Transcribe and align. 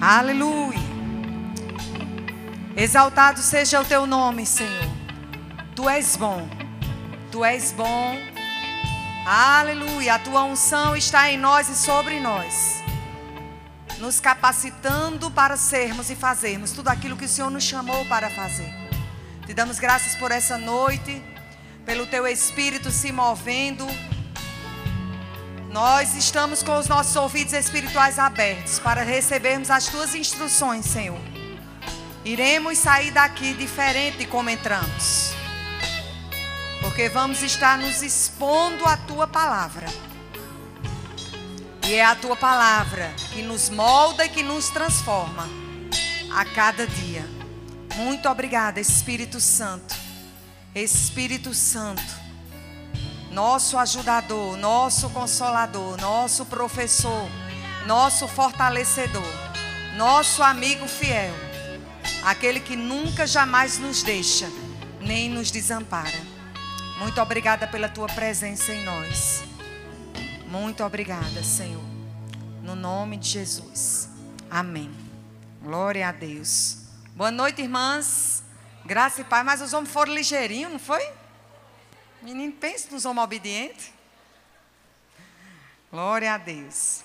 Aleluia. 0.00 0.80
Exaltado 2.74 3.40
seja 3.40 3.82
o 3.82 3.84
teu 3.84 4.06
nome, 4.06 4.46
Senhor. 4.46 4.88
Tu 5.76 5.86
és 5.90 6.16
bom. 6.16 6.48
Tu 7.30 7.44
és 7.44 7.70
bom. 7.70 8.16
Aleluia. 9.26 10.14
A 10.14 10.18
tua 10.18 10.44
unção 10.44 10.96
está 10.96 11.30
em 11.30 11.36
nós 11.36 11.68
e 11.68 11.76
sobre 11.76 12.18
nós. 12.18 12.82
Nos 13.98 14.18
capacitando 14.18 15.30
para 15.30 15.58
sermos 15.58 16.08
e 16.08 16.16
fazermos 16.16 16.72
tudo 16.72 16.88
aquilo 16.88 17.14
que 17.14 17.26
o 17.26 17.28
Senhor 17.28 17.50
nos 17.50 17.64
chamou 17.64 18.02
para 18.06 18.30
fazer. 18.30 18.72
Te 19.44 19.52
damos 19.52 19.78
graças 19.78 20.14
por 20.14 20.32
essa 20.32 20.56
noite, 20.56 21.22
pelo 21.84 22.06
teu 22.06 22.26
espírito 22.26 22.90
se 22.90 23.12
movendo 23.12 23.86
nós 25.70 26.16
estamos 26.16 26.62
com 26.62 26.76
os 26.78 26.88
nossos 26.88 27.14
ouvidos 27.14 27.52
espirituais 27.52 28.18
abertos 28.18 28.80
para 28.80 29.02
recebermos 29.04 29.70
as 29.70 29.86
tuas 29.86 30.14
instruções, 30.16 30.84
Senhor. 30.84 31.20
Iremos 32.24 32.76
sair 32.78 33.12
daqui 33.12 33.54
diferente 33.54 34.26
como 34.26 34.50
entramos. 34.50 35.32
Porque 36.80 37.08
vamos 37.08 37.42
estar 37.42 37.78
nos 37.78 38.02
expondo 38.02 38.84
à 38.84 38.96
tua 38.96 39.28
palavra. 39.28 39.86
E 41.86 41.94
é 41.94 42.04
a 42.04 42.16
tua 42.16 42.36
palavra 42.36 43.12
que 43.32 43.42
nos 43.42 43.70
molda 43.70 44.26
e 44.26 44.28
que 44.28 44.42
nos 44.42 44.70
transforma 44.70 45.48
a 46.34 46.44
cada 46.44 46.86
dia. 46.86 47.24
Muito 47.94 48.28
obrigada, 48.28 48.80
Espírito 48.80 49.40
Santo. 49.40 49.94
Espírito 50.74 51.54
Santo 51.54 52.19
nosso 53.30 53.78
ajudador, 53.78 54.56
nosso 54.56 55.08
consolador, 55.10 56.00
nosso 56.00 56.44
professor, 56.46 57.28
nosso 57.86 58.26
fortalecedor, 58.26 59.22
nosso 59.96 60.42
amigo 60.42 60.86
fiel, 60.88 61.34
aquele 62.24 62.60
que 62.60 62.76
nunca 62.76 63.26
jamais 63.26 63.78
nos 63.78 64.02
deixa 64.02 64.48
nem 65.00 65.30
nos 65.30 65.50
desampara. 65.50 66.20
Muito 66.98 67.20
obrigada 67.20 67.66
pela 67.66 67.88
tua 67.88 68.06
presença 68.06 68.72
em 68.72 68.84
nós. 68.84 69.42
Muito 70.46 70.84
obrigada, 70.84 71.42
Senhor. 71.42 71.82
No 72.62 72.74
nome 72.74 73.16
de 73.16 73.28
Jesus. 73.28 74.08
Amém. 74.50 74.90
Glória 75.62 76.08
a 76.08 76.12
Deus. 76.12 76.78
Boa 77.16 77.30
noite, 77.30 77.62
irmãs. 77.62 78.42
Graça 78.84 79.22
e 79.22 79.24
paz. 79.24 79.44
Mas 79.46 79.62
os 79.62 79.72
homens 79.72 79.92
foram 79.92 80.12
ligeirinhos, 80.12 80.72
não 80.72 80.78
foi? 80.78 81.02
Menino, 82.22 82.52
pense 82.52 82.92
nos 82.92 83.06
homens 83.06 83.24
obedientes. 83.24 83.92
Glória 85.90 86.34
a 86.34 86.38
Deus. 86.38 87.02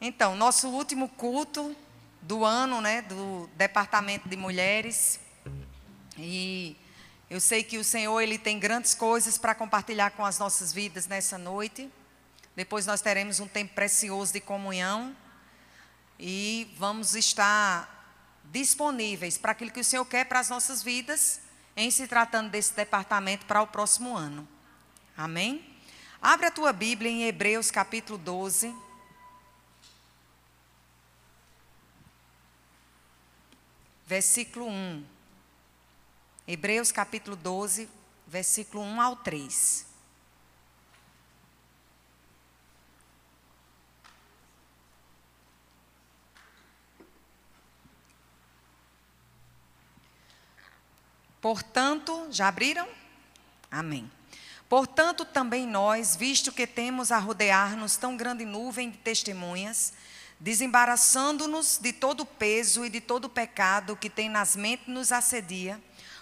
Então, 0.00 0.34
nosso 0.34 0.68
último 0.68 1.10
culto 1.10 1.76
do 2.22 2.42
ano, 2.42 2.80
né, 2.80 3.02
do 3.02 3.50
Departamento 3.56 4.26
de 4.30 4.34
Mulheres. 4.34 5.20
E 6.16 6.74
eu 7.28 7.38
sei 7.38 7.62
que 7.62 7.76
o 7.76 7.84
Senhor 7.84 8.18
ele 8.22 8.38
tem 8.38 8.58
grandes 8.58 8.94
coisas 8.94 9.36
para 9.36 9.54
compartilhar 9.54 10.12
com 10.12 10.24
as 10.24 10.38
nossas 10.38 10.72
vidas 10.72 11.06
nessa 11.06 11.36
noite. 11.36 11.90
Depois 12.56 12.86
nós 12.86 13.02
teremos 13.02 13.40
um 13.40 13.46
tempo 13.46 13.74
precioso 13.74 14.32
de 14.32 14.40
comunhão 14.40 15.14
e 16.18 16.74
vamos 16.78 17.14
estar 17.14 17.98
disponíveis 18.44 19.36
para 19.36 19.52
aquilo 19.52 19.70
que 19.70 19.80
o 19.80 19.84
Senhor 19.84 20.04
quer 20.06 20.24
para 20.24 20.40
as 20.40 20.48
nossas 20.48 20.82
vidas 20.82 21.42
em 21.80 21.90
se 21.90 22.06
tratando 22.06 22.50
desse 22.50 22.74
departamento 22.74 23.46
para 23.46 23.62
o 23.62 23.66
próximo 23.66 24.14
ano. 24.14 24.46
Amém? 25.16 25.64
Abre 26.20 26.44
a 26.44 26.50
tua 26.50 26.74
Bíblia 26.74 27.10
em 27.10 27.22
Hebreus 27.24 27.70
capítulo 27.70 28.18
12. 28.18 28.76
Versículo 34.06 34.68
1. 34.68 35.06
Hebreus 36.46 36.92
capítulo 36.92 37.34
12, 37.34 37.88
versículo 38.26 38.82
1 38.82 39.00
ao 39.00 39.16
3. 39.16 39.89
Portanto, 51.40 52.26
já 52.30 52.48
abriram? 52.48 52.86
Amém. 53.70 54.10
Portanto, 54.68 55.24
também 55.24 55.66
nós, 55.66 56.14
visto 56.14 56.52
que 56.52 56.66
temos 56.66 57.10
a 57.10 57.18
rodear-nos 57.18 57.96
tão 57.96 58.16
grande 58.16 58.44
nuvem 58.44 58.90
de 58.90 58.98
testemunhas, 58.98 59.92
desembaraçando-nos 60.38 61.78
de 61.78 61.92
todo 61.92 62.20
o 62.20 62.26
peso 62.26 62.84
e 62.84 62.90
de 62.90 63.00
todo 63.00 63.24
o 63.24 63.30
pecado 63.30 63.96
que 63.96 64.10
tem 64.10 64.28
nas 64.28 64.54
mentes 64.54 64.86
nos 64.86 65.12
assedia, 65.12 65.80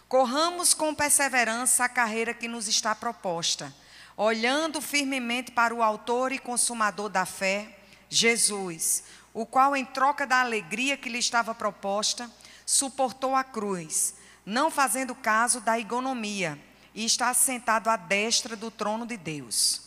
corramos 0.09 0.73
com 0.73 0.95
perseverança 0.95 1.85
a 1.85 1.89
carreira 1.89 2.33
que 2.33 2.49
nos 2.49 2.69
está 2.69 2.95
proposta, 2.95 3.75
olhando 4.17 4.81
firmemente 4.81 5.51
para 5.51 5.75
o 5.75 5.83
Autor 5.83 6.33
e 6.33 6.39
Consumador 6.39 7.09
da 7.09 7.27
fé, 7.27 7.77
Jesus, 8.09 9.03
o 9.35 9.45
qual, 9.45 9.77
em 9.77 9.85
troca 9.85 10.27
da 10.27 10.41
alegria 10.41 10.97
que 10.97 11.11
lhe 11.11 11.19
estava 11.19 11.55
proposta, 11.55 12.31
suportou 12.65 13.37
a 13.37 13.45
cruz 13.45 14.15
não 14.49 14.71
fazendo 14.71 15.15
caso 15.15 15.61
da 15.61 15.79
economia, 15.79 16.59
e 16.95 17.05
está 17.05 17.33
sentado 17.35 17.89
à 17.89 17.97
destra 17.97 18.57
do 18.57 18.71
trono 18.71 19.07
de 19.07 19.17
Deus. 19.17 19.83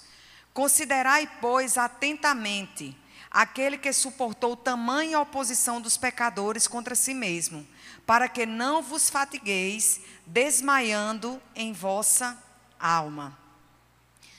Considerai, 0.53 1.27
pois, 1.41 1.79
atentamente 1.79 2.95
aquele 3.29 3.77
que 3.77 3.91
suportou 3.91 4.55
tamanha 4.55 5.19
oposição 5.19 5.81
dos 5.81 5.97
pecadores 5.97 6.67
contra 6.67 6.93
si 6.93 7.13
mesmo, 7.13 7.67
para 8.05 8.29
que 8.29 8.45
não 8.45 8.83
vos 8.83 9.09
fatigueis, 9.09 10.01
desmaiando 10.27 11.41
em 11.55 11.73
vossa 11.73 12.37
alma. 12.79 13.35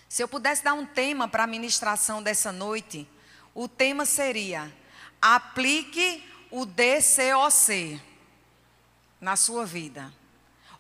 Se 0.09 0.23
eu 0.23 0.29
pudesse 0.29 0.63
dar 0.63 0.75
um 0.75 0.87
tema 0.87 1.27
para 1.27 1.45
a 1.45 1.49
ministração 1.49 2.23
dessa 2.23 2.53
noite, 2.53 3.09
o 3.53 3.67
tema 3.67 4.07
seria: 4.07 4.73
aplique 5.21 6.23
o 6.51 6.65
DCOC 6.65 8.12
na 9.23 9.37
sua 9.37 9.65
vida. 9.65 10.13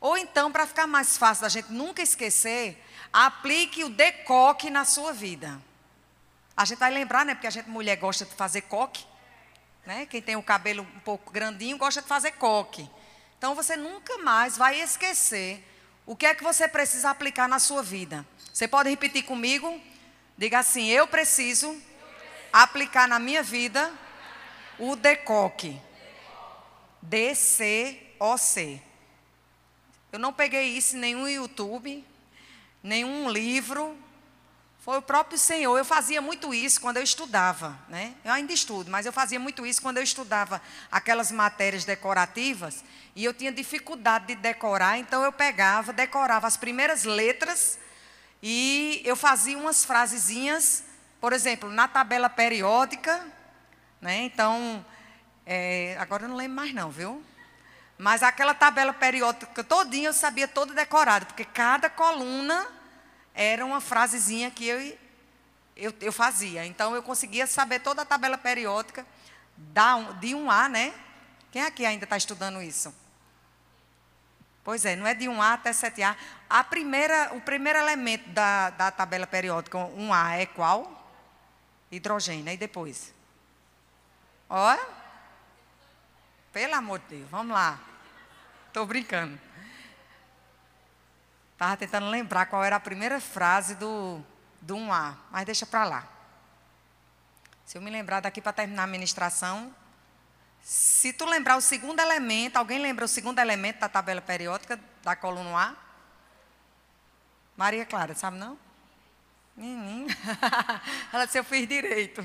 Ou 0.00 0.18
então, 0.18 0.50
para 0.50 0.66
ficar 0.66 0.88
mais 0.88 1.16
fácil 1.16 1.42
da 1.42 1.48
gente 1.48 1.72
nunca 1.72 2.02
esquecer, 2.02 2.84
aplique 3.12 3.84
o 3.84 3.88
decoque 3.88 4.68
na 4.68 4.84
sua 4.84 5.12
vida. 5.12 5.62
A 6.56 6.64
gente 6.64 6.80
vai 6.80 6.90
lembrar, 6.90 7.24
né? 7.24 7.34
Porque 7.34 7.46
a 7.46 7.50
gente, 7.50 7.70
mulher, 7.70 7.96
gosta 7.96 8.24
de 8.24 8.34
fazer 8.34 8.62
coque. 8.62 9.06
Né? 9.86 10.06
Quem 10.06 10.20
tem 10.20 10.34
o 10.34 10.42
cabelo 10.42 10.82
um 10.82 11.00
pouco 11.00 11.32
grandinho 11.32 11.78
gosta 11.78 12.02
de 12.02 12.08
fazer 12.08 12.32
coque. 12.32 12.90
Então 13.38 13.54
você 13.54 13.76
nunca 13.76 14.18
mais 14.18 14.56
vai 14.56 14.80
esquecer 14.80 15.64
o 16.04 16.16
que 16.16 16.26
é 16.26 16.34
que 16.34 16.42
você 16.42 16.66
precisa 16.66 17.10
aplicar 17.10 17.48
na 17.48 17.60
sua 17.60 17.82
vida. 17.82 18.26
Você 18.52 18.66
pode 18.66 18.90
repetir 18.90 19.24
comigo? 19.24 19.80
Diga 20.36 20.58
assim: 20.58 20.88
Eu 20.88 21.06
preciso 21.06 21.80
aplicar 22.52 23.06
na 23.06 23.20
minha 23.20 23.42
vida 23.42 23.92
o 24.78 24.96
decoque. 24.96 25.80
D-C-O-C. 28.22 28.80
Eu 30.12 30.18
não 30.18 30.32
peguei 30.32 30.68
isso 30.76 30.96
em 30.96 31.00
nenhum 31.00 31.26
YouTube, 31.26 32.04
nenhum 32.82 33.28
livro. 33.28 33.96
Foi 34.78 34.98
o 34.98 35.02
próprio 35.02 35.38
Senhor. 35.38 35.76
Eu 35.76 35.84
fazia 35.84 36.20
muito 36.20 36.54
isso 36.54 36.80
quando 36.80 36.98
eu 36.98 37.02
estudava, 37.02 37.76
né? 37.88 38.14
Eu 38.24 38.32
ainda 38.32 38.52
estudo, 38.52 38.90
mas 38.90 39.06
eu 39.06 39.12
fazia 39.12 39.40
muito 39.40 39.66
isso 39.66 39.82
quando 39.82 39.96
eu 39.96 40.02
estudava 40.02 40.62
aquelas 40.90 41.32
matérias 41.32 41.84
decorativas 41.84 42.84
e 43.16 43.24
eu 43.24 43.34
tinha 43.34 43.50
dificuldade 43.50 44.26
de 44.26 44.34
decorar, 44.36 44.98
então 44.98 45.22
eu 45.22 45.32
pegava, 45.32 45.92
decorava 45.92 46.46
as 46.46 46.56
primeiras 46.56 47.04
letras 47.04 47.78
e 48.42 49.02
eu 49.04 49.14
fazia 49.14 49.58
umas 49.58 49.84
frasezinhas, 49.84 50.84
por 51.20 51.32
exemplo, 51.32 51.70
na 51.70 51.86
tabela 51.86 52.28
periódica, 52.28 53.24
né? 54.00 54.22
Então, 54.22 54.84
é, 55.44 55.96
agora 55.98 56.24
eu 56.24 56.28
não 56.28 56.36
lembro 56.36 56.56
mais 56.56 56.72
não, 56.72 56.90
viu? 56.90 57.22
Mas 57.98 58.22
aquela 58.22 58.54
tabela 58.54 58.92
periódica 58.92 59.62
todinha 59.62 60.08
eu 60.08 60.12
sabia 60.12 60.48
toda 60.48 60.74
decorada, 60.74 61.26
porque 61.26 61.44
cada 61.44 61.88
coluna 61.88 62.66
era 63.34 63.64
uma 63.64 63.80
frasezinha 63.80 64.50
que 64.50 64.66
eu, 64.66 64.98
eu, 65.76 65.94
eu 66.00 66.12
fazia. 66.12 66.66
Então 66.66 66.94
eu 66.94 67.02
conseguia 67.02 67.46
saber 67.46 67.80
toda 67.80 68.02
a 68.02 68.04
tabela 68.04 68.36
periódica 68.36 69.06
de 69.56 70.28
1A, 70.28 70.68
né? 70.68 70.94
Quem 71.50 71.62
aqui 71.62 71.84
ainda 71.84 72.04
está 72.04 72.16
estudando 72.16 72.62
isso? 72.62 72.94
Pois 74.64 74.84
é, 74.84 74.94
não 74.94 75.06
é 75.06 75.14
de 75.14 75.26
1A 75.26 75.54
até 75.54 75.70
7A. 75.70 76.16
A 76.48 76.64
primeira, 76.64 77.34
o 77.34 77.40
primeiro 77.40 77.78
elemento 77.78 78.28
da, 78.30 78.70
da 78.70 78.90
tabela 78.90 79.26
periódica, 79.26 79.78
1A, 79.78 80.38
é 80.38 80.46
qual? 80.46 81.04
Hidrogênio. 81.90 82.52
E 82.52 82.56
depois? 82.56 83.12
Olha. 84.48 85.01
Pelo 86.52 86.74
amor 86.74 86.98
de 87.00 87.16
Deus, 87.16 87.30
vamos 87.30 87.52
lá. 87.54 87.80
Estou 88.68 88.84
brincando. 88.86 89.38
Estava 91.52 91.76
tentando 91.76 92.08
lembrar 92.08 92.46
qual 92.46 92.62
era 92.62 92.76
a 92.76 92.80
primeira 92.80 93.20
frase 93.20 93.74
do, 93.74 94.22
do 94.60 94.74
1A, 94.74 95.16
mas 95.30 95.46
deixa 95.46 95.64
para 95.64 95.84
lá. 95.84 96.08
Se 97.64 97.78
eu 97.78 97.82
me 97.82 97.90
lembrar 97.90 98.20
daqui 98.20 98.40
para 98.40 98.52
terminar 98.52 98.84
a 98.84 98.86
ministração, 98.86 99.74
Se 100.62 101.12
tu 101.12 101.24
lembrar 101.24 101.56
o 101.56 101.60
segundo 101.60 101.98
elemento, 101.98 102.56
alguém 102.56 102.80
lembra 102.80 103.04
o 103.04 103.08
segundo 103.08 103.40
elemento 103.40 103.80
da 103.80 103.88
tabela 103.88 104.20
periódica 104.20 104.78
da 105.02 105.16
coluna 105.16 105.58
A? 105.58 105.74
Maria 107.56 107.84
Clara, 107.84 108.14
sabe 108.14 108.38
não? 108.38 108.56
Menino. 109.56 110.06
Ela 111.12 111.26
disse, 111.26 111.38
eu 111.38 111.44
fiz 111.44 111.66
direito. 111.66 112.22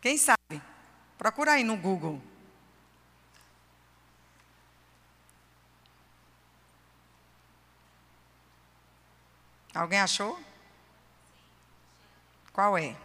Quem 0.00 0.16
sabe? 0.16 0.43
Procura 1.18 1.52
aí 1.52 1.64
no 1.64 1.76
Google. 1.76 2.20
Alguém 9.74 10.00
achou? 10.00 10.38
Qual 12.52 12.78
é? 12.78 12.96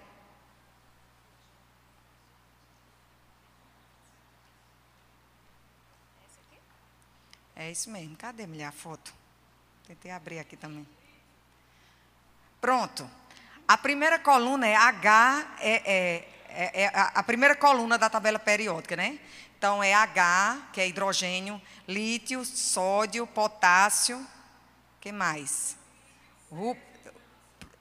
É 7.55 7.71
isso 7.71 7.89
mesmo. 7.89 8.15
Cadê 8.15 8.45
mulher 8.45 8.67
a 8.67 8.71
foto? 8.71 9.13
Tentei 9.85 10.11
abrir 10.11 10.39
aqui 10.39 10.55
também. 10.55 10.87
Pronto. 12.61 13.09
A 13.67 13.77
primeira 13.77 14.19
coluna 14.19 14.67
é 14.67 14.75
H, 14.75 15.57
é, 15.59 15.91
é, 15.91 16.38
é, 16.51 16.83
é 16.83 16.91
a 16.93 17.23
primeira 17.23 17.55
coluna 17.55 17.97
da 17.97 18.09
tabela 18.09 18.39
periódica, 18.39 18.95
né? 18.95 19.19
Então 19.57 19.83
é 19.83 19.93
H, 19.93 20.69
que 20.71 20.79
é 20.79 20.87
hidrogênio, 20.87 21.61
lítio, 21.87 22.45
sódio, 22.45 23.27
potássio, 23.27 24.25
que 25.01 25.11
mais? 25.11 25.77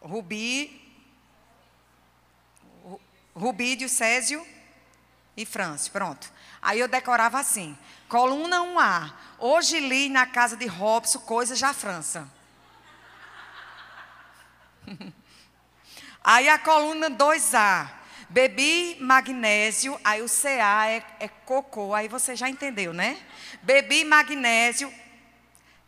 Rubi, 0.00 0.88
rubídio, 3.34 3.88
césio 3.88 4.44
e 5.36 5.46
frâncio. 5.46 5.92
Pronto. 5.92 6.32
Aí 6.60 6.80
eu 6.80 6.88
decorava 6.88 7.38
assim: 7.38 7.78
coluna 8.08 8.58
1A. 8.58 9.12
Hoje 9.38 9.78
li 9.78 10.08
na 10.08 10.26
casa 10.26 10.56
de 10.56 10.66
Robson 10.66 11.20
coisas 11.20 11.60
da 11.60 11.72
França. 11.72 12.28
Aí 16.22 16.48
a 16.48 16.58
coluna 16.58 17.08
2A. 17.10 17.97
Bebi 18.28 18.98
magnésio, 19.00 19.98
aí 20.04 20.20
o 20.22 20.28
CA 20.28 20.86
é, 20.86 21.02
é 21.20 21.28
cocô, 21.28 21.94
aí 21.94 22.08
você 22.08 22.36
já 22.36 22.48
entendeu, 22.48 22.92
né? 22.92 23.18
Bebi 23.62 24.04
magnésio, 24.04 24.92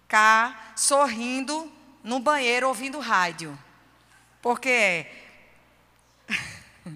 K, 0.09 0.73
sorrindo 0.75 1.71
no 2.03 2.19
banheiro 2.19 2.69
ouvindo 2.69 2.99
rádio. 2.99 3.59
Porque 4.41 4.69
é. 4.69 5.13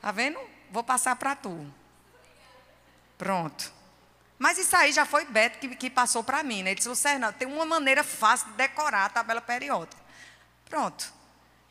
tá 0.00 0.12
vendo? 0.12 0.38
Vou 0.70 0.84
passar 0.84 1.16
para 1.16 1.34
tu. 1.34 1.66
Pronto. 3.16 3.72
Mas 4.38 4.56
isso 4.56 4.76
aí 4.76 4.92
já 4.92 5.04
foi 5.04 5.24
Beto 5.24 5.58
que, 5.58 5.74
que 5.74 5.90
passou 5.90 6.22
para 6.22 6.44
mim, 6.44 6.62
né? 6.62 6.70
Ele 6.70 6.80
disse, 6.80 7.18
não, 7.18 7.32
tem 7.32 7.48
uma 7.48 7.66
maneira 7.66 8.04
fácil 8.04 8.46
de 8.48 8.52
decorar 8.54 9.06
a 9.06 9.08
tabela 9.08 9.40
periódica. 9.40 10.00
Pronto. 10.64 11.17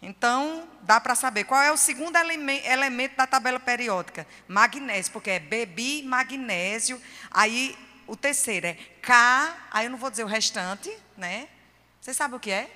Então, 0.02 0.70
dá 0.84 1.00
para 1.02 1.16
saber 1.16 1.44
qual 1.46 1.62
é 1.62 1.72
o 1.72 1.78
segundo 1.78 2.16
elemento 2.16 3.16
da 3.16 3.26
tabela 3.26 3.60
periódica. 3.60 4.28
Magnésio, 4.48 5.12
porque 5.12 5.32
é 5.32 5.40
bebi 5.40 6.04
magnésio. 6.04 7.02
Aí, 7.32 7.76
o 8.06 8.16
terceiro 8.16 8.68
é 8.68 8.74
K, 9.02 9.58
aí 9.72 9.86
eu 9.88 9.92
não 9.92 9.98
vou 9.98 10.10
dizer 10.10 10.24
o 10.24 10.28
restante, 10.28 10.96
né? 11.18 11.50
Você 12.00 12.14
sabe 12.14 12.36
o 12.36 12.40
que 12.40 12.52
é? 12.52 12.72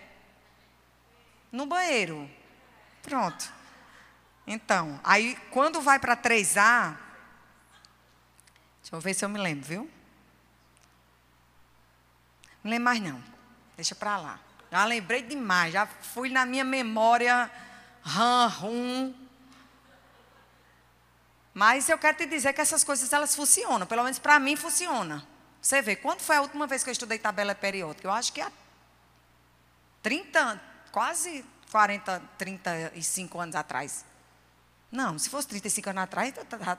No 1.51 1.65
banheiro. 1.65 2.29
Pronto. 3.01 3.51
Então, 4.45 4.99
aí 5.03 5.37
quando 5.51 5.79
vai 5.79 5.99
para 5.99 6.17
3A, 6.17 6.97
deixa 8.81 8.95
eu 8.95 8.99
ver 8.99 9.13
se 9.13 9.23
eu 9.23 9.29
me 9.29 9.39
lembro, 9.39 9.65
viu? 9.65 9.91
Não 12.63 12.71
lembro 12.71 12.85
mais 12.85 12.99
não. 12.99 13.23
Deixa 13.75 13.95
para 13.95 14.17
lá. 14.17 14.39
Já 14.71 14.85
lembrei 14.85 15.21
demais, 15.21 15.73
já 15.73 15.85
fui 15.85 16.29
na 16.29 16.45
minha 16.45 16.63
memória 16.63 17.51
ram, 18.01 18.47
rum. 18.47 19.13
Mas 21.53 21.89
eu 21.89 21.97
quero 21.97 22.17
te 22.17 22.25
dizer 22.25 22.53
que 22.53 22.61
essas 22.61 22.81
coisas 22.81 23.11
elas 23.11 23.35
funcionam, 23.35 23.85
pelo 23.85 24.03
menos 24.03 24.17
para 24.17 24.39
mim 24.39 24.55
funciona. 24.55 25.27
Você 25.61 25.81
vê, 25.81 25.97
quando 25.97 26.21
foi 26.21 26.37
a 26.37 26.41
última 26.41 26.65
vez 26.65 26.83
que 26.83 26.89
eu 26.89 26.93
estudei 26.93 27.19
tabela 27.19 27.53
periódica? 27.53 28.07
Eu 28.07 28.11
acho 28.11 28.31
que 28.31 28.39
há 28.39 28.49
30, 30.01 30.61
quase 30.91 31.45
40, 31.69 32.21
35 32.37 33.39
anos 33.39 33.55
atrás. 33.55 34.05
Não, 34.89 35.19
se 35.19 35.29
fosse 35.29 35.49
35 35.49 35.89
anos 35.89 36.03
atrás, 36.03 36.33
tá, 36.33 36.45
tá, 36.45 36.77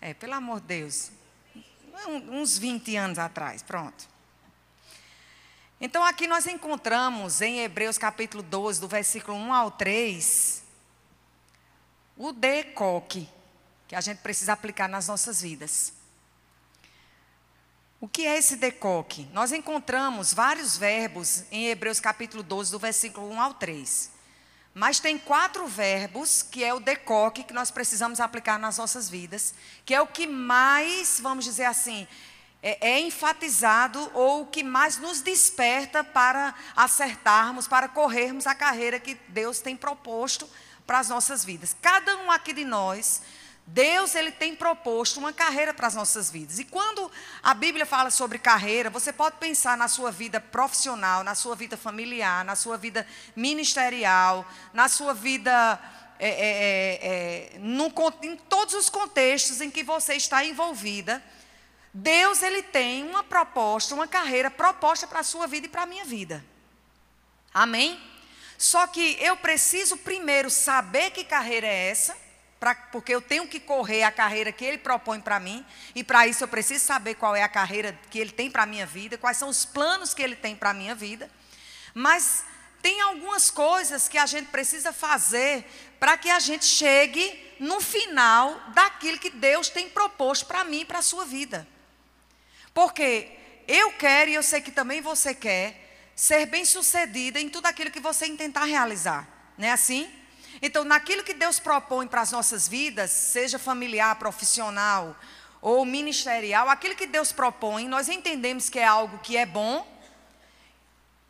é, 0.00 0.12
pelo 0.12 0.34
amor 0.34 0.60
de 0.60 0.66
Deus, 0.66 1.10
uns 2.30 2.58
20 2.58 2.96
anos 2.96 3.18
atrás, 3.18 3.62
pronto. 3.62 4.13
Então 5.84 6.02
aqui 6.02 6.26
nós 6.26 6.46
encontramos 6.46 7.42
em 7.42 7.60
Hebreus 7.60 7.98
capítulo 7.98 8.42
12, 8.42 8.80
do 8.80 8.88
versículo 8.88 9.36
1 9.36 9.52
ao 9.52 9.70
3, 9.70 10.62
o 12.16 12.32
decoque 12.32 13.28
que 13.86 13.94
a 13.94 14.00
gente 14.00 14.22
precisa 14.22 14.54
aplicar 14.54 14.88
nas 14.88 15.08
nossas 15.08 15.42
vidas. 15.42 15.92
O 18.00 18.08
que 18.08 18.26
é 18.26 18.38
esse 18.38 18.56
decoque? 18.56 19.28
Nós 19.34 19.52
encontramos 19.52 20.32
vários 20.32 20.74
verbos 20.74 21.44
em 21.50 21.66
Hebreus 21.66 22.00
capítulo 22.00 22.42
12, 22.42 22.70
do 22.70 22.78
versículo 22.78 23.30
1 23.32 23.40
ao 23.42 23.52
3. 23.52 24.10
Mas 24.72 25.00
tem 25.00 25.18
quatro 25.18 25.66
verbos 25.66 26.42
que 26.42 26.64
é 26.64 26.72
o 26.72 26.80
decoque 26.80 27.44
que 27.44 27.52
nós 27.52 27.70
precisamos 27.70 28.20
aplicar 28.20 28.58
nas 28.58 28.78
nossas 28.78 29.10
vidas, 29.10 29.52
que 29.84 29.94
é 29.94 30.00
o 30.00 30.06
que 30.06 30.26
mais, 30.26 31.20
vamos 31.20 31.44
dizer 31.44 31.66
assim, 31.66 32.08
é, 32.64 32.92
é 32.92 33.00
enfatizado 33.00 34.10
ou 34.14 34.40
o 34.40 34.46
que 34.46 34.64
mais 34.64 34.96
nos 34.96 35.20
desperta 35.20 36.02
para 36.02 36.54
acertarmos, 36.74 37.68
para 37.68 37.88
corrermos 37.88 38.46
a 38.46 38.54
carreira 38.54 38.98
que 38.98 39.14
Deus 39.28 39.60
tem 39.60 39.76
proposto 39.76 40.48
para 40.86 40.98
as 40.98 41.10
nossas 41.10 41.44
vidas. 41.44 41.76
Cada 41.82 42.16
um 42.16 42.30
aqui 42.30 42.54
de 42.54 42.64
nós, 42.64 43.20
Deus 43.66 44.14
ele 44.14 44.32
tem 44.32 44.56
proposto 44.56 45.18
uma 45.18 45.30
carreira 45.30 45.74
para 45.74 45.88
as 45.88 45.94
nossas 45.94 46.30
vidas. 46.30 46.58
E 46.58 46.64
quando 46.64 47.10
a 47.42 47.52
Bíblia 47.52 47.84
fala 47.84 48.10
sobre 48.10 48.38
carreira, 48.38 48.88
você 48.88 49.12
pode 49.12 49.36
pensar 49.36 49.76
na 49.76 49.86
sua 49.86 50.10
vida 50.10 50.40
profissional, 50.40 51.22
na 51.22 51.34
sua 51.34 51.54
vida 51.54 51.76
familiar, 51.76 52.46
na 52.46 52.56
sua 52.56 52.78
vida 52.78 53.06
ministerial, 53.36 54.46
na 54.72 54.88
sua 54.88 55.12
vida 55.12 55.78
é, 56.18 56.28
é, 56.28 56.34
é, 57.52 57.56
é 57.56 57.58
no, 57.58 57.92
em 58.22 58.36
todos 58.36 58.72
os 58.72 58.88
contextos 58.88 59.60
em 59.60 59.70
que 59.70 59.82
você 59.82 60.14
está 60.14 60.42
envolvida. 60.42 61.22
Deus 61.96 62.42
ele 62.42 62.60
tem 62.60 63.04
uma 63.08 63.22
proposta, 63.22 63.94
uma 63.94 64.08
carreira 64.08 64.50
proposta 64.50 65.06
para 65.06 65.20
a 65.20 65.22
sua 65.22 65.46
vida 65.46 65.66
e 65.66 65.70
para 65.70 65.82
a 65.82 65.86
minha 65.86 66.04
vida. 66.04 66.44
Amém? 67.52 68.02
Só 68.58 68.84
que 68.88 69.16
eu 69.20 69.36
preciso 69.36 69.96
primeiro 69.98 70.50
saber 70.50 71.12
que 71.12 71.22
carreira 71.22 71.68
é 71.68 71.90
essa, 71.90 72.16
pra, 72.58 72.74
porque 72.74 73.14
eu 73.14 73.22
tenho 73.22 73.46
que 73.46 73.60
correr 73.60 74.02
a 74.02 74.10
carreira 74.10 74.50
que 74.50 74.64
ele 74.64 74.78
propõe 74.78 75.20
para 75.20 75.38
mim, 75.38 75.64
e 75.94 76.02
para 76.02 76.26
isso 76.26 76.42
eu 76.42 76.48
preciso 76.48 76.84
saber 76.84 77.14
qual 77.14 77.36
é 77.36 77.44
a 77.44 77.48
carreira 77.48 77.96
que 78.10 78.18
ele 78.18 78.32
tem 78.32 78.50
para 78.50 78.64
a 78.64 78.66
minha 78.66 78.86
vida, 78.86 79.16
quais 79.16 79.36
são 79.36 79.48
os 79.48 79.64
planos 79.64 80.12
que 80.12 80.22
ele 80.22 80.34
tem 80.34 80.56
para 80.56 80.70
a 80.70 80.74
minha 80.74 80.96
vida. 80.96 81.30
Mas 81.94 82.44
tem 82.82 83.00
algumas 83.02 83.50
coisas 83.50 84.08
que 84.08 84.18
a 84.18 84.26
gente 84.26 84.48
precisa 84.48 84.92
fazer 84.92 85.64
para 86.00 86.18
que 86.18 86.28
a 86.28 86.40
gente 86.40 86.64
chegue 86.64 87.56
no 87.60 87.80
final 87.80 88.52
daquilo 88.74 89.16
que 89.16 89.30
Deus 89.30 89.68
tem 89.68 89.88
proposto 89.88 90.46
para 90.46 90.64
mim 90.64 90.80
e 90.80 90.84
para 90.84 90.98
a 90.98 91.02
sua 91.02 91.24
vida. 91.24 91.64
Porque 92.74 93.30
eu 93.68 93.92
quero, 93.92 94.30
e 94.30 94.34
eu 94.34 94.42
sei 94.42 94.60
que 94.60 94.72
também 94.72 95.00
você 95.00 95.32
quer, 95.32 96.12
ser 96.14 96.46
bem-sucedida 96.46 97.40
em 97.40 97.48
tudo 97.48 97.66
aquilo 97.66 97.90
que 97.90 98.00
você 98.00 98.26
intentar 98.26 98.64
realizar. 98.64 99.26
Não 99.56 99.68
é 99.68 99.70
assim? 99.70 100.10
Então, 100.60 100.84
naquilo 100.84 101.22
que 101.22 101.34
Deus 101.34 101.58
propõe 101.60 102.06
para 102.06 102.20
as 102.20 102.32
nossas 102.32 102.68
vidas, 102.68 103.10
seja 103.10 103.58
familiar, 103.58 104.16
profissional 104.16 105.16
ou 105.62 105.84
ministerial, 105.84 106.68
aquilo 106.68 106.94
que 106.94 107.06
Deus 107.06 107.32
propõe, 107.32 107.88
nós 107.88 108.08
entendemos 108.08 108.68
que 108.68 108.78
é 108.78 108.84
algo 108.84 109.18
que 109.18 109.36
é 109.36 109.46
bom, 109.46 109.86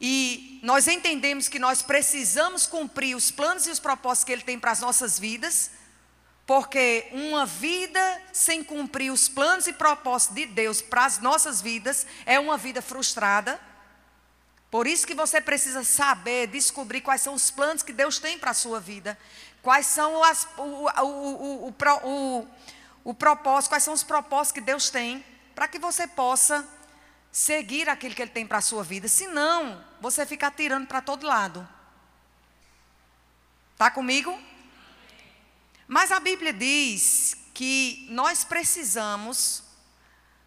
e 0.01 0.61
nós 0.63 0.89
entendemos 0.89 1.49
que 1.49 1.59
nós 1.59 1.81
precisamos 1.81 2.67
cumprir 2.67 3.15
os 3.15 3.31
planos 3.31 3.67
e 3.67 3.71
os 3.71 3.79
propósitos 3.79 4.25
que 4.25 4.33
Ele 4.33 4.43
tem 4.43 4.59
para 4.59 4.73
as 4.73 4.81
nossas 4.81 5.19
vidas, 5.19 5.71
porque 6.47 7.09
uma 7.13 7.47
vida 7.47 8.23
sem 8.33 8.63
cumprir 8.63 9.11
os 9.11 9.29
planos 9.29 9.67
e 9.67 9.73
propósitos 9.73 10.37
de 10.37 10.47
Deus 10.47 10.83
para 10.83 11.07
as 11.07 11.19
nossas 11.19 11.63
vidas 11.63 12.07
é 12.27 12.39
uma 12.39 12.59
vida 12.59 12.83
frustrada. 12.83 13.59
Por 14.71 14.87
isso 14.87 15.07
que 15.07 15.15
você 15.15 15.41
precisa 15.41 15.83
saber, 15.85 16.49
descobrir 16.49 17.01
quais 17.01 17.23
são 17.23 17.35
os 17.35 17.51
planos 17.51 17.83
que 17.83 17.93
Deus 17.93 18.19
tem 18.19 18.39
para 18.39 18.51
a 18.51 18.55
sua 18.55 18.79
vida. 18.79 19.17
Quais 19.63 19.87
são 19.87 20.23
as, 20.23 20.47
o, 20.59 20.63
o, 20.63 21.69
o, 21.69 22.49
o, 23.05 23.15
propósito, 23.15 23.71
quais 23.71 23.85
são 23.85 23.95
os 23.95 24.03
propósitos 24.03 24.53
que 24.53 24.61
Deus 24.61 24.91
tem 24.91 25.25
para 25.55 25.69
que 25.69 25.79
você 25.79 26.07
possa 26.07 26.69
seguir 27.33 27.89
aquilo 27.89 28.15
que 28.15 28.21
Ele 28.21 28.31
tem 28.31 28.47
para 28.47 28.59
a 28.59 28.61
sua 28.61 28.85
vida. 28.85 29.09
Senão, 29.09 29.83
você 30.01 30.27
fica 30.27 30.49
atirando 30.49 30.87
para 30.87 31.01
todo 31.01 31.27
lado. 31.27 31.67
Está 33.73 33.91
comigo? 33.91 34.39
Mas 35.87 36.11
a 36.11 36.19
Bíblia 36.19 36.53
diz 36.53 37.37
que 37.53 38.07
nós 38.11 38.45
precisamos 38.45 39.63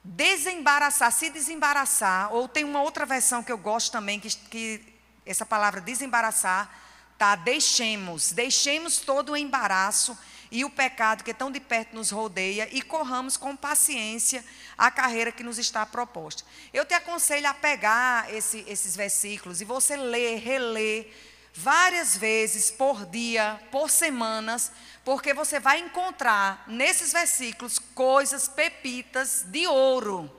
desembaraçar, 0.03 1.11
se 1.11 1.29
desembaraçar, 1.29 2.33
ou 2.33 2.47
tem 2.47 2.63
uma 2.63 2.81
outra 2.81 3.05
versão 3.05 3.43
que 3.43 3.51
eu 3.51 3.57
gosto 3.57 3.91
também, 3.91 4.19
que, 4.19 4.29
que 4.29 4.93
essa 5.25 5.45
palavra 5.45 5.81
desembaraçar, 5.81 6.69
tá? 7.17 7.35
Deixemos, 7.35 8.31
deixemos 8.31 8.97
todo 8.97 9.33
o 9.33 9.37
embaraço 9.37 10.17
e 10.49 10.63
o 10.63 10.69
pecado 10.69 11.23
que 11.23 11.33
tão 11.33 11.51
de 11.51 11.59
perto 11.59 11.93
nos 11.93 12.09
rodeia 12.09 12.69
e 12.71 12.81
corramos 12.81 13.35
com 13.35 13.55
paciência 13.55 14.43
a 14.77 14.89
carreira 14.89 15.31
que 15.31 15.43
nos 15.43 15.57
está 15.57 15.85
proposta. 15.85 16.43
Eu 16.73 16.85
te 16.85 16.93
aconselho 16.93 17.47
a 17.47 17.53
pegar 17.53 18.33
esse, 18.33 18.63
esses 18.67 18.95
versículos 18.95 19.59
e 19.59 19.65
você 19.65 19.97
ler, 19.97 20.39
reler 20.39 21.13
várias 21.57 22.15
vezes 22.15 22.69
por 22.69 23.05
dia, 23.07 23.59
por 23.71 23.89
semanas, 23.89 24.71
porque 25.03 25.33
você 25.33 25.59
vai 25.59 25.79
encontrar 25.79 26.63
nesses 26.67 27.11
versículos 27.11 27.79
coisas, 27.79 28.47
pepitas 28.47 29.43
de 29.47 29.65
ouro 29.65 30.31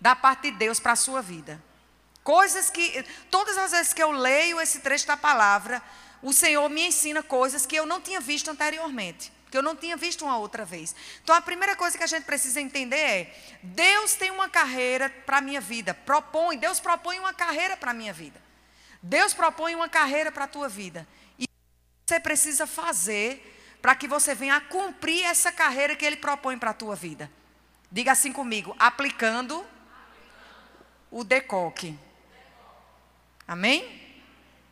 da 0.00 0.14
parte 0.14 0.50
de 0.50 0.56
Deus 0.56 0.78
para 0.78 0.92
a 0.92 0.96
sua 0.96 1.20
vida. 1.20 1.62
Coisas 2.22 2.70
que, 2.70 3.04
todas 3.30 3.58
as 3.58 3.72
vezes 3.72 3.92
que 3.92 4.02
eu 4.02 4.12
leio 4.12 4.60
esse 4.60 4.78
trecho 4.78 5.08
da 5.08 5.16
palavra, 5.16 5.82
o 6.22 6.32
Senhor 6.32 6.68
me 6.70 6.86
ensina 6.86 7.20
coisas 7.20 7.66
que 7.66 7.74
eu 7.74 7.84
não 7.84 8.00
tinha 8.00 8.20
visto 8.20 8.48
anteriormente, 8.48 9.32
que 9.50 9.58
eu 9.58 9.62
não 9.62 9.74
tinha 9.74 9.96
visto 9.96 10.24
uma 10.24 10.38
outra 10.38 10.64
vez. 10.64 10.94
Então 11.22 11.34
a 11.34 11.40
primeira 11.40 11.74
coisa 11.74 11.96
que 11.96 12.04
a 12.04 12.06
gente 12.06 12.24
precisa 12.24 12.60
entender 12.60 12.96
é: 12.96 13.58
Deus 13.62 14.14
tem 14.14 14.30
uma 14.30 14.48
carreira 14.48 15.08
para 15.08 15.38
a 15.38 15.40
minha 15.40 15.60
vida, 15.60 15.94
propõe, 15.94 16.56
Deus 16.56 16.78
propõe 16.78 17.18
uma 17.18 17.34
carreira 17.34 17.76
para 17.76 17.90
a 17.90 17.94
minha 17.94 18.12
vida. 18.12 18.41
Deus 19.02 19.34
propõe 19.34 19.74
uma 19.74 19.88
carreira 19.88 20.30
para 20.30 20.44
a 20.44 20.48
tua 20.48 20.68
vida. 20.68 21.06
E 21.38 21.46
você 22.06 22.20
precisa 22.20 22.66
fazer 22.66 23.48
para 23.82 23.96
que 23.96 24.06
você 24.06 24.34
venha 24.34 24.56
a 24.56 24.60
cumprir 24.60 25.24
essa 25.24 25.50
carreira 25.50 25.96
que 25.96 26.04
Ele 26.04 26.16
propõe 26.16 26.56
para 26.56 26.70
a 26.70 26.74
tua 26.74 26.94
vida. 26.94 27.30
Diga 27.90 28.12
assim 28.12 28.32
comigo, 28.32 28.74
aplicando 28.78 29.66
o 31.10 31.24
decoque. 31.24 31.98
Amém? 33.46 34.00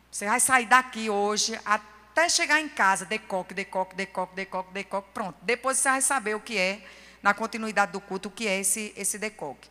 Você 0.09 0.25
vai 0.25 0.39
sair 0.39 0.65
daqui 0.65 1.09
hoje 1.09 1.59
até 1.65 2.29
chegar 2.29 2.59
em 2.59 2.69
casa, 2.69 3.05
decoque, 3.05 3.53
decoque, 3.53 3.95
decoque, 3.95 4.33
decoque, 4.33 4.73
decoque, 4.73 5.09
pronto. 5.13 5.37
Depois 5.41 5.77
você 5.77 5.89
vai 5.89 6.01
saber 6.01 6.35
o 6.35 6.39
que 6.39 6.57
é, 6.57 6.81
na 7.21 7.33
continuidade 7.33 7.91
do 7.91 8.01
culto, 8.01 8.29
o 8.29 8.31
que 8.31 8.47
é 8.47 8.59
esse, 8.59 8.93
esse 8.95 9.17
decoque. 9.17 9.69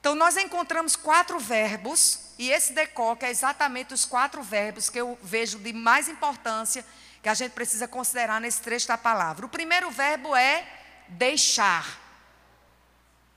Então, 0.00 0.14
nós 0.14 0.36
encontramos 0.36 0.96
quatro 0.96 1.38
verbos, 1.38 2.31
e 2.42 2.50
esse 2.50 2.72
decoque 2.72 3.24
é 3.24 3.30
exatamente 3.30 3.94
os 3.94 4.04
quatro 4.04 4.42
verbos 4.42 4.90
que 4.90 5.00
eu 5.00 5.16
vejo 5.22 5.60
de 5.60 5.72
mais 5.72 6.08
importância 6.08 6.84
que 7.22 7.28
a 7.28 7.34
gente 7.34 7.52
precisa 7.52 7.86
considerar 7.86 8.40
nesse 8.40 8.60
trecho 8.60 8.88
da 8.88 8.98
palavra. 8.98 9.46
O 9.46 9.48
primeiro 9.48 9.88
verbo 9.92 10.34
é 10.34 10.66
deixar. 11.06 12.00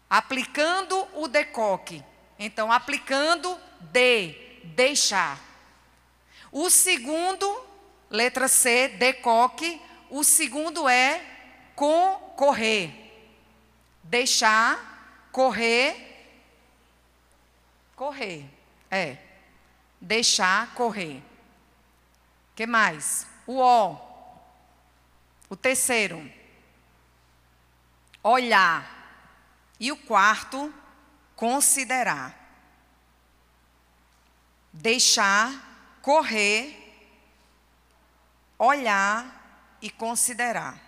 Aplicando 0.09 1.07
o 1.13 1.27
decoque. 1.27 2.03
Então, 2.39 2.71
aplicando 2.71 3.55
de, 3.79 4.33
deixar. 4.63 5.39
O 6.51 6.71
segundo, 6.71 7.63
letra 8.09 8.47
C, 8.47 8.87
decoque. 8.87 9.79
O 10.09 10.23
segundo 10.23 10.89
é 10.89 11.21
com 11.75 12.33
correr. 12.35 12.89
Deixar, 14.03 15.29
correr, 15.31 16.25
correr. 17.95 18.54
É. 18.89 19.17
Deixar, 19.99 20.73
correr. 20.75 21.21
que 22.55 22.65
mais? 22.65 23.27
O 23.47 23.59
O. 23.59 23.99
O 25.49 25.55
terceiro, 25.55 26.31
olhar. 28.23 28.93
E 29.79 29.91
o 29.91 29.97
quarto, 29.97 30.73
considerar. 31.35 32.33
Deixar, 34.71 35.97
correr, 36.01 36.85
olhar 38.57 39.77
e 39.81 39.89
considerar. 39.89 40.79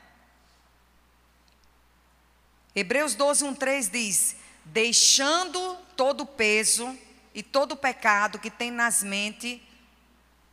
Hebreus 2.76 3.16
12, 3.16 3.44
1, 3.44 3.56
3 3.56 3.90
diz: 3.90 4.36
Deixando 4.66 5.76
todo 5.96 6.22
o 6.22 6.28
peso 6.28 6.98
e 7.38 7.42
todo 7.42 7.72
o 7.72 7.78
pecado 7.78 8.38
que 8.38 8.52
tem 8.52 8.70
nas 8.70 9.02
mentes, 9.02 9.62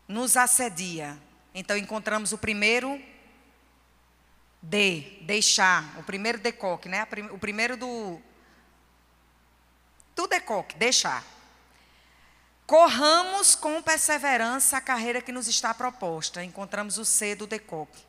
nos 0.06 0.36
assedia 0.36 1.18
então 1.54 1.76
encontramos 1.76 2.32
o 2.32 2.38
primeiro 2.38 3.00
de, 4.60 5.18
deixar, 5.22 5.96
o 5.98 6.02
primeiro 6.02 6.38
decoque, 6.38 6.88
né? 6.88 7.06
O 7.30 7.38
primeiro 7.38 7.76
do 7.76 8.20
do 10.16 10.26
decoque, 10.26 10.76
deixar. 10.76 11.24
Corramos 12.66 13.54
com 13.54 13.80
perseverança 13.82 14.76
a 14.76 14.80
carreira 14.80 15.20
que 15.20 15.32
nos 15.32 15.46
está 15.48 15.72
proposta. 15.74 16.42
Encontramos 16.42 16.98
o 16.98 17.04
C 17.04 17.34
do 17.34 17.46
decoque. 17.46 18.02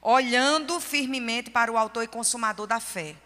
Olhando 0.00 0.80
firmemente 0.80 1.50
para 1.50 1.70
o 1.70 1.76
autor 1.76 2.02
e 2.02 2.08
consumador 2.08 2.66
da 2.66 2.80
fé. 2.80 3.16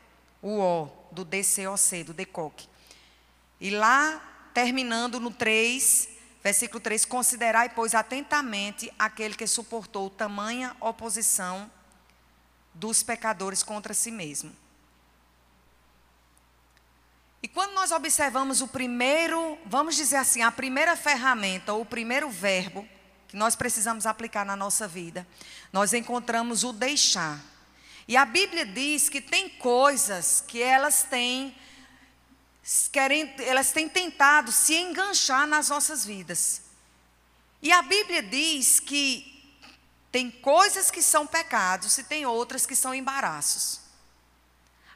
O 0.42 0.58
O, 0.58 0.88
do 1.12 1.24
DCOC, 1.24 2.04
do 2.04 2.14
decoque. 2.14 2.68
E 3.60 3.70
lá, 3.70 4.22
terminando 4.54 5.20
no 5.20 5.30
3, 5.30 6.18
Versículo 6.42 6.80
3: 6.80 7.04
Considerai, 7.04 7.68
pois, 7.68 7.94
atentamente 7.94 8.92
aquele 8.98 9.34
que 9.34 9.46
suportou 9.46 10.08
tamanha 10.08 10.74
oposição 10.80 11.70
dos 12.72 13.02
pecadores 13.02 13.62
contra 13.62 13.92
si 13.92 14.10
mesmo. 14.10 14.54
E 17.42 17.48
quando 17.48 17.72
nós 17.72 17.92
observamos 17.92 18.60
o 18.60 18.68
primeiro, 18.68 19.58
vamos 19.66 19.94
dizer 19.94 20.16
assim, 20.16 20.42
a 20.42 20.50
primeira 20.50 20.96
ferramenta, 20.96 21.72
ou 21.72 21.82
o 21.82 21.86
primeiro 21.86 22.30
verbo 22.30 22.88
que 23.28 23.36
nós 23.36 23.54
precisamos 23.54 24.06
aplicar 24.06 24.44
na 24.44 24.56
nossa 24.56 24.88
vida, 24.88 25.26
nós 25.72 25.92
encontramos 25.92 26.64
o 26.64 26.72
deixar. 26.72 27.38
E 28.08 28.16
a 28.16 28.24
Bíblia 28.24 28.64
diz 28.64 29.08
que 29.08 29.20
tem 29.20 29.50
coisas 29.50 30.42
que 30.48 30.62
elas 30.62 31.02
têm 31.02 31.54
querem, 32.92 33.34
elas 33.38 33.72
têm 33.72 33.88
tentado 33.88 34.52
se 34.52 34.74
enganchar 34.74 35.46
nas 35.46 35.70
nossas 35.70 36.04
vidas. 36.04 36.62
E 37.62 37.72
a 37.72 37.80
Bíblia 37.82 38.22
diz 38.22 38.78
que 38.78 39.56
tem 40.12 40.30
coisas 40.30 40.90
que 40.90 41.02
são 41.02 41.26
pecados 41.26 41.96
e 41.98 42.04
tem 42.04 42.26
outras 42.26 42.66
que 42.66 42.76
são 42.76 42.94
embaraços. 42.94 43.80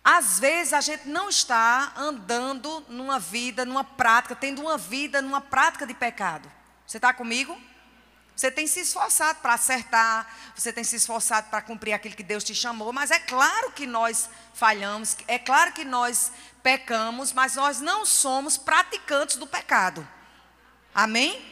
Às 0.05 0.39
vezes 0.39 0.73
a 0.73 0.81
gente 0.81 1.09
não 1.09 1.29
está 1.29 1.93
andando 1.97 2.85
numa 2.89 3.19
vida, 3.19 3.65
numa 3.65 3.85
prática, 3.85 4.35
tendo 4.35 4.61
uma 4.61 4.77
vida 4.77 5.23
numa 5.23 5.41
prática 5.41 5.87
de 5.87 5.95
pecado. 5.95 6.51
Você 6.87 6.99
está 6.99 7.15
comigo? 7.15 7.57
Você 8.35 8.51
tem 8.51 8.67
se 8.67 8.81
esforçado 8.81 9.41
para 9.41 9.55
acertar, 9.55 10.27
você 10.57 10.73
tem 10.73 10.83
se 10.83 10.97
esforçado 10.97 11.49
para 11.51 11.63
cumprir 11.63 11.93
aquilo 11.93 12.17
que 12.17 12.23
Deus 12.23 12.43
te 12.43 12.55
chamou, 12.55 12.93
mas 12.93 13.11
é 13.11 13.19
claro 13.19 13.73
que 13.73 13.87
nós 13.87 14.29
falhamos, 14.55 15.17
é 15.29 15.39
claro 15.39 15.73
que 15.73 15.85
nós 15.85 16.33
pecamos, 16.63 17.33
mas 17.33 17.57
nós 17.57 17.81
não 17.81 18.07
somos 18.07 18.57
praticantes 18.57 19.37
do 19.37 19.47
pecado. 19.47 20.07
Amém? 20.95 21.51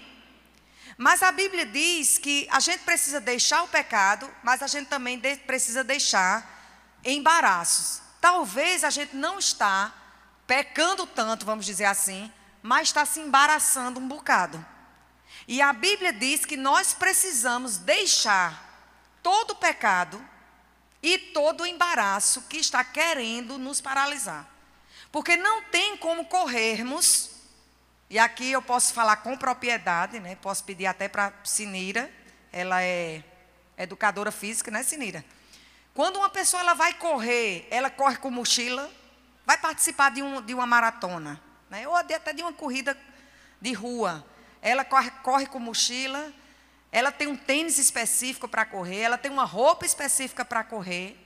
Mas 0.97 1.23
a 1.23 1.33
Bíblia 1.33 1.65
diz 1.65 2.19
que 2.19 2.47
a 2.51 2.61
gente 2.61 2.85
precisa 2.85 3.21
deixar 3.21 3.63
o 3.63 3.69
pecado, 3.69 4.31
mas 4.43 4.63
a 4.63 4.67
gente 4.67 4.89
também 4.89 5.19
de, 5.19 5.37
precisa 5.37 5.83
deixar 5.83 6.61
embaraços. 7.05 8.03
Talvez 8.21 8.85
a 8.85 8.91
gente 8.91 9.17
não 9.17 9.39
está 9.39 9.95
pecando 10.47 11.07
tanto, 11.07 11.47
vamos 11.47 11.65
dizer 11.65 11.87
assim, 11.87 12.31
mas 12.63 12.89
está 12.89 13.07
se 13.07 13.21
embaraçando 13.21 13.99
um 13.99 14.07
bocado. 14.07 14.65
E 15.51 15.61
a 15.61 15.73
Bíblia 15.73 16.13
diz 16.13 16.45
que 16.45 16.57
nós 16.57 16.95
precisamos 16.95 17.77
deixar 17.77 18.87
todo 19.21 19.51
o 19.51 19.57
pecado 19.57 20.25
e 21.03 21.19
todo 21.19 21.63
o 21.63 21.67
embaraço 21.67 22.43
que 22.43 22.59
está 22.59 22.85
querendo 22.85 23.59
nos 23.59 23.81
paralisar. 23.81 24.49
Porque 25.11 25.37
não 25.37 25.65
tem 25.65 25.97
como 25.97 26.27
corrermos, 26.27 27.33
e 28.09 28.17
aqui 28.17 28.53
eu 28.53 28.63
posso 28.63 28.95
falar 28.95 29.17
com 29.17 29.37
propriedade, 29.37 30.21
né? 30.21 30.37
posso 30.37 30.63
pedir 30.63 30.87
até 30.87 31.09
para 31.09 31.33
Sinira, 31.43 32.09
ela 32.53 32.81
é 32.81 33.25
educadora 33.77 34.31
física, 34.31 34.71
né, 34.71 34.85
Sinira? 34.85 35.25
Quando 35.93 36.19
uma 36.19 36.31
pessoa 36.31 36.61
ela 36.63 36.75
vai 36.75 36.95
correr, 36.95 37.67
ela 37.73 37.91
corre 37.91 38.19
com 38.19 38.31
mochila, 38.31 38.89
vai 39.45 39.59
participar 39.59 40.13
de, 40.13 40.23
um, 40.23 40.41
de 40.41 40.55
uma 40.55 40.65
maratona, 40.65 41.43
né? 41.69 41.89
ou 41.89 41.97
até 41.97 42.33
de 42.33 42.41
uma 42.41 42.53
corrida 42.53 42.97
de 43.61 43.73
rua. 43.73 44.25
Ela 44.63 44.85
corre, 44.85 45.11
corre 45.23 45.47
com 45.47 45.59
mochila, 45.59 46.33
ela 46.93 47.11
tem 47.11 47.29
um 47.29 47.37
tênis 47.37 47.79
específico 47.79 48.49
para 48.49 48.65
correr, 48.65 49.01
ela 49.01 49.19
tem 49.19 49.31
uma 49.31 49.45
roupa 49.45 49.87
específica 49.87 50.45
para 50.45 50.65
correr 50.65 51.17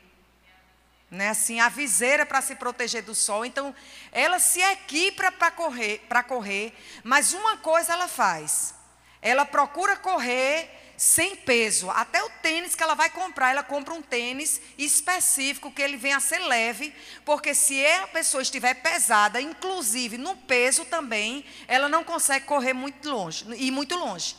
né? 1.14 1.28
Assim, 1.30 1.60
a 1.60 1.68
viseira 1.68 2.26
para 2.26 2.42
se 2.42 2.54
proteger 2.56 3.02
do 3.02 3.14
sol. 3.14 3.44
Então, 3.44 3.74
ela 4.12 4.38
se 4.38 4.60
equipa 4.60 5.30
para 5.32 5.50
correr, 5.50 6.04
para 6.08 6.22
correr, 6.22 6.74
mas 7.02 7.32
uma 7.32 7.56
coisa 7.56 7.92
ela 7.92 8.08
faz. 8.08 8.74
Ela 9.22 9.46
procura 9.46 9.96
correr 9.96 10.83
sem 10.96 11.36
peso. 11.36 11.90
Até 11.90 12.22
o 12.22 12.30
tênis 12.42 12.74
que 12.74 12.82
ela 12.82 12.94
vai 12.94 13.10
comprar, 13.10 13.50
ela 13.50 13.62
compra 13.62 13.94
um 13.94 14.02
tênis 14.02 14.60
específico 14.78 15.70
que 15.70 15.82
ele 15.82 15.96
venha 15.96 16.16
a 16.16 16.20
ser 16.20 16.38
leve, 16.38 16.94
porque 17.24 17.54
se 17.54 17.84
a 17.86 18.06
pessoa 18.08 18.42
estiver 18.42 18.74
pesada, 18.74 19.40
inclusive 19.40 20.16
no 20.18 20.36
peso 20.36 20.84
também, 20.84 21.44
ela 21.66 21.88
não 21.88 22.04
consegue 22.04 22.46
correr 22.46 22.72
muito 22.72 23.08
longe, 23.08 23.44
ir 23.56 23.70
muito 23.70 23.96
longe. 23.96 24.36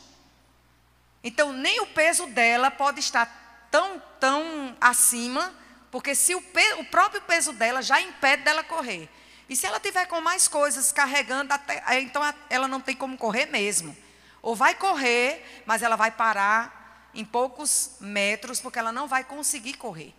Então, 1.22 1.52
nem 1.52 1.80
o 1.80 1.86
peso 1.86 2.26
dela 2.28 2.70
pode 2.70 3.00
estar 3.00 3.68
tão, 3.70 4.00
tão 4.20 4.76
acima, 4.80 5.52
porque 5.90 6.14
se 6.14 6.34
o, 6.34 6.42
o 6.78 6.84
próprio 6.84 7.20
peso 7.22 7.52
dela 7.52 7.82
já 7.82 8.00
impede 8.00 8.44
dela 8.44 8.62
correr. 8.62 9.08
E 9.48 9.54
se 9.54 9.66
ela 9.66 9.78
tiver 9.78 10.06
com 10.06 10.20
mais 10.20 10.48
coisas 10.48 10.90
carregando, 10.90 11.52
até, 11.52 12.00
então 12.00 12.22
ela 12.50 12.66
não 12.66 12.80
tem 12.80 12.96
como 12.96 13.16
correr 13.16 13.46
mesmo. 13.46 13.96
Ou 14.42 14.54
vai 14.54 14.74
correr, 14.74 15.62
mas 15.66 15.82
ela 15.82 15.96
vai 15.96 16.10
parar 16.10 17.10
em 17.14 17.24
poucos 17.24 17.92
metros, 18.00 18.60
porque 18.60 18.78
ela 18.78 18.92
não 18.92 19.08
vai 19.08 19.24
conseguir 19.24 19.74
correr. 19.74 20.14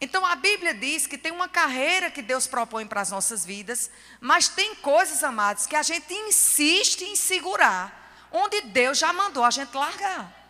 Então 0.00 0.26
a 0.26 0.34
Bíblia 0.34 0.74
diz 0.74 1.06
que 1.06 1.16
tem 1.16 1.30
uma 1.30 1.48
carreira 1.48 2.10
que 2.10 2.20
Deus 2.20 2.48
propõe 2.48 2.84
para 2.84 3.00
as 3.00 3.10
nossas 3.12 3.46
vidas, 3.46 3.88
mas 4.20 4.48
tem 4.48 4.74
coisas, 4.74 5.22
amados, 5.22 5.64
que 5.64 5.76
a 5.76 5.82
gente 5.82 6.12
insiste 6.12 7.02
em 7.02 7.14
segurar, 7.14 8.28
onde 8.32 8.62
Deus 8.62 8.98
já 8.98 9.12
mandou 9.12 9.44
a 9.44 9.50
gente 9.50 9.72
largar. 9.76 10.42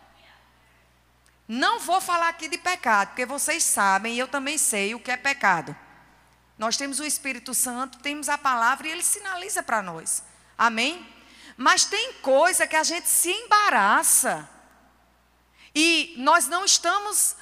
Não 1.47 1.79
vou 1.79 2.01
falar 2.01 2.29
aqui 2.29 2.47
de 2.47 2.57
pecado, 2.57 3.09
porque 3.09 3.27
vocês 3.27 3.63
sabem 3.63 4.15
e 4.15 4.19
eu 4.19 4.27
também 4.27 4.57
sei 4.57 4.95
o 4.95 4.99
que 4.99 5.11
é 5.11 5.17
pecado. 5.17 5.75
Nós 6.57 6.75
temos 6.75 6.99
o 6.99 7.05
Espírito 7.05 7.53
Santo, 7.53 7.99
temos 7.99 8.29
a 8.29 8.39
palavra 8.39 8.87
e 8.87 8.91
ele 8.91 9.03
sinaliza 9.03 9.61
para 9.61 9.83
nós. 9.83 10.23
Amém? 10.57 11.05
Mas 11.55 11.85
tem 11.85 12.13
coisa 12.13 12.67
que 12.67 12.75
a 12.75 12.83
gente 12.83 13.07
se 13.07 13.31
embaraça. 13.31 14.49
E 15.75 16.13
nós 16.17 16.47
não 16.47 16.65
estamos 16.65 17.35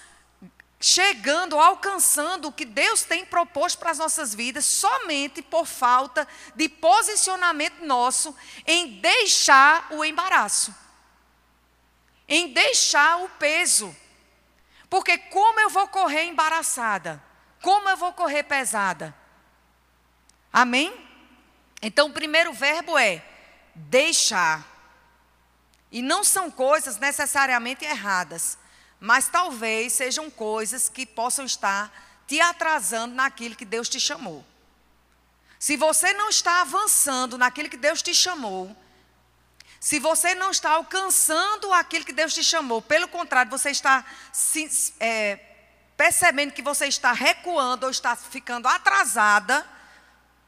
chegando, 0.80 1.60
alcançando 1.60 2.48
o 2.48 2.52
que 2.52 2.66
Deus 2.66 3.04
tem 3.04 3.24
proposto 3.24 3.78
para 3.78 3.92
as 3.92 4.00
nossas 4.00 4.34
vidas 4.34 4.66
somente 4.66 5.42
por 5.42 5.68
falta 5.68 6.28
de 6.56 6.68
posicionamento 6.68 7.86
nosso 7.86 8.36
em 8.66 9.00
deixar 9.00 9.88
o 9.92 10.04
embaraço, 10.04 10.76
em 12.28 12.52
deixar 12.52 13.20
o 13.24 13.30
peso. 13.30 13.96
Porque 14.90 15.18
como 15.18 15.60
eu 15.60 15.70
vou 15.70 15.88
correr 15.88 16.24
embaraçada? 16.24 17.24
Como 17.62 17.88
eu 17.88 17.96
vou 17.96 18.12
correr 18.12 18.44
pesada? 18.44 19.16
Amém? 20.52 21.08
Então, 21.82 22.08
o 22.08 22.14
primeiro 22.14 22.52
verbo 22.52 22.98
é 22.98 23.24
deixar. 23.76 24.68
E 25.92 26.02
não 26.02 26.24
são 26.24 26.50
coisas 26.50 26.98
necessariamente 26.98 27.84
erradas, 27.84 28.58
mas 29.00 29.28
talvez 29.28 29.94
sejam 29.94 30.30
coisas 30.30 30.88
que 30.88 31.06
possam 31.06 31.46
estar 31.46 31.92
te 32.28 32.40
atrasando 32.40 33.14
naquilo 33.16 33.56
que 33.56 33.66
Deus 33.66 33.90
te 33.90 34.00
chamou. 34.00 34.46
Se 35.60 35.76
você 35.76 36.14
não 36.14 36.30
está 36.30 36.62
avançando 36.62 37.38
naquilo 37.38 37.70
que 37.70 37.78
Deus 37.78 38.02
te 38.02 38.16
chamou, 38.16 38.76
se 39.80 40.00
você 40.00 40.36
não 40.36 40.52
está 40.52 40.72
alcançando 40.72 41.74
aquilo 41.74 42.06
que 42.06 42.14
Deus 42.14 42.34
te 42.34 42.44
chamou, 42.44 42.82
pelo 42.82 43.08
contrário, 43.08 43.50
você 43.50 43.72
está 43.72 44.06
se, 44.32 44.94
é, 45.00 45.40
percebendo 45.98 46.54
que 46.54 46.62
você 46.62 46.86
está 46.86 47.12
recuando 47.12 47.86
ou 47.86 47.90
está 47.90 48.16
ficando 48.16 48.68
atrasada, 48.68 49.68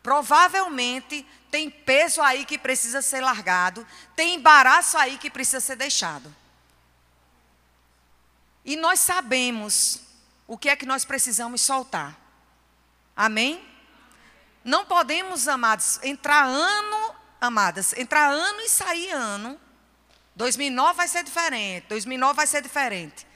provavelmente 0.03 1.25
tem 1.49 1.69
peso 1.69 2.21
aí 2.21 2.45
que 2.45 2.57
precisa 2.57 3.01
ser 3.01 3.21
largado, 3.21 3.87
tem 4.15 4.35
embaraço 4.35 4.97
aí 4.97 5.17
que 5.17 5.29
precisa 5.29 5.61
ser 5.61 5.77
deixado. 5.77 6.33
E 8.65 8.75
nós 8.75 8.99
sabemos 8.99 10.01
o 10.45 10.57
que 10.57 10.69
é 10.69 10.75
que 10.75 10.85
nós 10.85 11.05
precisamos 11.05 11.61
soltar. 11.61 12.19
Amém? 13.15 13.65
Não 14.63 14.85
podemos, 14.85 15.47
amados, 15.47 15.99
entrar 16.03 16.45
ano, 16.45 17.15
amadas, 17.39 17.93
entrar 17.93 18.29
ano 18.29 18.61
e 18.61 18.69
sair 18.69 19.11
ano. 19.11 19.59
2009 20.35 20.97
vai 20.97 21.07
ser 21.07 21.23
diferente, 21.23 21.87
2009 21.87 22.33
vai 22.33 22.47
ser 22.47 22.61
diferente. 22.61 23.27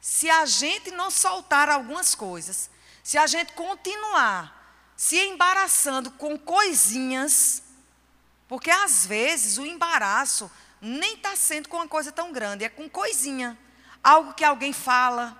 Se 0.00 0.28
a 0.28 0.44
gente 0.44 0.90
não 0.90 1.10
soltar 1.10 1.70
algumas 1.70 2.14
coisas, 2.14 2.68
se 3.02 3.16
a 3.16 3.26
gente 3.26 3.52
continuar 3.52 4.63
se 4.96 5.16
embaraçando 5.16 6.10
com 6.12 6.38
coisinhas, 6.38 7.62
porque 8.48 8.70
às 8.70 9.06
vezes 9.06 9.58
o 9.58 9.66
embaraço 9.66 10.50
nem 10.80 11.14
está 11.14 11.34
sendo 11.34 11.68
com 11.68 11.78
uma 11.78 11.88
coisa 11.88 12.12
tão 12.12 12.32
grande, 12.32 12.64
é 12.64 12.68
com 12.68 12.88
coisinha. 12.88 13.58
Algo 14.02 14.34
que 14.34 14.44
alguém 14.44 14.72
fala, 14.72 15.36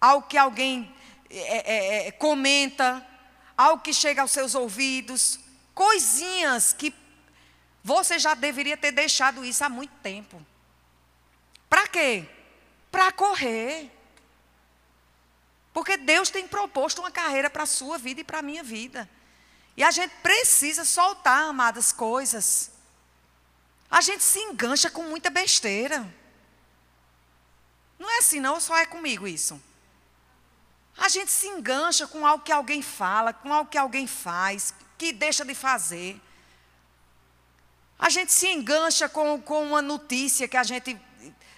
algo 0.00 0.26
que 0.26 0.38
alguém 0.38 0.94
é, 1.30 1.72
é, 1.72 2.08
é, 2.08 2.12
comenta, 2.12 3.06
algo 3.56 3.82
que 3.82 3.92
chega 3.92 4.22
aos 4.22 4.30
seus 4.30 4.54
ouvidos, 4.54 5.38
coisinhas 5.74 6.72
que 6.72 6.94
você 7.82 8.18
já 8.18 8.34
deveria 8.34 8.76
ter 8.76 8.92
deixado 8.92 9.44
isso 9.44 9.62
há 9.62 9.68
muito 9.68 9.92
tempo. 10.02 10.44
Para 11.68 11.86
quê? 11.88 12.26
Para 12.90 13.12
correr. 13.12 13.90
Porque 15.74 15.96
Deus 15.96 16.30
tem 16.30 16.46
proposto 16.46 17.00
uma 17.00 17.10
carreira 17.10 17.50
para 17.50 17.64
a 17.64 17.66
sua 17.66 17.98
vida 17.98 18.20
e 18.20 18.24
para 18.24 18.38
a 18.38 18.42
minha 18.42 18.62
vida. 18.62 19.10
E 19.76 19.82
a 19.82 19.90
gente 19.90 20.14
precisa 20.22 20.84
soltar, 20.84 21.48
amadas, 21.48 21.90
coisas. 21.90 22.70
A 23.90 24.00
gente 24.00 24.22
se 24.22 24.38
engancha 24.38 24.88
com 24.88 25.02
muita 25.02 25.30
besteira. 25.30 26.08
Não 27.98 28.08
é 28.08 28.18
assim, 28.18 28.38
não, 28.38 28.60
só 28.60 28.76
é 28.76 28.86
comigo 28.86 29.26
isso. 29.26 29.60
A 30.96 31.08
gente 31.08 31.32
se 31.32 31.48
engancha 31.48 32.06
com 32.06 32.24
algo 32.24 32.44
que 32.44 32.52
alguém 32.52 32.80
fala, 32.80 33.32
com 33.32 33.52
algo 33.52 33.68
que 33.68 33.76
alguém 33.76 34.06
faz, 34.06 34.72
que 34.96 35.12
deixa 35.12 35.44
de 35.44 35.56
fazer. 35.56 36.20
A 37.98 38.08
gente 38.08 38.32
se 38.32 38.46
engancha 38.46 39.08
com, 39.08 39.42
com 39.42 39.64
uma 39.64 39.82
notícia 39.82 40.46
que 40.46 40.56
a 40.56 40.62
gente 40.62 40.96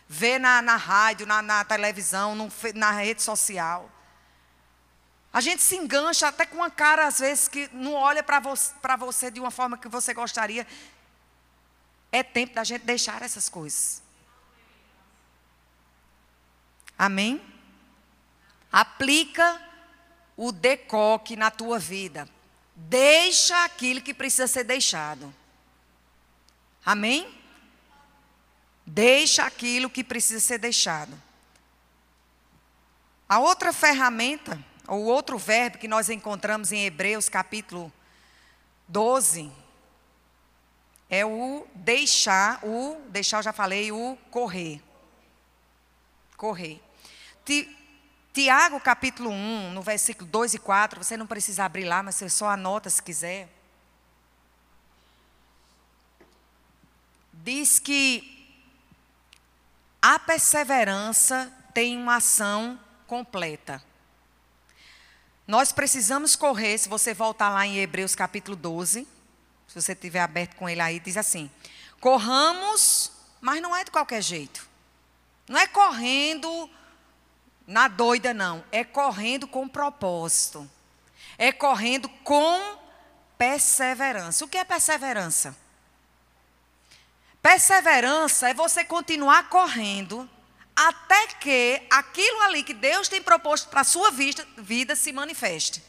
vê 0.09 0.39
na, 0.39 0.63
na 0.63 0.77
rádio, 0.77 1.27
na, 1.27 1.43
na 1.43 1.65
televisão, 1.65 2.35
no, 2.35 2.51
na 2.75 2.93
rede 2.93 3.23
social. 3.23 3.91
A 5.37 5.41
gente 5.43 5.63
se 5.63 5.77
engancha 5.77 6.29
até 6.29 6.47
com 6.47 6.57
uma 6.57 6.71
cara, 6.71 7.07
às 7.07 7.19
vezes, 7.19 7.47
que 7.47 7.69
não 7.71 7.93
olha 7.93 8.23
para 8.23 8.41
você, 8.41 8.73
você 8.99 9.31
de 9.31 9.39
uma 9.39 9.51
forma 9.51 9.77
que 9.77 9.87
você 9.87 10.15
gostaria. 10.15 10.67
É 12.11 12.23
tempo 12.23 12.55
da 12.55 12.65
gente 12.65 12.87
deixar 12.87 13.21
essas 13.21 13.47
coisas. 13.47 14.03
Amém? 16.97 17.45
Aplica 18.73 19.61
o 20.39 20.51
decoque 20.51 21.37
na 21.37 21.51
tua 21.51 21.79
vida. 21.79 22.27
Deixa 22.75 23.63
aquilo 23.63 24.01
que 24.01 24.15
precisa 24.15 24.47
ser 24.47 24.65
deixado. 24.65 25.35
Amém? 26.83 27.39
Deixa 28.87 29.45
aquilo 29.45 29.91
que 29.91 30.03
precisa 30.03 30.41
ser 30.41 30.57
deixado. 30.57 31.13
A 33.29 33.39
outra 33.39 33.71
ferramenta 33.71 34.59
o 34.89 35.05
outro 35.05 35.39
verbo 35.39 35.79
que 35.79 35.89
nós 35.89 36.09
encontramos 36.09 36.71
em 36.73 36.85
Hebreus 36.85 37.29
capítulo 37.29 37.93
12 38.89 39.51
é 41.09 41.25
o 41.25 41.67
deixar, 41.75 42.65
o 42.65 43.01
deixar 43.09 43.39
eu 43.39 43.43
já 43.43 43.53
falei, 43.53 43.93
o 43.93 44.17
correr. 44.31 44.81
Correr. 46.37 46.81
Tiago 48.33 48.79
capítulo 48.81 49.31
1, 49.31 49.73
no 49.73 49.83
versículo 49.83 50.29
2 50.29 50.55
e 50.55 50.59
4, 50.59 51.03
você 51.03 51.17
não 51.17 51.27
precisa 51.27 51.65
abrir 51.65 51.85
lá, 51.85 52.03
mas 52.03 52.17
você 52.17 52.29
só 52.29 52.51
anota 52.51 52.91
se 52.91 53.03
quiser. 53.03 53.49
Diz 57.33 57.79
que 57.79 58.33
a 60.03 60.19
perseverança 60.19 61.53
tem 61.73 61.97
uma 61.97 62.17
ação 62.17 62.79
completa. 63.07 63.83
Nós 65.47 65.71
precisamos 65.71 66.35
correr, 66.35 66.77
se 66.77 66.89
você 66.89 67.15
voltar 67.15 67.51
lá 67.51 67.65
em 67.65 67.79
Hebreus 67.79 68.17
capítulo 68.17 68.57
12, 68.57 69.07
se 69.69 69.75
você 69.75 69.95
tiver 69.95 70.21
aberto 70.21 70.57
com 70.57 70.69
ele 70.69 70.81
aí, 70.81 70.99
diz 70.99 71.17
assim: 71.17 71.49
corramos, 72.01 73.13
mas 73.41 73.63
não 73.63 73.75
é 73.75 73.85
de 73.85 73.91
qualquer 73.93 74.23
jeito. 74.23 74.69
Não 75.49 75.59
é 75.59 75.67
correndo 75.69 76.69
na 77.65 77.87
doida, 77.87 78.35
não. 78.35 78.65
É 78.73 78.83
correndo 78.83 79.47
com 79.47 79.69
propósito. 79.69 80.69
É 81.39 81.53
correndo 81.53 82.09
com 82.25 82.79
perseverança. 83.39 84.45
O 84.45 84.49
que 84.49 84.59
é 84.59 84.65
perseverança? 84.65 85.57
Perseverança 87.41 88.49
é 88.49 88.55
você 88.55 88.85
continuar 88.85 89.49
correndo 89.49 90.29
até 90.77 91.29
que 91.29 91.83
aquilo 91.91 92.41
ali 92.43 92.63
que 92.63 92.75
Deus 92.75 93.09
tem 93.09 93.23
proposto 93.23 93.69
para 93.71 93.81
a 93.81 93.85
sua 93.85 94.11
vida, 94.11 94.47
vida 94.59 94.95
se 94.95 95.11
manifeste. 95.11 95.83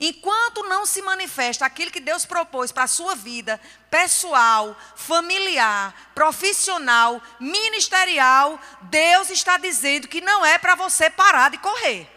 Enquanto 0.00 0.64
não 0.64 0.86
se 0.86 1.02
manifesta 1.02 1.64
aquilo 1.64 1.90
que 1.90 2.00
Deus 2.00 2.24
propôs 2.24 2.72
para 2.72 2.84
a 2.84 2.88
sua 2.88 3.14
vida 3.14 3.60
pessoal, 3.90 4.76
familiar, 4.96 6.10
profissional, 6.14 7.22
ministerial, 7.38 8.58
Deus 8.82 9.30
está 9.30 9.56
dizendo 9.56 10.08
que 10.08 10.20
não 10.20 10.44
é 10.44 10.58
para 10.58 10.74
você 10.74 11.08
parar 11.10 11.50
de 11.50 11.58
correr. 11.58 12.10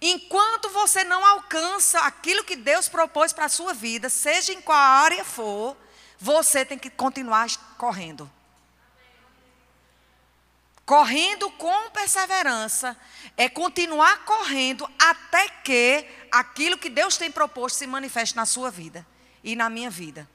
Enquanto 0.00 0.68
você 0.70 1.04
não 1.04 1.24
alcança 1.24 2.00
aquilo 2.00 2.44
que 2.44 2.56
Deus 2.56 2.88
propôs 2.88 3.32
para 3.32 3.44
a 3.44 3.48
sua 3.48 3.72
vida, 3.72 4.10
seja 4.10 4.52
em 4.52 4.60
qual 4.60 4.76
área 4.76 5.24
for, 5.24 5.76
você 6.18 6.64
tem 6.64 6.76
que 6.76 6.90
continuar 6.90 7.48
correndo. 7.78 8.30
Correndo 10.92 11.50
com 11.52 11.88
perseverança 11.88 12.94
é 13.34 13.48
continuar 13.48 14.26
correndo 14.26 14.86
até 14.98 15.48
que 15.48 16.04
aquilo 16.30 16.76
que 16.76 16.90
Deus 16.90 17.16
tem 17.16 17.30
proposto 17.30 17.78
se 17.78 17.86
manifeste 17.86 18.36
na 18.36 18.44
sua 18.44 18.70
vida 18.70 19.06
e 19.42 19.56
na 19.56 19.70
minha 19.70 19.88
vida. 19.88 20.28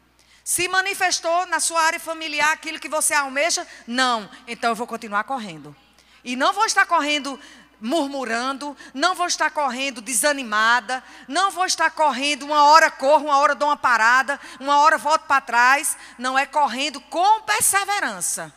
Se 0.44 0.68
manifestou 0.68 1.46
na 1.46 1.60
sua 1.60 1.80
área 1.84 2.00
familiar 2.00 2.52
aquilo 2.54 2.80
que 2.80 2.90
você 2.90 3.14
almeja? 3.14 3.68
Não. 3.86 4.28
Então 4.48 4.72
eu 4.72 4.76
vou 4.76 4.88
continuar 4.88 5.26
correndo. 5.26 5.76
E 6.24 6.36
não 6.36 6.52
vou 6.52 6.66
estar 6.66 6.88
correndo 6.88 7.40
murmurando, 7.80 8.76
não 8.96 9.14
vou 9.14 9.28
estar 9.28 9.52
correndo 9.52 10.02
desanimada, 10.02 11.04
não 11.28 11.52
vou 11.52 11.68
estar 11.68 11.92
correndo 11.92 12.48
uma 12.48 12.64
hora 12.64 12.90
corro, 12.90 13.26
uma 13.26 13.38
hora 13.38 13.54
dou 13.54 13.70
uma 13.70 13.78
parada, 13.78 14.40
uma 14.60 14.80
hora 14.80 14.98
volto 14.98 15.28
para 15.28 15.40
trás. 15.40 15.96
Não 16.18 16.36
é 16.36 16.48
correndo 16.48 17.00
com 17.00 17.42
perseverança. 17.42 18.52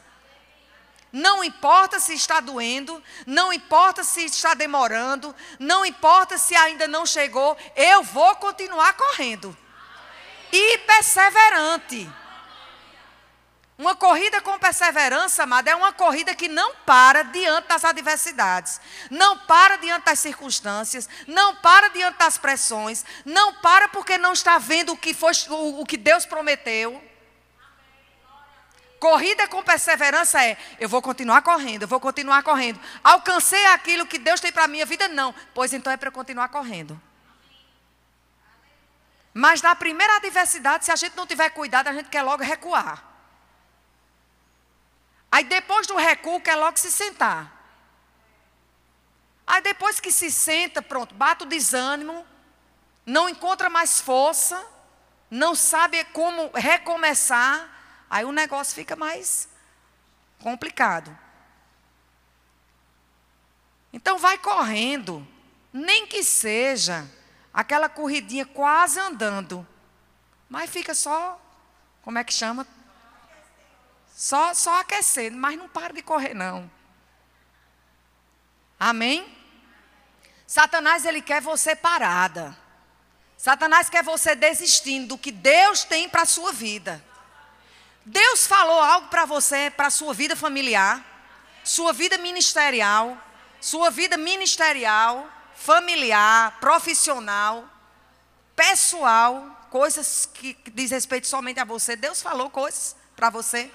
Não 1.13 1.43
importa 1.43 1.99
se 1.99 2.15
está 2.15 2.39
doendo, 2.41 3.03
não 3.27 3.53
importa 3.53 4.05
se 4.05 4.25
está 4.25 4.55
demorando, 4.55 5.35
não 5.59 5.85
importa 5.85 6.39
se 6.39 6.55
ainda 6.55 6.87
não 6.87 7.05
chegou, 7.05 7.57
eu 7.75 8.03
vou 8.03 8.37
continuar 8.37 8.93
correndo. 8.95 9.57
E 10.53 10.79
perseverante. 10.79 12.09
Uma 13.81 13.97
corrida 13.97 14.43
com 14.43 14.59
perseverança, 14.59 15.43
amada, 15.43 15.71
é 15.71 15.75
uma 15.75 15.91
corrida 15.91 16.35
que 16.35 16.49
não 16.49 16.75
para 16.85 17.23
diante 17.23 17.67
das 17.67 17.83
adversidades, 17.83 18.79
não 19.11 19.39
para 19.39 19.77
diante 19.77 20.05
das 20.05 20.19
circunstâncias, 20.19 21.09
não 21.27 21.57
para 21.57 21.89
diante 21.89 22.19
das 22.19 22.37
pressões, 22.37 23.07
não 23.25 23.55
para 23.55 23.89
porque 23.89 24.19
não 24.19 24.35
está 24.35 24.59
vendo 24.59 24.93
o 24.93 24.97
que, 24.99 25.15
foi, 25.15 25.33
o, 25.49 25.81
o 25.81 25.87
que 25.87 25.97
Deus 25.97 26.27
prometeu. 26.27 27.03
Corrida 29.01 29.49
com 29.49 29.63
perseverança 29.63 30.45
é: 30.45 30.59
eu 30.79 30.87
vou 30.87 31.01
continuar 31.01 31.41
correndo, 31.41 31.83
eu 31.83 31.89
vou 31.89 31.99
continuar 31.99 32.43
correndo. 32.43 32.79
Alcancei 33.03 33.65
aquilo 33.69 34.07
que 34.07 34.19
Deus 34.19 34.41
tem 34.41 34.53
para 34.53 34.65
a 34.65 34.69
minha 34.69 34.85
vida? 34.85 35.09
Não. 35.09 35.35
Pois 35.55 35.73
então 35.73 35.91
é 35.91 35.97
para 35.97 36.09
eu 36.09 36.13
continuar 36.13 36.51
correndo. 36.51 37.01
Mas 39.33 39.63
na 39.63 39.75
primeira 39.75 40.17
adversidade, 40.17 40.85
se 40.85 40.93
a 40.93 40.97
gente 40.97 41.17
não 41.17 41.27
tiver 41.27 41.49
cuidado, 41.49 41.89
a 41.89 41.95
gente 41.95 42.11
quer 42.11 42.21
logo 42.21 42.43
recuar. 42.43 43.03
Aí 45.33 45.45
depois 45.45 45.87
do 45.87 45.97
recuo, 45.97 46.39
quer 46.41 46.57
logo 46.57 46.79
se 46.79 46.93
sentar. 46.93 47.59
Aí 49.47 49.63
depois 49.63 49.99
que 49.99 50.13
se 50.13 50.31
senta, 50.31 50.83
pronto, 50.83 51.15
bate 51.15 51.45
o 51.45 51.47
desânimo, 51.47 52.27
não 53.07 53.31
encontra 53.31 53.71
mais 53.71 53.99
força, 53.99 54.63
não 55.31 55.55
sabe 55.55 56.05
como 56.13 56.51
recomeçar. 56.55 57.80
Aí 58.11 58.25
o 58.25 58.33
negócio 58.33 58.75
fica 58.75 58.97
mais 58.97 59.49
complicado. 60.41 61.17
Então 63.93 64.19
vai 64.19 64.37
correndo, 64.37 65.27
nem 65.73 66.09
que 66.09 66.25
seja 66.25 67.09
aquela 67.55 67.89
corridinha 67.89 68.45
quase 68.45 68.99
andando, 68.99 69.67
mas 70.49 70.69
fica 70.69 70.93
só, 70.93 71.41
como 72.03 72.19
é 72.19 72.25
que 72.25 72.35
chama? 72.35 72.67
Só, 74.15 74.53
só 74.55 74.81
aquecendo, 74.81 75.37
mas 75.37 75.57
não 75.57 75.69
para 75.69 75.95
de 75.95 76.03
correr 76.03 76.35
não. 76.35 76.71
Amém? 78.79 79.37
Satanás 80.47 81.05
ele 81.05 81.23
quer 81.23 81.41
você 81.41 81.77
parada. 81.77 82.57
Satanás 83.37 83.89
quer 83.89 84.03
você 84.03 84.35
desistindo 84.35 85.09
do 85.09 85.19
que 85.19 85.31
Deus 85.31 85.85
tem 85.85 86.09
para 86.09 86.23
a 86.23 86.27
sua 86.27 86.53
vida. 86.53 87.03
Deus 88.11 88.45
falou 88.45 88.81
algo 88.81 89.07
para 89.07 89.25
você, 89.25 89.71
para 89.71 89.89
sua 89.89 90.13
vida 90.13 90.35
familiar, 90.35 91.01
sua 91.63 91.93
vida 91.93 92.19
ministerial, 92.19 93.17
sua 93.61 93.89
vida 93.89 94.17
ministerial, 94.17 95.31
familiar, 95.55 96.59
profissional, 96.59 97.65
pessoal, 98.57 99.69
coisas 99.71 100.27
que, 100.27 100.55
que 100.55 100.73
diz 100.73 100.91
respeito 100.91 101.29
somente 101.29 101.61
a 101.61 101.65
você. 101.65 101.95
Deus 101.95 102.21
falou 102.21 102.51
coisas 102.51 102.97
para 103.15 103.31
você. 103.31 103.71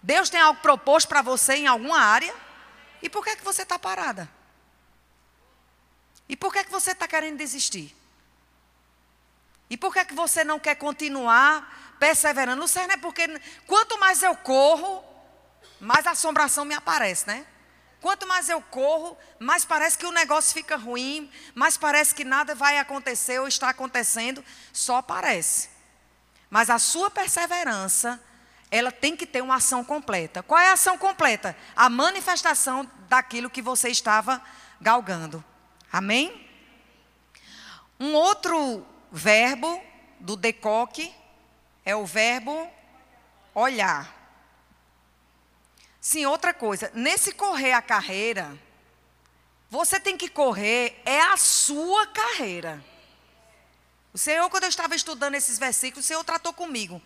Deus 0.00 0.30
tem 0.30 0.40
algo 0.40 0.60
proposto 0.60 1.08
para 1.08 1.20
você 1.20 1.54
em 1.54 1.66
alguma 1.66 1.98
área. 1.98 2.32
E 3.02 3.10
por 3.10 3.24
que, 3.24 3.30
é 3.30 3.36
que 3.36 3.44
você 3.44 3.62
está 3.62 3.80
parada? 3.80 4.30
E 6.28 6.36
por 6.36 6.52
que, 6.52 6.60
é 6.60 6.64
que 6.64 6.70
você 6.70 6.92
está 6.92 7.08
querendo 7.08 7.36
desistir? 7.36 7.96
E 9.68 9.76
por 9.76 9.92
que, 9.92 9.98
é 9.98 10.04
que 10.04 10.14
você 10.14 10.44
não 10.44 10.60
quer 10.60 10.76
continuar 10.76 11.89
perseverando. 12.00 12.66
Sei, 12.66 12.86
né? 12.86 12.96
Porque 12.96 13.28
quanto 13.66 14.00
mais 14.00 14.22
eu 14.22 14.34
corro, 14.34 15.04
mais 15.78 16.06
assombração 16.06 16.64
me 16.64 16.74
aparece, 16.74 17.26
né? 17.26 17.46
Quanto 18.00 18.26
mais 18.26 18.48
eu 18.48 18.62
corro, 18.62 19.16
mais 19.38 19.64
parece 19.66 19.98
que 19.98 20.06
o 20.06 20.10
negócio 20.10 20.54
fica 20.54 20.74
ruim, 20.74 21.30
mais 21.54 21.76
parece 21.76 22.14
que 22.14 22.24
nada 22.24 22.54
vai 22.54 22.78
acontecer 22.78 23.38
ou 23.38 23.46
está 23.46 23.68
acontecendo, 23.68 24.42
só 24.72 25.02
parece. 25.02 25.68
Mas 26.48 26.70
a 26.70 26.78
sua 26.78 27.10
perseverança, 27.10 28.18
ela 28.70 28.90
tem 28.90 29.14
que 29.14 29.26
ter 29.26 29.42
uma 29.42 29.56
ação 29.56 29.84
completa. 29.84 30.42
Qual 30.42 30.58
é 30.58 30.70
a 30.70 30.72
ação 30.72 30.96
completa? 30.96 31.54
A 31.76 31.90
manifestação 31.90 32.90
daquilo 33.06 33.50
que 33.50 33.60
você 33.60 33.90
estava 33.90 34.42
galgando. 34.80 35.44
Amém? 35.92 36.48
Um 37.98 38.14
outro 38.14 38.86
verbo 39.12 39.82
do 40.18 40.36
decoque 40.36 41.14
é 41.90 41.96
o 41.96 42.06
verbo 42.06 42.70
olhar. 43.54 44.16
Sim, 46.00 46.24
outra 46.26 46.54
coisa, 46.54 46.90
nesse 46.94 47.32
correr 47.32 47.72
a 47.72 47.82
carreira, 47.82 48.56
você 49.68 50.00
tem 50.00 50.16
que 50.16 50.28
correr, 50.28 51.00
é 51.04 51.20
a 51.20 51.36
sua 51.36 52.06
carreira. 52.06 52.82
O 54.12 54.18
Senhor, 54.18 54.48
quando 54.50 54.64
eu 54.64 54.68
estava 54.68 54.94
estudando 54.94 55.34
esses 55.34 55.58
versículos, 55.58 56.04
o 56.04 56.08
Senhor 56.08 56.24
tratou 56.24 56.52
comigo. 56.52 57.00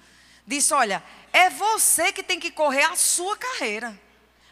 Disse: 0.47 0.73
Olha, 0.73 1.03
é 1.33 1.51
você 1.51 2.13
que 2.13 2.23
tem 2.23 2.39
que 2.39 2.51
correr 2.51 2.85
a 2.85 2.97
sua 2.97 3.37
carreira. 3.37 3.99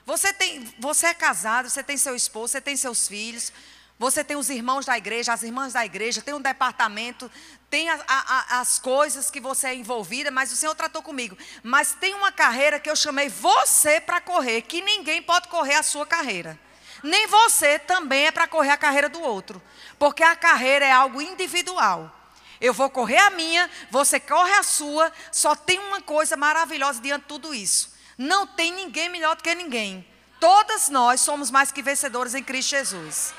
Você, 0.04 0.32
tem, 0.32 0.74
você 0.78 1.06
é 1.06 1.14
casado, 1.14 1.70
você 1.70 1.82
tem 1.82 1.96
seu 1.96 2.16
esposo, 2.16 2.52
você 2.52 2.60
tem 2.60 2.76
seus 2.76 3.06
filhos, 3.06 3.52
você 3.98 4.24
tem 4.24 4.36
os 4.36 4.50
irmãos 4.50 4.84
da 4.84 4.98
igreja, 4.98 5.32
as 5.32 5.44
irmãs 5.44 5.72
da 5.72 5.86
igreja, 5.86 6.20
tem 6.20 6.34
um 6.34 6.40
departamento, 6.40 7.30
tem 7.72 7.88
a, 7.88 7.98
a, 8.06 8.60
as 8.60 8.78
coisas 8.78 9.30
que 9.30 9.40
você 9.40 9.68
é 9.68 9.74
envolvida, 9.74 10.30
mas 10.30 10.52
o 10.52 10.56
Senhor 10.56 10.74
tratou 10.74 11.02
comigo. 11.02 11.38
Mas 11.62 11.96
tem 11.98 12.12
uma 12.12 12.30
carreira 12.30 12.78
que 12.78 12.90
eu 12.90 12.94
chamei 12.94 13.30
você 13.30 13.98
para 13.98 14.20
correr, 14.20 14.60
que 14.60 14.82
ninguém 14.82 15.22
pode 15.22 15.48
correr 15.48 15.76
a 15.76 15.82
sua 15.82 16.04
carreira. 16.04 16.60
Nem 17.02 17.26
você 17.28 17.78
também 17.78 18.26
é 18.26 18.30
para 18.30 18.46
correr 18.46 18.68
a 18.68 18.76
carreira 18.76 19.08
do 19.08 19.22
outro. 19.22 19.60
Porque 19.98 20.22
a 20.22 20.36
carreira 20.36 20.84
é 20.84 20.92
algo 20.92 21.22
individual. 21.22 22.14
Eu 22.60 22.74
vou 22.74 22.90
correr 22.90 23.16
a 23.16 23.30
minha, 23.30 23.70
você 23.90 24.20
corre 24.20 24.52
a 24.52 24.62
sua, 24.62 25.10
só 25.32 25.56
tem 25.56 25.78
uma 25.78 26.02
coisa 26.02 26.36
maravilhosa 26.36 27.00
diante 27.00 27.22
de 27.22 27.28
tudo 27.28 27.54
isso. 27.54 27.94
Não 28.18 28.46
tem 28.46 28.70
ninguém 28.70 29.08
melhor 29.08 29.34
do 29.34 29.42
que 29.42 29.54
ninguém. 29.54 30.06
Todas 30.38 30.90
nós 30.90 31.22
somos 31.22 31.50
mais 31.50 31.72
que 31.72 31.80
vencedores 31.80 32.34
em 32.34 32.44
Cristo 32.44 32.68
Jesus. 32.68 33.32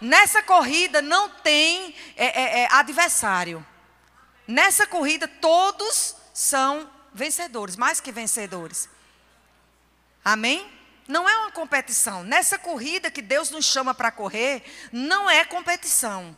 Nessa 0.00 0.42
corrida 0.42 1.02
não 1.02 1.28
tem 1.28 1.94
é, 2.16 2.26
é, 2.26 2.60
é, 2.60 2.68
adversário. 2.72 3.64
Nessa 4.48 4.86
corrida 4.86 5.28
todos 5.28 6.16
são 6.32 6.90
vencedores, 7.12 7.76
mais 7.76 8.00
que 8.00 8.10
vencedores. 8.10 8.88
Amém? 10.24 10.70
Não 11.06 11.28
é 11.28 11.36
uma 11.38 11.50
competição. 11.50 12.22
Nessa 12.22 12.58
corrida 12.58 13.10
que 13.10 13.20
Deus 13.20 13.50
nos 13.50 13.64
chama 13.64 13.92
para 13.92 14.10
correr, 14.10 14.62
não 14.92 15.28
é 15.28 15.44
competição. 15.44 16.36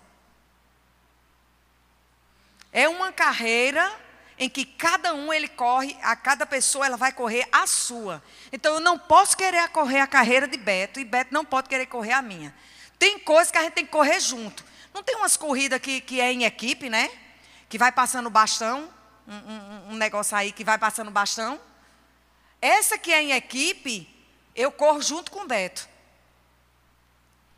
É 2.73 2.89
uma 2.89 3.13
carreira 3.13 3.93
em 4.39 4.49
que 4.49 4.65
cada 4.65 5.15
um 5.15 5.33
ele 5.33 5.47
corre, 5.47 5.97
a 6.03 6.17
cada 6.17 6.47
pessoa 6.47 6.87
ela 6.87 6.97
vai 6.97 7.13
correr 7.13 7.47
a 7.53 7.67
sua. 7.67 8.23
Então 8.51 8.75
eu 8.75 8.81
não 8.81 8.99
posso 8.99 9.37
querer 9.37 9.69
correr 9.69 10.01
a 10.01 10.07
carreira 10.07 10.49
de 10.49 10.57
Beto 10.57 10.99
e 10.99 11.05
Beto 11.05 11.33
não 11.33 11.45
pode 11.45 11.69
querer 11.69 11.87
correr 11.87 12.13
a 12.13 12.23
minha. 12.23 12.53
Tem 13.03 13.19
coisas 13.19 13.51
que 13.51 13.59
a 13.59 13.63
gente 13.63 13.73
tem 13.73 13.85
que 13.85 13.91
correr 13.91 14.21
junto. 14.21 14.65
Não 14.95 15.03
tem 15.03 15.17
umas 15.17 15.37
corridas 15.37 15.81
que, 15.81 16.01
que 16.01 16.21
é 16.21 16.33
em 16.33 16.45
equipe, 16.45 16.89
né? 16.89 17.11
Que 17.69 17.77
vai 17.77 17.91
passando 17.91 18.31
bastão. 18.31 18.89
Um, 19.27 19.35
um, 19.35 19.89
um 19.91 19.97
negócio 19.97 20.37
aí 20.37 20.53
que 20.53 20.63
vai 20.63 20.79
passando 20.79 21.11
bastão. 21.11 21.61
Essa 22.61 22.97
que 22.97 23.13
é 23.13 23.21
em 23.21 23.33
equipe, 23.33 24.09
eu 24.55 24.71
corro 24.71 25.03
junto 25.03 25.33
com 25.33 25.41
o 25.41 25.47
Beto. 25.49 25.89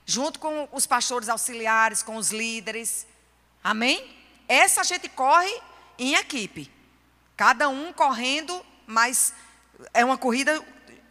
junto 0.06 0.38
com 0.38 0.66
os 0.72 0.86
pastores 0.86 1.28
auxiliares, 1.28 2.02
com 2.02 2.16
os 2.16 2.30
líderes. 2.30 3.06
Amém? 3.62 4.16
Essa 4.48 4.80
a 4.80 4.84
gente 4.84 5.10
corre 5.10 5.54
em 5.98 6.14
equipe. 6.14 6.72
Cada 7.36 7.68
um 7.68 7.92
correndo, 7.92 8.64
mas 8.86 9.34
é 9.92 10.02
uma 10.02 10.16
corrida 10.16 10.58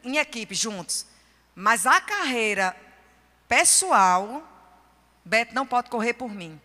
em 0.03 0.17
equipe, 0.17 0.55
juntos. 0.55 1.05
Mas 1.53 1.85
a 1.85 2.01
carreira 2.01 2.75
pessoal, 3.47 4.47
Beto 5.23 5.53
não 5.53 5.65
pode 5.65 5.89
correr 5.89 6.13
por 6.13 6.29
mim. 6.29 6.59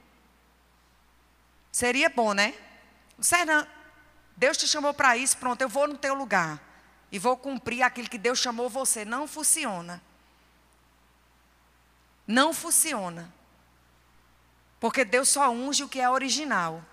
Seria 1.70 2.08
bom, 2.08 2.32
né? 2.32 2.54
Serna, 3.20 3.68
Deus 4.36 4.56
te 4.56 4.66
chamou 4.66 4.94
para 4.94 5.16
isso, 5.16 5.36
pronto, 5.36 5.60
eu 5.62 5.68
vou 5.68 5.86
no 5.86 5.98
teu 5.98 6.14
lugar. 6.14 6.60
E 7.10 7.18
vou 7.18 7.36
cumprir 7.36 7.82
aquilo 7.82 8.08
que 8.08 8.18
Deus 8.18 8.38
chamou 8.38 8.68
você. 8.68 9.04
Não 9.04 9.26
funciona. 9.26 10.02
Não 12.26 12.52
funciona. 12.52 13.32
Porque 14.78 15.04
Deus 15.04 15.28
só 15.28 15.50
unge 15.50 15.82
o 15.82 15.88
que 15.88 16.00
é 16.00 16.08
original. 16.08 16.84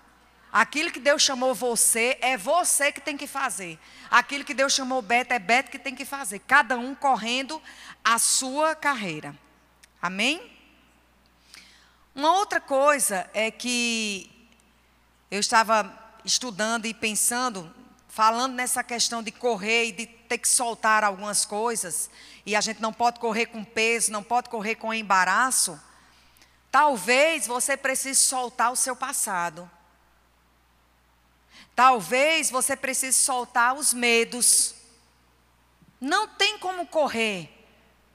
Aquilo 0.50 0.90
que 0.90 0.98
Deus 0.98 1.22
chamou 1.22 1.54
você, 1.54 2.16
é 2.22 2.36
você 2.36 2.90
que 2.90 3.00
tem 3.00 3.16
que 3.16 3.26
fazer. 3.26 3.78
Aquilo 4.10 4.44
que 4.44 4.54
Deus 4.54 4.72
chamou 4.72 5.02
Beto, 5.02 5.34
é 5.34 5.38
Beto 5.38 5.70
que 5.70 5.78
tem 5.78 5.94
que 5.94 6.04
fazer. 6.04 6.38
Cada 6.40 6.78
um 6.78 6.94
correndo 6.94 7.62
a 8.02 8.18
sua 8.18 8.74
carreira. 8.74 9.36
Amém? 10.06 10.40
Uma 12.14 12.34
outra 12.34 12.60
coisa 12.60 13.28
é 13.34 13.50
que 13.50 14.30
eu 15.28 15.40
estava 15.40 15.92
estudando 16.24 16.86
e 16.86 16.94
pensando, 16.94 17.74
falando 18.08 18.54
nessa 18.54 18.84
questão 18.84 19.20
de 19.20 19.32
correr 19.32 19.86
e 19.86 19.92
de 19.92 20.06
ter 20.06 20.38
que 20.38 20.48
soltar 20.48 21.02
algumas 21.02 21.44
coisas, 21.44 22.08
e 22.46 22.54
a 22.54 22.60
gente 22.60 22.80
não 22.80 22.92
pode 22.92 23.18
correr 23.18 23.46
com 23.46 23.64
peso, 23.64 24.12
não 24.12 24.22
pode 24.22 24.48
correr 24.48 24.76
com 24.76 24.94
embaraço. 24.94 25.76
Talvez 26.70 27.48
você 27.48 27.76
precise 27.76 28.20
soltar 28.20 28.70
o 28.70 28.76
seu 28.76 28.94
passado. 28.94 29.68
Talvez 31.74 32.48
você 32.48 32.76
precise 32.76 33.18
soltar 33.18 33.74
os 33.74 33.92
medos. 33.92 34.72
Não 36.00 36.28
tem 36.28 36.60
como 36.60 36.86
correr 36.86 37.50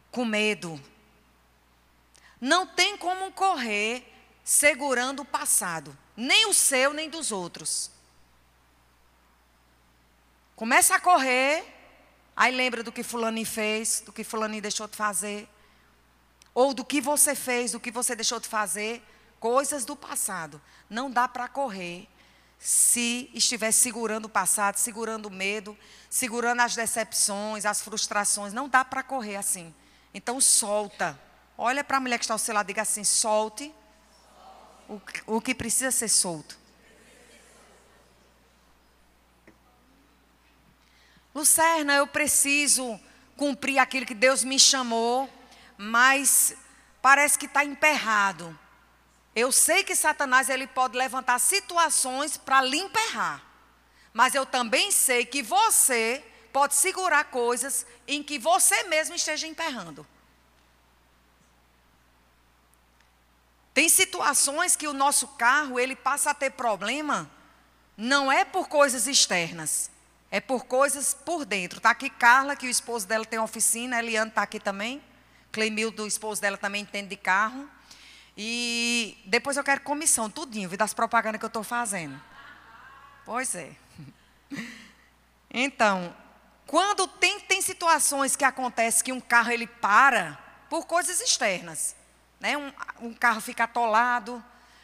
com 0.09 0.23
medo. 0.23 0.81
Não 2.41 2.65
tem 2.65 2.97
como 2.97 3.31
correr 3.31 4.11
segurando 4.43 5.21
o 5.21 5.25
passado, 5.25 5.95
nem 6.17 6.47
o 6.47 6.53
seu, 6.53 6.91
nem 6.91 7.07
dos 7.07 7.31
outros. 7.31 7.91
Começa 10.55 10.95
a 10.95 10.99
correr, 10.99 11.63
aí 12.35 12.53
lembra 12.53 12.83
do 12.83 12.91
que 12.91 13.03
fulano 13.03 13.45
fez, 13.45 14.01
do 14.03 14.11
que 14.11 14.23
fulano 14.23 14.59
deixou 14.59 14.87
de 14.87 14.97
fazer, 14.97 15.47
ou 16.53 16.73
do 16.73 16.83
que 16.83 16.99
você 16.99 17.35
fez, 17.35 17.71
do 17.71 17.79
que 17.79 17.91
você 17.91 18.15
deixou 18.15 18.39
de 18.39 18.47
fazer, 18.47 19.03
coisas 19.39 19.85
do 19.85 19.95
passado. 19.95 20.59
Não 20.89 21.09
dá 21.09 21.27
para 21.27 21.47
correr 21.47 22.07
se 22.59 23.29
estiver 23.33 23.71
segurando 23.71 24.25
o 24.25 24.29
passado, 24.29 24.77
segurando 24.77 25.27
o 25.27 25.31
medo, 25.31 25.77
segurando 26.09 26.61
as 26.61 26.75
decepções, 26.75 27.65
as 27.65 27.81
frustrações. 27.81 28.53
Não 28.53 28.67
dá 28.67 28.83
para 28.83 29.01
correr 29.01 29.35
assim. 29.35 29.73
Então 30.13 30.41
solta. 30.41 31.19
Olha 31.63 31.83
para 31.83 31.97
a 31.97 31.99
mulher 31.99 32.17
que 32.17 32.23
está 32.23 32.33
ao 32.33 32.39
seu 32.39 32.55
lado 32.55 32.65
e 32.65 32.73
diga 32.73 32.81
assim: 32.81 33.03
solte 33.03 33.71
o, 34.89 34.99
o 35.27 35.39
que 35.39 35.53
precisa 35.53 35.91
ser 35.91 36.07
solto. 36.07 36.57
Lucerna, 41.35 41.93
eu 41.93 42.07
preciso 42.07 42.99
cumprir 43.37 43.77
aquilo 43.77 44.07
que 44.07 44.15
Deus 44.15 44.43
me 44.43 44.59
chamou, 44.59 45.29
mas 45.77 46.55
parece 46.99 47.37
que 47.37 47.45
está 47.45 47.63
emperrado. 47.63 48.59
Eu 49.35 49.51
sei 49.51 49.83
que 49.83 49.95
Satanás 49.95 50.49
ele 50.49 50.65
pode 50.65 50.97
levantar 50.97 51.37
situações 51.37 52.37
para 52.37 52.63
lhe 52.63 52.79
emperrar. 52.79 53.39
Mas 54.11 54.33
eu 54.33 54.47
também 54.47 54.89
sei 54.89 55.27
que 55.27 55.43
você 55.43 56.25
pode 56.51 56.73
segurar 56.73 57.25
coisas 57.25 57.85
em 58.07 58.23
que 58.23 58.39
você 58.39 58.81
mesmo 58.85 59.13
esteja 59.13 59.45
emperrando. 59.45 60.07
Tem 63.73 63.87
situações 63.87 64.75
que 64.75 64.87
o 64.87 64.93
nosso 64.93 65.27
carro 65.29 65.79
ele 65.79 65.95
passa 65.95 66.31
a 66.31 66.33
ter 66.33 66.51
problema, 66.51 67.29
não 67.95 68.31
é 68.31 68.43
por 68.43 68.67
coisas 68.67 69.07
externas, 69.07 69.89
é 70.29 70.39
por 70.39 70.65
coisas 70.65 71.13
por 71.13 71.45
dentro. 71.45 71.77
Está 71.77 71.91
aqui 71.91 72.09
Carla, 72.09 72.55
que 72.55 72.67
o 72.67 72.69
esposo 72.69 73.07
dela 73.07 73.25
tem 73.25 73.39
oficina, 73.39 73.99
Eliane 73.99 74.29
está 74.29 74.41
aqui 74.41 74.59
também. 74.59 75.01
Cleimildo, 75.51 76.03
o 76.03 76.07
esposo 76.07 76.41
dela, 76.41 76.57
também 76.57 76.81
entende 76.81 77.09
de 77.09 77.17
carro. 77.17 77.69
E 78.37 79.17
depois 79.25 79.57
eu 79.57 79.63
quero 79.63 79.81
comissão, 79.81 80.29
tudinho, 80.29 80.69
das 80.77 80.93
propagandas 80.93 81.39
que 81.39 81.45
eu 81.45 81.47
estou 81.47 81.63
fazendo. 81.63 82.19
Pois 83.25 83.55
é. 83.55 83.71
Então, 85.53 86.15
quando 86.65 87.05
tem, 87.05 87.37
tem 87.41 87.61
situações 87.61 88.37
que 88.37 88.45
acontece 88.45 89.03
que 89.03 89.11
um 89.11 89.19
carro 89.19 89.51
ele 89.51 89.67
para 89.67 90.39
por 90.69 90.85
coisas 90.85 91.19
externas. 91.19 91.93
Né? 92.41 92.57
Um, 92.57 92.73
um 93.01 93.13
carro 93.13 93.39
fica 93.39 93.63
atolado, 93.63 94.43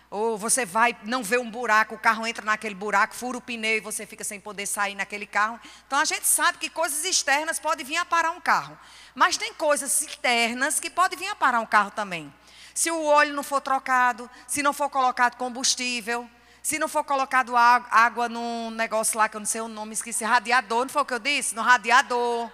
ou 0.10 0.38
você 0.38 0.66
vai, 0.66 0.96
não 1.04 1.22
vê 1.22 1.38
um 1.38 1.52
buraco, 1.52 1.96
o 1.96 2.00
carro 2.00 2.26
entra 2.26 2.46
naquele 2.46 2.76
buraco, 2.76 3.14
fura 3.14 3.38
o 3.38 3.42
pneu 3.42 3.76
e 3.76 3.82
você 3.82 4.06
fica 4.06 4.24
sem 4.24 4.40
poder 4.40 4.66
sair 4.66 4.96
naquele 4.96 5.26
carro. 5.26 5.60
Então 5.86 6.00
a 6.00 6.06
gente 6.06 6.26
sabe 6.26 6.58
que 6.58 6.70
coisas 6.70 7.04
externas 7.04 7.60
podem 7.60 7.86
vir 7.86 7.98
a 7.98 8.06
parar 8.06 8.32
um 8.32 8.40
carro. 8.40 8.80
Mas 9.14 9.36
tem 9.36 9.54
coisas 9.54 10.02
internas 10.04 10.80
que 10.80 10.90
podem 10.90 11.20
vir 11.20 11.28
a 11.28 11.36
parar 11.36 11.60
um 11.60 11.66
carro 11.66 11.92
também 11.92 12.34
se 12.78 12.92
o 12.92 13.06
óleo 13.06 13.34
não 13.34 13.42
for 13.42 13.60
trocado, 13.60 14.30
se 14.46 14.62
não 14.62 14.72
for 14.72 14.88
colocado 14.88 15.36
combustível, 15.36 16.30
se 16.62 16.78
não 16.78 16.88
for 16.88 17.04
colocado 17.04 17.58
água 17.58 18.30
num 18.30 18.70
negócio 18.70 19.18
lá 19.18 19.28
que 19.28 19.36
eu 19.36 19.40
não 19.40 19.48
sei 19.48 19.62
o 19.62 19.68
nome, 19.68 19.94
esqueci, 19.94 20.24
radiador, 20.24 20.82
não 20.86 20.90
foi 20.90 21.02
o 21.02 21.06
que 21.06 21.14
eu 21.16 21.20
disse? 21.20 21.56
No 21.56 21.64
radiador, 21.64 22.52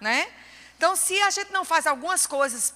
né? 0.00 0.30
Então, 0.76 0.94
se 0.94 1.20
a 1.22 1.30
gente 1.30 1.50
não 1.50 1.64
faz 1.64 1.88
algumas 1.88 2.24
coisas 2.24 2.72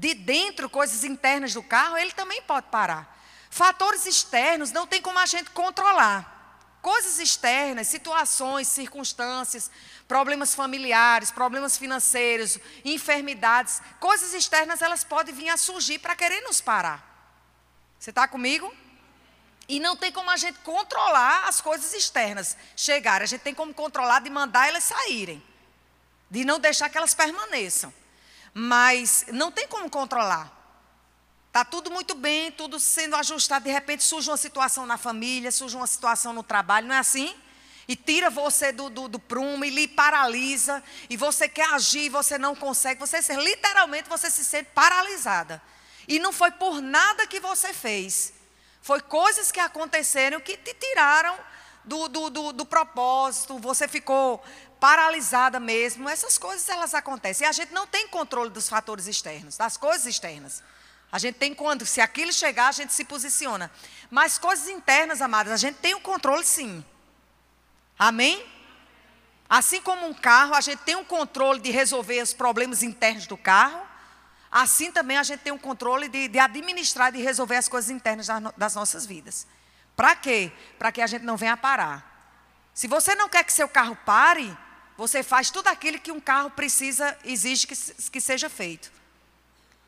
de 0.00 0.14
dentro, 0.14 0.70
coisas 0.70 1.04
internas 1.04 1.54
do 1.54 1.62
carro, 1.62 1.96
ele 1.96 2.12
também 2.12 2.40
pode 2.42 2.66
parar. 2.68 3.18
Fatores 3.50 4.06
externos 4.06 4.70
não 4.70 4.86
tem 4.86 5.02
como 5.02 5.18
a 5.18 5.26
gente 5.26 5.50
controlar. 5.50 6.38
Coisas 6.80 7.18
externas, 7.18 7.88
situações, 7.88 8.68
circunstâncias, 8.68 9.70
problemas 10.08 10.54
familiares, 10.54 11.30
problemas 11.30 11.76
financeiros, 11.76 12.58
enfermidades, 12.84 13.82
coisas 13.98 14.32
externas, 14.32 14.80
elas 14.80 15.04
podem 15.04 15.34
vir 15.34 15.50
a 15.50 15.58
surgir 15.58 15.98
para 15.98 16.16
querer 16.16 16.40
nos 16.40 16.60
parar. 16.60 17.06
Você 17.98 18.08
está 18.08 18.26
comigo? 18.26 18.74
E 19.68 19.78
não 19.78 19.94
tem 19.94 20.10
como 20.10 20.30
a 20.30 20.36
gente 20.38 20.58
controlar 20.60 21.46
as 21.46 21.60
coisas 21.60 21.92
externas 21.92 22.56
chegarem. 22.74 23.24
A 23.24 23.28
gente 23.28 23.42
tem 23.42 23.54
como 23.54 23.74
controlar 23.74 24.20
de 24.20 24.30
mandar 24.30 24.66
elas 24.66 24.84
saírem, 24.84 25.42
de 26.30 26.44
não 26.44 26.58
deixar 26.58 26.88
que 26.88 26.96
elas 26.96 27.12
permaneçam. 27.12 27.92
Mas 28.52 29.26
não 29.32 29.50
tem 29.50 29.66
como 29.68 29.88
controlar. 29.88 30.60
Está 31.48 31.64
tudo 31.64 31.90
muito 31.90 32.14
bem, 32.14 32.52
tudo 32.52 32.78
sendo 32.78 33.16
ajustado. 33.16 33.64
De 33.64 33.70
repente 33.72 34.04
surge 34.04 34.30
uma 34.30 34.36
situação 34.36 34.86
na 34.86 34.96
família, 34.96 35.50
surge 35.50 35.76
uma 35.76 35.86
situação 35.86 36.32
no 36.32 36.42
trabalho, 36.42 36.86
não 36.86 36.94
é 36.94 36.98
assim? 36.98 37.34
E 37.88 37.96
tira 37.96 38.30
você 38.30 38.70
do, 38.70 38.88
do, 38.88 39.08
do 39.08 39.18
prumo 39.18 39.64
e 39.64 39.70
lhe 39.70 39.88
paralisa. 39.88 40.80
E 41.08 41.16
você 41.16 41.48
quer 41.48 41.68
agir 41.70 42.08
você 42.08 42.38
não 42.38 42.54
consegue. 42.54 43.00
Você 43.00 43.18
literalmente 43.34 44.08
você 44.08 44.30
se 44.30 44.44
sente 44.44 44.70
paralisada. 44.72 45.60
E 46.06 46.20
não 46.20 46.32
foi 46.32 46.52
por 46.52 46.80
nada 46.80 47.26
que 47.26 47.40
você 47.40 47.72
fez. 47.72 48.32
Foi 48.80 49.00
coisas 49.00 49.50
que 49.50 49.58
aconteceram 49.58 50.40
que 50.40 50.56
te 50.56 50.72
tiraram 50.72 51.36
do, 51.84 52.08
do, 52.08 52.30
do, 52.30 52.52
do 52.52 52.64
propósito. 52.64 53.58
Você 53.58 53.88
ficou 53.88 54.40
paralisada 54.80 55.60
mesmo. 55.60 56.08
Essas 56.08 56.38
coisas 56.38 56.68
elas 56.68 56.94
acontecem. 56.94 57.46
E 57.46 57.48
a 57.48 57.52
gente 57.52 57.72
não 57.72 57.86
tem 57.86 58.08
controle 58.08 58.50
dos 58.50 58.68
fatores 58.68 59.06
externos, 59.06 59.56
das 59.56 59.76
coisas 59.76 60.06
externas. 60.06 60.62
A 61.12 61.18
gente 61.18 61.36
tem 61.36 61.54
quando, 61.54 61.84
se 61.84 62.00
aquilo 62.00 62.32
chegar, 62.32 62.68
a 62.68 62.72
gente 62.72 62.92
se 62.92 63.04
posiciona. 63.04 63.70
Mas 64.10 64.38
coisas 64.38 64.68
internas, 64.68 65.20
amadas, 65.20 65.52
a 65.52 65.56
gente 65.56 65.76
tem 65.76 65.94
o 65.94 66.00
controle 66.00 66.44
sim. 66.44 66.84
Amém? 67.98 68.44
Assim 69.48 69.82
como 69.82 70.06
um 70.06 70.14
carro, 70.14 70.54
a 70.54 70.60
gente 70.60 70.78
tem 70.80 70.94
um 70.94 71.04
controle 71.04 71.60
de 71.60 71.70
resolver 71.70 72.22
os 72.22 72.32
problemas 72.32 72.82
internos 72.82 73.26
do 73.26 73.36
carro. 73.36 73.82
Assim 74.50 74.90
também 74.90 75.18
a 75.18 75.22
gente 75.22 75.40
tem 75.40 75.52
um 75.52 75.58
controle 75.58 76.08
de, 76.08 76.28
de 76.28 76.38
administrar, 76.38 77.12
de 77.12 77.20
resolver 77.20 77.56
as 77.56 77.68
coisas 77.68 77.90
internas 77.90 78.28
das 78.56 78.74
nossas 78.74 79.04
vidas. 79.04 79.46
Para 79.96 80.14
quê? 80.16 80.52
Para 80.78 80.90
que 80.92 81.02
a 81.02 81.06
gente 81.06 81.24
não 81.24 81.36
venha 81.36 81.56
parar. 81.56 82.08
Se 82.72 82.86
você 82.86 83.14
não 83.14 83.28
quer 83.28 83.44
que 83.44 83.52
seu 83.52 83.68
carro 83.68 83.96
pare, 84.06 84.56
você 85.00 85.22
faz 85.22 85.50
tudo 85.50 85.68
aquilo 85.68 85.98
que 85.98 86.12
um 86.12 86.20
carro 86.20 86.50
precisa, 86.50 87.16
exige 87.24 87.66
que, 87.66 87.74
que 88.10 88.20
seja 88.20 88.50
feito. 88.50 88.92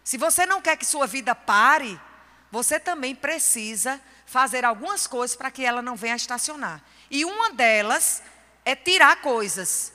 Se 0.02 0.16
você 0.16 0.46
não 0.46 0.62
quer 0.62 0.74
que 0.74 0.86
sua 0.86 1.06
vida 1.06 1.34
pare, 1.34 2.00
você 2.50 2.80
também 2.80 3.14
precisa 3.14 4.00
fazer 4.24 4.64
algumas 4.64 5.06
coisas 5.06 5.36
para 5.36 5.50
que 5.50 5.66
ela 5.66 5.82
não 5.82 5.96
venha 5.96 6.16
estacionar. 6.16 6.82
E 7.10 7.26
uma 7.26 7.50
delas 7.50 8.22
é 8.64 8.74
tirar 8.74 9.16
coisas. 9.16 9.92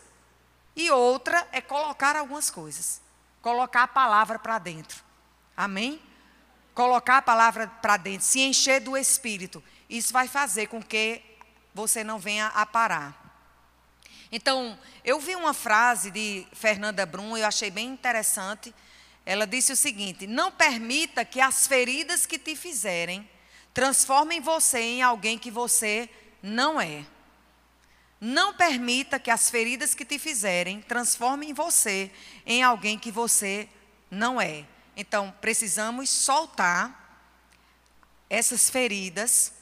E 0.75 0.91
outra 0.91 1.47
é 1.51 1.61
colocar 1.61 2.15
algumas 2.15 2.51
coisas. 2.51 3.01
Colocar 3.41 3.83
a 3.83 3.87
palavra 3.87 4.37
para 4.37 4.59
dentro. 4.59 5.03
Amém? 5.55 5.99
Colocar 6.75 7.17
a 7.17 7.21
palavra 7.23 7.65
para 7.81 7.97
dentro, 7.97 8.23
se 8.23 8.41
encher 8.41 8.81
do 8.81 8.95
Espírito. 8.95 9.63
Isso 9.89 10.13
vai 10.13 10.27
fazer 10.27 10.67
com 10.67 10.79
que 10.79 11.23
você 11.73 12.03
não 12.03 12.19
venha 12.19 12.49
a 12.49 12.67
parar. 12.67 13.26
Então, 14.31 14.77
eu 15.03 15.19
vi 15.19 15.35
uma 15.35 15.53
frase 15.53 16.11
de 16.11 16.45
Fernanda 16.53 17.05
Brum, 17.05 17.37
eu 17.37 17.45
achei 17.45 17.71
bem 17.71 17.87
interessante. 17.87 18.73
Ela 19.25 19.47
disse 19.47 19.71
o 19.71 19.75
seguinte: 19.75 20.27
Não 20.27 20.51
permita 20.51 21.23
que 21.23 21.39
as 21.39 21.67
feridas 21.67 22.25
que 22.25 22.37
te 22.37 22.55
fizerem 22.55 23.27
transformem 23.73 24.41
você 24.41 24.79
em 24.79 25.01
alguém 25.01 25.37
que 25.37 25.51
você 25.51 26.09
não 26.41 26.79
é. 26.79 27.05
Não 28.19 28.53
permita 28.53 29.19
que 29.19 29.29
as 29.29 29.49
feridas 29.49 29.93
que 29.93 30.03
te 30.03 30.17
fizerem 30.17 30.81
transformem 30.81 31.53
você 31.53 32.11
em 32.45 32.63
alguém 32.63 32.97
que 32.97 33.11
você 33.11 33.69
não 34.09 34.41
é. 34.41 34.65
Então, 34.95 35.33
precisamos 35.39 36.09
soltar 36.09 37.05
essas 38.29 38.69
feridas, 38.69 39.53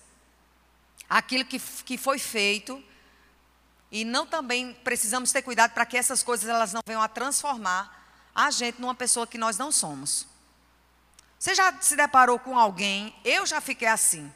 aquilo 1.09 1.43
que, 1.43 1.59
que 1.59 1.97
foi 1.97 2.17
feito, 2.17 2.81
e 3.95 4.03
não 4.03 4.27
também 4.27 4.73
precisamos 4.83 5.31
ter 5.31 5.41
cuidado 5.41 5.71
para 5.71 5.85
que 5.85 5.95
essas 5.95 6.21
coisas 6.21 6.49
elas 6.49 6.73
não 6.73 6.81
venham 6.85 7.01
a 7.01 7.07
transformar 7.07 8.05
a 8.35 8.51
gente 8.51 8.81
numa 8.81 8.93
pessoa 8.93 9.25
que 9.25 9.37
nós 9.37 9.57
não 9.57 9.71
somos. 9.71 10.27
Você 11.39 11.55
já 11.55 11.73
se 11.79 11.95
deparou 11.95 12.37
com 12.37 12.59
alguém? 12.59 13.15
Eu 13.23 13.45
já 13.45 13.61
fiquei 13.61 13.87
assim, 13.87 14.29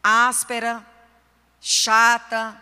áspera, 0.00 0.86
chata, 1.60 2.56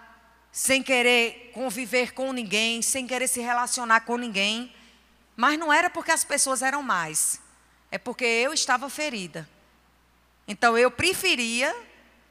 sem 0.50 0.82
querer 0.82 1.50
conviver 1.52 2.14
com 2.14 2.32
ninguém, 2.32 2.80
sem 2.80 3.06
querer 3.06 3.28
se 3.28 3.42
relacionar 3.42 4.00
com 4.00 4.16
ninguém. 4.16 4.74
Mas 5.36 5.58
não 5.58 5.70
era 5.70 5.90
porque 5.90 6.10
as 6.10 6.24
pessoas 6.24 6.62
eram 6.62 6.82
mais, 6.82 7.38
é 7.90 7.98
porque 7.98 8.24
eu 8.24 8.54
estava 8.54 8.88
ferida. 8.88 9.46
Então 10.48 10.78
eu 10.78 10.90
preferia, 10.90 11.76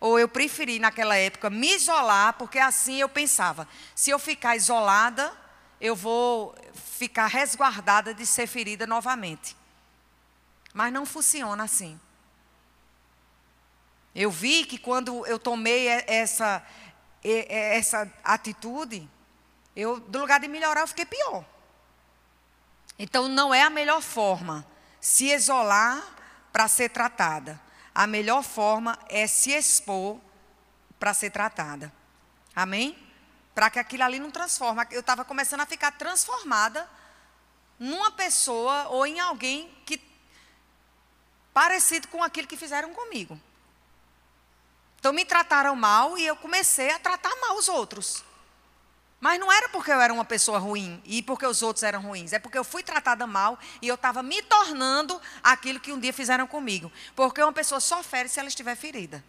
ou 0.01 0.17
eu 0.17 0.27
preferi 0.27 0.79
naquela 0.79 1.15
época, 1.15 1.47
me 1.47 1.75
isolar, 1.75 2.33
porque 2.33 2.57
assim 2.57 2.99
eu 2.99 3.07
pensava: 3.07 3.67
se 3.95 4.09
eu 4.09 4.17
ficar 4.17 4.57
isolada, 4.57 5.31
eu 5.79 5.95
vou 5.95 6.55
ficar 6.73 7.27
resguardada 7.27 8.11
de 8.11 8.25
ser 8.25 8.47
ferida 8.47 8.87
novamente. 8.87 9.55
Mas 10.73 10.91
não 10.91 11.05
funciona 11.05 11.63
assim. 11.63 11.99
Eu 14.13 14.31
vi 14.31 14.65
que 14.65 14.79
quando 14.79 15.25
eu 15.27 15.37
tomei 15.37 15.87
essa, 15.87 16.65
essa 17.23 18.11
atitude, 18.23 19.07
eu, 19.75 19.99
do 19.99 20.19
lugar 20.19 20.39
de 20.39 20.47
melhorar, 20.47 20.81
eu 20.81 20.87
fiquei 20.87 21.05
pior. 21.05 21.45
Então, 22.97 23.27
não 23.27 23.53
é 23.53 23.61
a 23.61 23.69
melhor 23.69 24.01
forma 24.01 24.65
se 24.99 25.31
isolar 25.31 26.03
para 26.51 26.67
ser 26.67 26.89
tratada. 26.89 27.59
A 27.93 28.07
melhor 28.07 28.43
forma 28.43 28.97
é 29.09 29.27
se 29.27 29.51
expor 29.51 30.19
para 30.99 31.13
ser 31.13 31.31
tratada. 31.31 31.91
Amém? 32.55 32.97
Para 33.53 33.69
que 33.69 33.79
aquilo 33.79 34.03
ali 34.03 34.19
não 34.19 34.31
transforme. 34.31 34.85
Eu 34.91 35.01
estava 35.01 35.25
começando 35.25 35.61
a 35.61 35.65
ficar 35.65 35.91
transformada 35.91 36.89
numa 37.77 38.11
pessoa 38.11 38.87
ou 38.89 39.05
em 39.05 39.19
alguém 39.19 39.69
que 39.85 40.01
parecido 41.53 42.07
com 42.07 42.23
aquilo 42.23 42.47
que 42.47 42.55
fizeram 42.55 42.93
comigo. 42.93 43.39
Então 44.99 45.11
me 45.11 45.25
trataram 45.25 45.75
mal 45.75 46.17
e 46.17 46.25
eu 46.25 46.35
comecei 46.35 46.91
a 46.91 46.99
tratar 46.99 47.35
mal 47.41 47.57
os 47.57 47.67
outros. 47.67 48.23
Mas 49.21 49.39
não 49.39 49.51
era 49.51 49.69
porque 49.69 49.91
eu 49.91 50.01
era 50.01 50.11
uma 50.11 50.25
pessoa 50.25 50.57
ruim 50.57 50.99
e 51.05 51.21
porque 51.21 51.45
os 51.45 51.61
outros 51.61 51.83
eram 51.83 52.01
ruins. 52.01 52.33
É 52.33 52.39
porque 52.39 52.57
eu 52.57 52.63
fui 52.63 52.81
tratada 52.81 53.27
mal 53.27 53.57
e 53.79 53.87
eu 53.87 53.93
estava 53.93 54.23
me 54.23 54.41
tornando 54.41 55.21
aquilo 55.43 55.79
que 55.79 55.93
um 55.93 55.99
dia 55.99 56.11
fizeram 56.11 56.47
comigo. 56.47 56.91
Porque 57.15 57.39
uma 57.39 57.53
pessoa 57.53 57.79
só 57.79 58.01
fere 58.01 58.27
se 58.27 58.39
ela 58.39 58.49
estiver 58.49 58.75
ferida. 58.75 59.23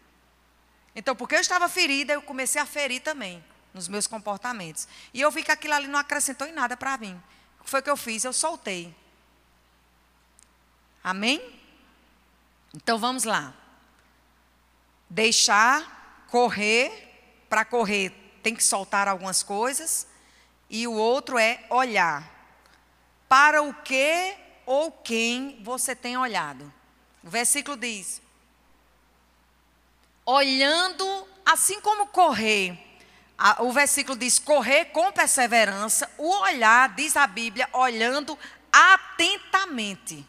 Então, 0.96 1.14
porque 1.14 1.34
eu 1.34 1.40
estava 1.40 1.68
ferida, 1.68 2.14
eu 2.14 2.22
comecei 2.22 2.60
a 2.60 2.64
ferir 2.64 3.02
também 3.02 3.44
nos 3.74 3.86
meus 3.86 4.06
comportamentos. 4.06 4.88
E 5.12 5.20
eu 5.20 5.30
vi 5.30 5.42
que 5.42 5.52
aquilo 5.52 5.74
ali 5.74 5.86
não 5.86 5.98
acrescentou 5.98 6.46
em 6.46 6.52
nada 6.52 6.74
para 6.74 6.96
mim. 6.96 7.22
O 7.60 7.64
que 7.64 7.70
foi 7.70 7.82
que 7.82 7.90
eu 7.90 7.96
fiz? 7.96 8.24
Eu 8.24 8.32
soltei. 8.32 8.96
Amém? 11.04 11.60
Então 12.74 12.98
vamos 12.98 13.24
lá. 13.24 13.52
Deixar 15.10 16.26
correr, 16.30 17.44
para 17.50 17.62
correr 17.62 18.21
tem 18.42 18.54
que 18.54 18.64
soltar 18.64 19.08
algumas 19.08 19.42
coisas, 19.42 20.06
e 20.68 20.86
o 20.86 20.92
outro 20.92 21.38
é 21.38 21.64
olhar. 21.70 22.30
Para 23.28 23.62
o 23.62 23.72
que 23.74 24.34
ou 24.66 24.90
quem 24.90 25.60
você 25.62 25.94
tem 25.94 26.16
olhado? 26.16 26.72
O 27.22 27.30
versículo 27.30 27.76
diz: 27.76 28.20
olhando, 30.24 31.28
assim 31.44 31.80
como 31.80 32.06
correr, 32.08 32.78
o 33.58 33.72
versículo 33.72 34.16
diz 34.16 34.38
correr 34.38 34.86
com 34.86 35.10
perseverança, 35.12 36.10
o 36.16 36.28
olhar, 36.40 36.94
diz 36.94 37.16
a 37.16 37.26
Bíblia, 37.26 37.68
olhando 37.72 38.38
atentamente. 38.72 40.26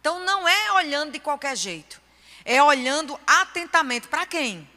Então 0.00 0.20
não 0.20 0.48
é 0.48 0.72
olhando 0.72 1.12
de 1.12 1.20
qualquer 1.20 1.56
jeito. 1.56 2.00
É 2.44 2.62
olhando 2.62 3.20
atentamente 3.26 4.08
para 4.08 4.24
quem? 4.24 4.68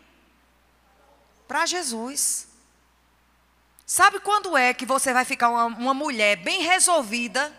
Para 1.47 1.65
Jesus. 1.65 2.47
Sabe 3.85 4.19
quando 4.19 4.57
é 4.57 4.73
que 4.73 4.85
você 4.85 5.13
vai 5.13 5.25
ficar 5.25 5.49
uma, 5.49 5.65
uma 5.65 5.93
mulher 5.93 6.37
bem 6.37 6.61
resolvida? 6.63 7.53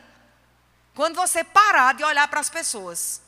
Quando 0.94 1.16
você 1.16 1.44
parar 1.44 1.94
de 1.94 2.05
olhar 2.05 2.27
para 2.29 2.40
as 2.40 2.51
pessoas. 2.51 3.20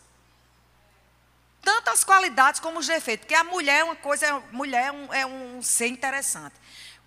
Tanto 1.61 1.91
as 1.91 2.05
qualidades 2.05 2.61
como 2.61 2.79
os 2.79 2.87
defeitos. 2.87 3.25
Porque 3.25 3.35
a 3.35 3.45
mulher 3.45 3.81
é 3.81 3.85
uma 3.85 3.97
coisa, 3.97 4.35
a 4.35 4.41
mulher 4.53 4.87
é 4.87 4.93
um, 4.93 5.15
é 5.15 5.27
um 5.27 5.63
ser 5.63 5.89
interessante. 5.89 6.55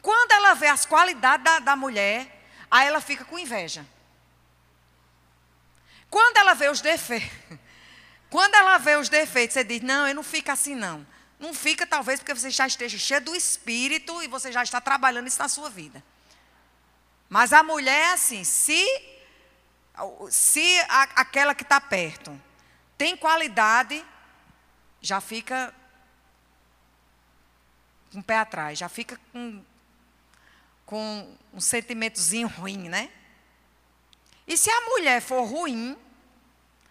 Quando 0.01 0.31
ela 0.31 0.53
vê 0.53 0.67
as 0.67 0.85
qualidades 0.85 1.43
da, 1.43 1.59
da 1.59 1.75
mulher, 1.75 2.45
aí 2.69 2.87
ela 2.87 3.01
fica 3.01 3.25
com 3.25 3.39
inveja. 3.39 3.85
Quando 6.09 6.37
ela 6.37 6.53
vê 6.53 6.69
os 6.69 6.81
defeitos, 6.81 7.29
quando 8.29 8.55
ela 8.55 8.77
vê 8.77 8.95
os 8.95 9.09
defeitos, 9.09 9.53
você 9.53 9.63
diz: 9.63 9.81
Não, 9.81 10.07
eu 10.07 10.15
não 10.15 10.23
fico 10.23 10.51
assim, 10.51 10.75
não. 10.75 11.05
Não 11.39 11.53
fica, 11.53 11.87
talvez, 11.87 12.19
porque 12.19 12.33
você 12.33 12.49
já 12.49 12.67
esteja 12.67 12.97
cheio 12.97 13.21
do 13.21 13.33
espírito 13.33 14.21
e 14.21 14.27
você 14.27 14.51
já 14.51 14.61
está 14.61 14.81
trabalhando 14.81 15.27
isso 15.27 15.39
na 15.39 15.47
sua 15.47 15.69
vida. 15.69 16.03
Mas 17.29 17.53
a 17.53 17.63
mulher 17.63 18.09
é 18.09 18.13
assim: 18.13 18.43
se, 18.43 18.85
se 20.29 20.79
a, 20.89 21.03
aquela 21.15 21.55
que 21.55 21.63
está 21.63 21.79
perto 21.79 22.39
tem 22.97 23.15
qualidade, 23.15 24.05
já 24.99 25.21
fica 25.21 25.73
com 28.11 28.19
o 28.19 28.23
pé 28.23 28.39
atrás, 28.39 28.77
já 28.77 28.89
fica 28.89 29.17
com, 29.31 29.63
com 30.85 31.37
um 31.53 31.61
sentimentozinho 31.61 32.47
ruim, 32.49 32.89
né? 32.89 33.09
E 34.45 34.57
se 34.57 34.69
a 34.69 34.81
mulher 34.89 35.21
for 35.21 35.43
ruim, 35.43 35.95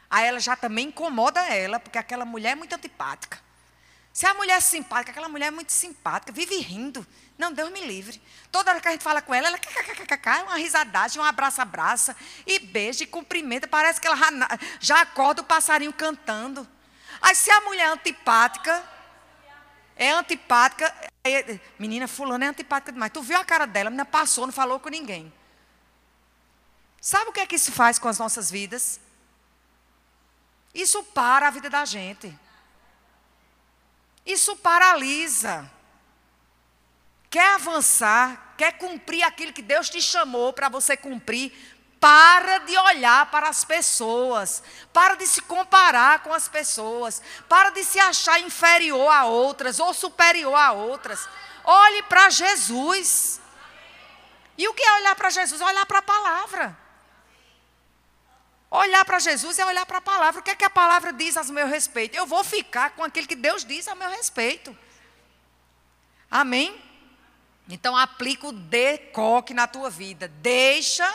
aí 0.09 0.27
ela 0.27 0.41
já 0.41 0.57
também 0.57 0.87
incomoda 0.87 1.41
ela, 1.53 1.79
porque 1.79 1.99
aquela 1.99 2.25
mulher 2.25 2.53
é 2.53 2.55
muito 2.55 2.73
antipática. 2.73 3.48
Se 4.12 4.27
a 4.27 4.35
mulher 4.35 4.57
é 4.57 4.61
simpática, 4.61 5.12
aquela 5.12 5.29
mulher 5.29 5.47
é 5.47 5.51
muito 5.51 5.73
simpática, 5.73 6.33
vive 6.33 6.57
rindo. 6.59 7.07
Não, 7.37 7.53
Deus 7.53 7.71
me 7.71 7.81
livre. 7.87 8.21
Toda 8.51 8.73
hora 8.73 8.81
que 8.81 8.88
a 8.88 8.90
gente 8.90 9.05
fala 9.05 9.23
com 9.23 9.33
ela, 9.33 9.47
ela 9.47 9.59
é 9.59 10.42
uma 10.42 10.57
risadagem, 10.57 11.23
um 11.23 11.25
abraça-abraça, 11.25 12.16
e 12.44 12.59
beija, 12.59 13.05
e 13.05 13.07
cumprimenta. 13.07 13.68
Parece 13.68 14.01
que 14.01 14.09
ela 14.09 14.18
já 14.81 15.01
acorda 15.03 15.42
o 15.42 15.44
passarinho 15.44 15.92
cantando. 15.92 16.66
Aí 17.21 17.35
se 17.35 17.51
a 17.51 17.61
mulher 17.61 17.87
é 17.87 17.92
antipática, 17.92 18.85
é 19.94 20.11
antipática, 20.11 20.92
menina, 21.79 22.09
fulana 22.09 22.47
é 22.47 22.49
antipática 22.49 22.90
demais. 22.90 23.12
Tu 23.12 23.23
viu 23.23 23.38
a 23.38 23.44
cara 23.44 23.66
dela, 23.66 23.88
a 23.88 23.90
menina 23.90 24.05
passou, 24.05 24.47
não 24.47 24.53
falou 24.53 24.81
com 24.81 24.88
ninguém. 24.88 25.33
Sabe 27.01 27.31
o 27.31 27.33
que 27.33 27.40
é 27.40 27.47
que 27.47 27.55
isso 27.55 27.71
faz 27.71 27.99
com 28.01 28.09
as 28.09 28.18
nossas 28.18 28.51
vidas? 28.51 28.99
Isso 30.75 31.05
para 31.05 31.47
a 31.47 31.51
vida 31.51 31.71
da 31.71 31.85
gente. 31.85 32.37
Isso 34.29 34.55
paralisa. 34.57 35.69
Quer 37.31 37.55
avançar, 37.55 38.55
quer 38.59 38.72
cumprir 38.72 39.22
aquilo 39.22 39.55
que 39.55 39.62
Deus 39.62 39.89
te 39.89 40.03
chamou 40.03 40.53
para 40.53 40.68
você 40.68 40.99
cumprir, 40.99 41.51
para 41.99 42.59
de 42.59 42.76
olhar 42.76 43.31
para 43.31 43.49
as 43.49 43.64
pessoas, 43.64 44.62
para 44.93 45.14
de 45.14 45.26
se 45.26 45.41
comparar 45.41 46.22
com 46.22 46.33
as 46.33 46.47
pessoas, 46.47 47.22
para 47.49 47.70
de 47.70 47.83
se 47.83 47.99
achar 47.99 48.39
inferior 48.41 49.11
a 49.11 49.24
outras 49.24 49.81
ou 49.81 49.95
superior 49.95 50.55
a 50.55 50.72
outras. 50.72 51.26
Olhe 51.64 52.03
para 52.03 52.29
Jesus. 52.29 53.41
E 54.59 54.68
o 54.68 54.74
que 54.74 54.83
é 54.83 54.93
olhar 54.93 55.14
para 55.14 55.31
Jesus? 55.31 55.59
Olhar 55.59 55.87
para 55.87 56.01
a 56.01 56.03
palavra. 56.03 56.88
Olhar 58.71 59.05
para 59.05 59.19
Jesus 59.19 59.59
é 59.59 59.64
olhar 59.64 59.87
para 59.87 59.99
a 59.99 60.03
palavra. 60.03 60.41
O 60.41 60.45
que 60.45 60.51
é 60.51 60.55
que 60.55 60.64
a 60.64 60.71
palavra 60.71 61.12
diz 61.12 61.37
a 61.37 61.45
meu 61.45 61.66
respeito? 61.66 62.16
Eu 62.16 62.27
vou 62.27 62.45
ficar 62.45 62.91
com 62.91 63.03
aquilo 63.03 63.27
que 63.27 63.37
Deus 63.37 63.64
diz 63.64 63.89
a 63.89 63.95
meu 63.95 64.11
respeito. 64.11 64.77
Amém? 66.31 66.79
Então 67.69 67.97
aplica 67.97 68.47
o 68.47 68.53
decoque 68.53 69.55
na 69.55 69.66
tua 69.66 69.89
vida. 69.89 70.29
Deixa, 70.29 71.11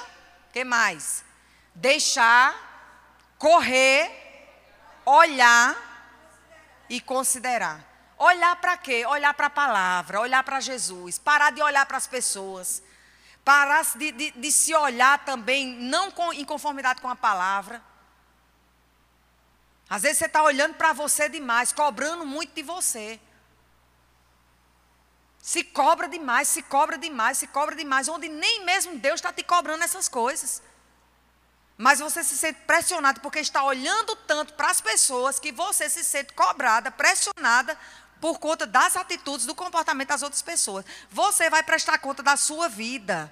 que 0.52 0.64
mais? 0.64 1.24
Deixar 1.76 2.72
correr 3.38 4.24
olhar 5.06 5.76
e 6.90 7.00
considerar. 7.02 7.84
Olhar 8.18 8.56
para 8.58 8.78
quê? 8.78 9.06
Olhar 9.06 9.34
para 9.34 9.48
a 9.48 9.50
palavra, 9.50 10.22
olhar 10.22 10.44
para 10.44 10.60
Jesus, 10.60 11.18
parar 11.18 11.52
de 11.52 11.62
olhar 11.62 11.86
para 11.86 11.98
as 11.98 12.08
pessoas, 12.08 12.82
parar 13.44 13.84
de, 13.96 14.12
de, 14.12 14.32
de, 14.32 14.52
se 14.52 14.74
olhar 14.74 15.24
também, 15.26 15.76
não 15.76 16.12
com, 16.12 16.32
em 16.34 16.46
conformidade 16.46 17.02
com 17.02 17.10
a 17.10 17.16
palavra. 17.16 17.82
Às 19.90 20.04
vezes 20.04 20.18
você 20.20 20.26
está 20.26 20.42
olhando 20.42 20.76
para 20.76 20.94
você 20.94 21.28
demais, 21.28 21.72
cobrando 21.72 22.26
muito 22.26 22.54
de 22.54 22.64
você. 22.64 23.20
Se 25.42 25.64
cobra 25.64 26.08
demais, 26.08 26.48
se 26.48 26.64
cobra 26.64 26.98
demais, 26.98 27.38
se 27.38 27.48
cobra 27.48 27.76
demais, 27.76 28.08
onde 28.08 28.30
nem 28.30 28.64
mesmo 28.64 28.98
Deus 28.98 29.16
está 29.16 29.34
te 29.34 29.44
cobrando 29.44 29.84
essas 29.84 30.08
coisas. 30.08 30.62
Mas 31.78 32.00
você 32.00 32.24
se 32.24 32.38
sente 32.38 32.62
pressionado 32.62 33.20
porque 33.20 33.40
está 33.40 33.62
olhando 33.64 34.16
tanto 34.16 34.54
para 34.54 34.70
as 34.70 34.80
pessoas 34.80 35.40
que 35.40 35.52
você 35.52 35.90
se 35.90 36.04
sente 36.04 36.32
cobrada, 36.34 36.92
pressionada 36.92 37.78
por 38.24 38.40
conta 38.40 38.66
das 38.66 38.96
atitudes, 38.96 39.46
do 39.46 39.54
comportamento 39.54 40.08
das 40.08 40.24
outras 40.24 40.42
pessoas. 40.42 40.86
Você 41.12 41.50
vai 41.50 41.62
prestar 41.62 41.98
conta 41.98 42.24
da 42.24 42.38
sua 42.38 42.70
vida. 42.70 43.30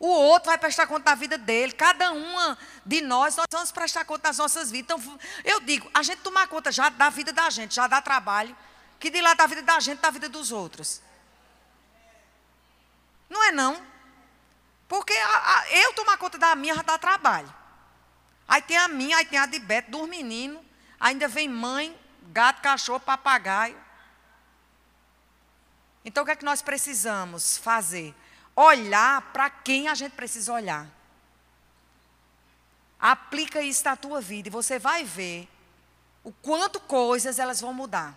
O 0.00 0.08
outro 0.08 0.50
vai 0.50 0.58
prestar 0.58 0.88
conta 0.88 1.04
da 1.04 1.14
vida 1.14 1.38
dele. 1.38 1.70
Cada 1.70 2.10
uma 2.10 2.58
de 2.84 3.02
nós, 3.02 3.36
nós 3.36 3.46
vamos 3.52 3.70
prestar 3.70 4.04
conta 4.04 4.24
das 4.24 4.38
nossas 4.38 4.68
vidas. 4.68 4.98
Então, 4.98 5.20
eu 5.44 5.60
digo, 5.60 5.88
a 5.94 6.02
gente 6.02 6.22
tomar 6.22 6.48
conta 6.48 6.72
já 6.72 6.88
da 6.88 7.08
vida 7.08 7.32
da 7.32 7.48
gente, 7.50 7.76
já 7.76 7.86
dá 7.86 8.02
trabalho. 8.02 8.56
Que 8.98 9.10
de 9.10 9.20
lá 9.20 9.32
da 9.34 9.46
vida 9.46 9.62
da 9.62 9.78
gente, 9.78 10.00
da 10.00 10.10
vida 10.10 10.28
dos 10.28 10.50
outros. 10.50 11.00
Não 13.30 13.44
é 13.44 13.52
não. 13.52 13.80
Porque 14.88 15.12
a, 15.12 15.60
a, 15.60 15.70
eu 15.70 15.92
tomar 15.92 16.16
conta 16.16 16.36
da 16.36 16.56
minha 16.56 16.74
já 16.74 16.82
dá 16.82 16.98
trabalho. 16.98 17.54
Aí 18.48 18.60
tem 18.60 18.76
a 18.76 18.88
minha, 18.88 19.18
aí 19.18 19.24
tem 19.24 19.38
a 19.38 19.46
de 19.46 19.60
Beto, 19.60 19.92
dos 19.92 20.08
meninos. 20.08 20.60
Ainda 20.98 21.28
vem 21.28 21.48
mãe, 21.48 21.96
gato, 22.32 22.60
cachorro, 22.60 22.98
papagaio. 22.98 23.85
Então 26.06 26.22
o 26.22 26.24
que 26.24 26.30
é 26.30 26.36
que 26.36 26.44
nós 26.44 26.62
precisamos 26.62 27.58
fazer? 27.58 28.14
Olhar 28.54 29.20
para 29.32 29.50
quem 29.50 29.88
a 29.88 29.94
gente 29.94 30.12
precisa 30.12 30.52
olhar. 30.52 30.88
Aplica 32.98 33.60
isso 33.60 33.84
na 33.84 33.96
tua 33.96 34.20
vida 34.20 34.48
e 34.48 34.50
você 34.50 34.78
vai 34.78 35.02
ver 35.02 35.48
o 36.22 36.30
quanto 36.30 36.78
coisas 36.78 37.40
elas 37.40 37.60
vão 37.60 37.74
mudar. 37.74 38.16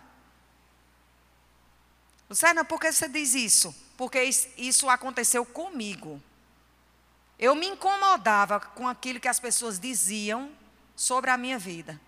Luciana, 2.28 2.64
por 2.64 2.80
que 2.80 2.92
você 2.92 3.08
diz 3.08 3.34
isso? 3.34 3.74
Porque 3.96 4.22
isso 4.56 4.88
aconteceu 4.88 5.44
comigo. 5.44 6.22
Eu 7.36 7.56
me 7.56 7.66
incomodava 7.66 8.60
com 8.60 8.86
aquilo 8.86 9.18
que 9.18 9.26
as 9.26 9.40
pessoas 9.40 9.80
diziam 9.80 10.52
sobre 10.94 11.28
a 11.30 11.36
minha 11.36 11.58
vida. 11.58 12.00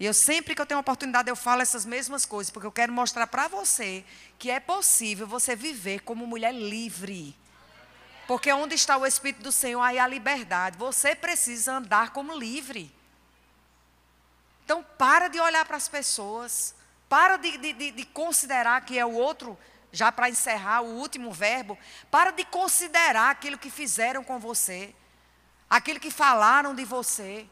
E 0.00 0.06
eu 0.06 0.14
sempre 0.14 0.54
que 0.54 0.62
eu 0.62 0.64
tenho 0.64 0.80
oportunidade 0.80 1.28
eu 1.28 1.36
falo 1.36 1.60
essas 1.60 1.84
mesmas 1.84 2.24
coisas, 2.24 2.50
porque 2.50 2.66
eu 2.66 2.72
quero 2.72 2.90
mostrar 2.90 3.26
para 3.26 3.48
você 3.48 4.02
que 4.38 4.50
é 4.50 4.58
possível 4.58 5.26
você 5.26 5.54
viver 5.54 6.00
como 6.00 6.26
mulher 6.26 6.54
livre. 6.54 7.36
Porque 8.26 8.50
onde 8.50 8.74
está 8.74 8.96
o 8.96 9.04
Espírito 9.04 9.42
do 9.42 9.52
Senhor, 9.52 9.82
aí 9.82 9.98
há 9.98 10.06
liberdade. 10.06 10.78
Você 10.78 11.14
precisa 11.14 11.74
andar 11.74 12.14
como 12.14 12.34
livre. 12.34 12.90
Então, 14.64 14.82
para 14.96 15.28
de 15.28 15.38
olhar 15.38 15.66
para 15.66 15.76
as 15.76 15.86
pessoas. 15.88 16.74
Para 17.06 17.36
de, 17.36 17.58
de, 17.58 17.90
de 17.90 18.04
considerar 18.06 18.82
que 18.86 18.98
é 18.98 19.04
o 19.04 19.12
outro, 19.12 19.58
já 19.92 20.10
para 20.10 20.30
encerrar 20.30 20.80
o 20.80 20.94
último 20.96 21.30
verbo. 21.30 21.78
Para 22.10 22.30
de 22.30 22.44
considerar 22.46 23.28
aquilo 23.28 23.58
que 23.58 23.68
fizeram 23.68 24.24
com 24.24 24.38
você. 24.38 24.94
Aquilo 25.68 26.00
que 26.00 26.10
falaram 26.10 26.74
de 26.74 26.86
você 26.86 27.46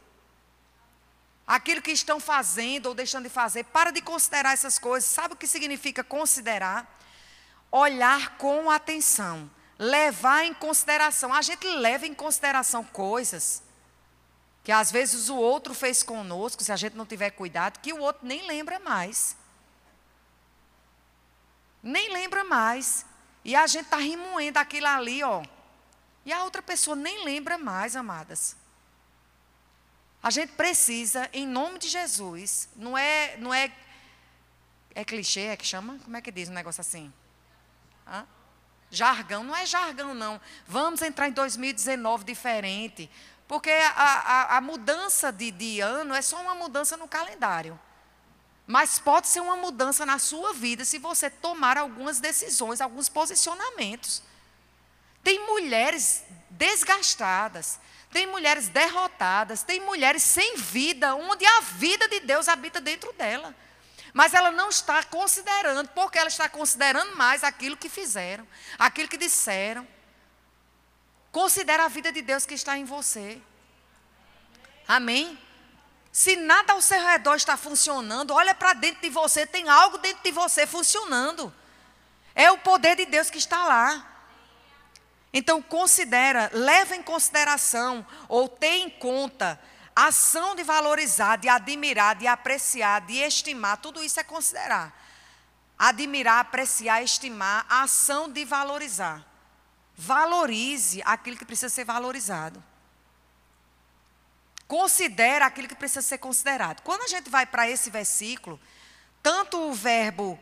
aquilo 1.49 1.81
que 1.81 1.89
estão 1.89 2.19
fazendo 2.19 2.85
ou 2.85 2.93
deixando 2.93 3.23
de 3.23 3.29
fazer. 3.29 3.63
Para 3.63 3.89
de 3.89 4.03
considerar 4.03 4.53
essas 4.53 4.77
coisas. 4.77 5.09
Sabe 5.09 5.33
o 5.33 5.37
que 5.37 5.47
significa 5.47 6.03
considerar? 6.03 6.99
Olhar 7.71 8.37
com 8.37 8.69
atenção, 8.69 9.49
levar 9.79 10.45
em 10.45 10.53
consideração. 10.53 11.33
A 11.33 11.41
gente 11.41 11.67
leva 11.67 12.05
em 12.05 12.13
consideração 12.13 12.83
coisas 12.83 13.63
que 14.63 14.71
às 14.71 14.91
vezes 14.91 15.29
o 15.29 15.35
outro 15.35 15.73
fez 15.73 16.03
conosco, 16.03 16.63
se 16.63 16.71
a 16.71 16.75
gente 16.75 16.95
não 16.95 17.05
tiver 17.05 17.31
cuidado, 17.31 17.79
que 17.79 17.91
o 17.93 17.99
outro 17.99 18.27
nem 18.27 18.45
lembra 18.45 18.79
mais. 18.79 19.35
Nem 21.81 22.13
lembra 22.13 22.43
mais. 22.43 23.03
E 23.43 23.55
a 23.55 23.65
gente 23.65 23.85
está 23.85 23.97
remoendo 23.97 24.59
aquilo 24.59 24.85
ali, 24.85 25.23
ó. 25.23 25.43
E 26.23 26.31
a 26.31 26.43
outra 26.43 26.61
pessoa 26.61 26.95
nem 26.95 27.23
lembra 27.25 27.57
mais, 27.57 27.95
amadas. 27.95 28.55
A 30.21 30.29
gente 30.29 30.51
precisa, 30.53 31.29
em 31.31 31.47
nome 31.47 31.79
de 31.79 31.87
Jesus, 31.87 32.67
não 32.75 32.97
é, 32.97 33.37
não 33.37 33.53
é, 33.53 33.71
é 34.93 35.05
clichê, 35.05 35.41
é 35.41 35.57
que 35.57 35.65
chama? 35.65 35.97
Como 36.03 36.15
é 36.17 36.21
que 36.21 36.31
diz 36.31 36.49
um 36.49 36.53
negócio 36.53 36.81
assim? 36.81 37.11
Hã? 38.05 38.25
Jargão, 38.91 39.43
não 39.43 39.55
é 39.55 39.65
jargão 39.65 40.13
não. 40.13 40.41
Vamos 40.67 41.01
entrar 41.01 41.29
em 41.29 41.31
2019 41.31 42.25
diferente, 42.25 43.09
porque 43.47 43.69
a, 43.69 43.89
a, 43.95 44.57
a 44.57 44.61
mudança 44.61 45.31
de, 45.31 45.51
de 45.51 45.79
ano 45.79 46.13
é 46.13 46.21
só 46.21 46.41
uma 46.41 46.55
mudança 46.55 46.97
no 46.97 47.07
calendário. 47.07 47.79
Mas 48.67 48.99
pode 48.99 49.27
ser 49.27 49.39
uma 49.39 49.55
mudança 49.55 50.05
na 50.05 50.19
sua 50.19 50.53
vida 50.53 50.85
se 50.85 50.99
você 50.99 51.29
tomar 51.29 51.77
algumas 51.77 52.19
decisões, 52.19 52.81
alguns 52.81 53.09
posicionamentos. 53.09 54.21
Tem 55.23 55.43
mulheres 55.47 56.23
desgastadas, 56.51 57.79
tem 58.11 58.25
mulheres 58.25 58.69
derrotadas, 58.69 59.61
tem 59.63 59.79
mulheres 59.81 60.23
sem 60.23 60.57
vida, 60.57 61.15
onde 61.15 61.45
a 61.45 61.61
vida 61.61 62.07
de 62.07 62.21
Deus 62.21 62.47
habita 62.47 62.81
dentro 62.81 63.13
dela. 63.13 63.55
Mas 64.13 64.33
ela 64.33 64.51
não 64.51 64.69
está 64.69 65.03
considerando, 65.03 65.87
porque 65.89 66.17
ela 66.17 66.27
está 66.27 66.49
considerando 66.49 67.15
mais 67.15 67.43
aquilo 67.43 67.77
que 67.77 67.87
fizeram, 67.87 68.47
aquilo 68.77 69.07
que 69.07 69.17
disseram. 69.17 69.87
Considera 71.31 71.85
a 71.85 71.87
vida 71.87 72.11
de 72.11 72.21
Deus 72.21 72.45
que 72.45 72.55
está 72.55 72.77
em 72.77 72.85
você. 72.85 73.39
Amém? 74.87 75.37
Se 76.11 76.35
nada 76.35 76.73
ao 76.73 76.81
seu 76.81 76.99
redor 76.99 77.35
está 77.35 77.55
funcionando, 77.55 78.33
olha 78.33 78.55
para 78.55 78.73
dentro 78.73 79.01
de 79.01 79.09
você, 79.09 79.45
tem 79.45 79.69
algo 79.69 79.99
dentro 79.99 80.23
de 80.23 80.31
você 80.31 80.65
funcionando. 80.65 81.53
É 82.33 82.49
o 82.49 82.57
poder 82.57 82.95
de 82.95 83.05
Deus 83.05 83.29
que 83.29 83.37
está 83.37 83.63
lá. 83.65 84.18
Então 85.31 85.61
considera, 85.61 86.49
leva 86.53 86.95
em 86.95 87.03
consideração 87.03 88.05
ou 88.27 88.47
tem 88.47 88.85
em 88.85 88.89
conta 88.89 89.59
a 89.95 90.07
ação 90.07 90.55
de 90.55 90.63
valorizar, 90.63 91.35
de 91.35 91.49
admirar, 91.49 92.15
de 92.15 92.25
apreciar, 92.25 93.01
de 93.01 93.17
estimar, 93.17 93.77
tudo 93.77 94.03
isso 94.03 94.19
é 94.19 94.23
considerar. 94.23 94.97
Admirar, 95.77 96.39
apreciar, 96.39 97.03
estimar, 97.03 97.65
a 97.69 97.83
ação 97.83 98.29
de 98.29 98.45
valorizar. 98.45 99.25
Valorize 99.95 101.01
aquilo 101.05 101.37
que 101.37 101.45
precisa 101.45 101.69
ser 101.69 101.83
valorizado. 101.83 102.63
Considera 104.67 105.45
aquilo 105.45 105.67
que 105.67 105.75
precisa 105.75 106.01
ser 106.01 106.19
considerado. 106.19 106.81
Quando 106.81 107.01
a 107.01 107.07
gente 107.07 107.29
vai 107.29 107.45
para 107.45 107.69
esse 107.69 107.89
versículo, 107.89 108.59
tanto 109.21 109.59
o 109.59 109.73
verbo 109.73 110.39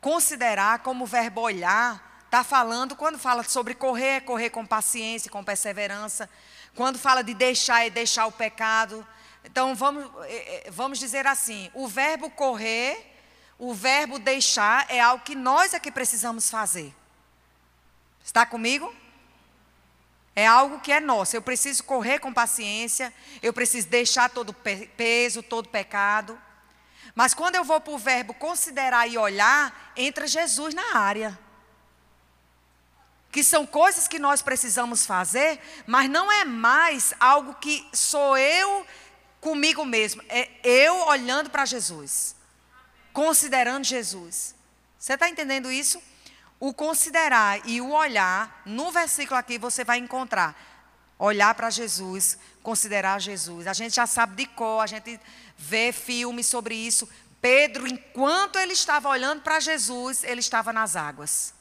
considerar 0.00 0.78
como 0.78 1.04
o 1.04 1.06
verbo 1.06 1.42
olhar, 1.42 2.15
Está 2.26 2.42
falando, 2.42 2.96
quando 2.96 3.18
fala 3.18 3.44
sobre 3.44 3.72
correr, 3.72 4.16
é 4.16 4.20
correr 4.20 4.50
com 4.50 4.66
paciência, 4.66 5.30
com 5.30 5.44
perseverança. 5.44 6.28
Quando 6.74 6.98
fala 6.98 7.22
de 7.22 7.32
deixar, 7.32 7.86
é 7.86 7.90
deixar 7.90 8.26
o 8.26 8.32
pecado. 8.32 9.06
Então, 9.44 9.76
vamos, 9.76 10.10
é, 10.24 10.66
é, 10.66 10.70
vamos 10.70 10.98
dizer 10.98 11.24
assim: 11.24 11.70
o 11.72 11.86
verbo 11.86 12.28
correr, 12.28 13.14
o 13.56 13.72
verbo 13.72 14.18
deixar 14.18 14.86
é 14.90 15.00
algo 15.00 15.24
que 15.24 15.36
nós 15.36 15.72
é 15.72 15.78
que 15.78 15.90
precisamos 15.90 16.50
fazer. 16.50 16.92
Está 18.24 18.44
comigo? 18.44 18.92
É 20.34 20.46
algo 20.46 20.80
que 20.80 20.90
é 20.90 20.98
nosso. 20.98 21.36
Eu 21.36 21.42
preciso 21.42 21.84
correr 21.84 22.18
com 22.18 22.34
paciência, 22.34 23.14
eu 23.40 23.52
preciso 23.52 23.86
deixar 23.86 24.28
todo 24.28 24.52
peso, 24.52 25.44
todo 25.44 25.68
pecado. 25.68 26.38
Mas 27.14 27.32
quando 27.32 27.54
eu 27.54 27.62
vou 27.62 27.80
para 27.80 27.94
o 27.94 27.98
verbo 27.98 28.34
considerar 28.34 29.06
e 29.06 29.16
olhar, 29.16 29.92
entra 29.96 30.26
Jesus 30.26 30.74
na 30.74 30.98
área 30.98 31.45
que 33.36 33.44
são 33.44 33.66
coisas 33.66 34.08
que 34.08 34.18
nós 34.18 34.40
precisamos 34.40 35.04
fazer, 35.04 35.60
mas 35.86 36.08
não 36.08 36.32
é 36.32 36.42
mais 36.42 37.12
algo 37.20 37.52
que 37.56 37.86
sou 37.92 38.34
eu 38.38 38.86
comigo 39.42 39.84
mesmo, 39.84 40.22
é 40.30 40.48
eu 40.64 40.96
olhando 41.06 41.50
para 41.50 41.66
Jesus, 41.66 42.34
considerando 43.12 43.84
Jesus. 43.84 44.54
Você 44.98 45.12
está 45.12 45.28
entendendo 45.28 45.70
isso? 45.70 46.02
O 46.58 46.72
considerar 46.72 47.60
e 47.68 47.78
o 47.78 47.90
olhar, 47.90 48.62
no 48.64 48.90
versículo 48.90 49.38
aqui 49.38 49.58
você 49.58 49.84
vai 49.84 49.98
encontrar 49.98 50.58
olhar 51.18 51.54
para 51.54 51.68
Jesus, 51.68 52.38
considerar 52.62 53.20
Jesus. 53.20 53.66
A 53.66 53.74
gente 53.74 53.96
já 53.96 54.06
sabe 54.06 54.34
de 54.34 54.46
cor, 54.46 54.82
a 54.82 54.86
gente 54.86 55.20
vê 55.58 55.92
filmes 55.92 56.46
sobre 56.46 56.74
isso. 56.74 57.06
Pedro, 57.42 57.86
enquanto 57.86 58.58
ele 58.58 58.72
estava 58.72 59.10
olhando 59.10 59.42
para 59.42 59.60
Jesus, 59.60 60.24
ele 60.24 60.40
estava 60.40 60.72
nas 60.72 60.96
águas. 60.96 61.54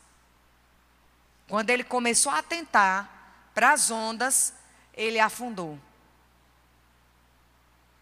Quando 1.48 1.70
ele 1.70 1.84
começou 1.84 2.32
a 2.32 2.40
atentar 2.40 3.10
para 3.54 3.74
as 3.74 3.92
ondas, 3.92 4.54
ele 4.94 5.20
afundou. 5.20 5.80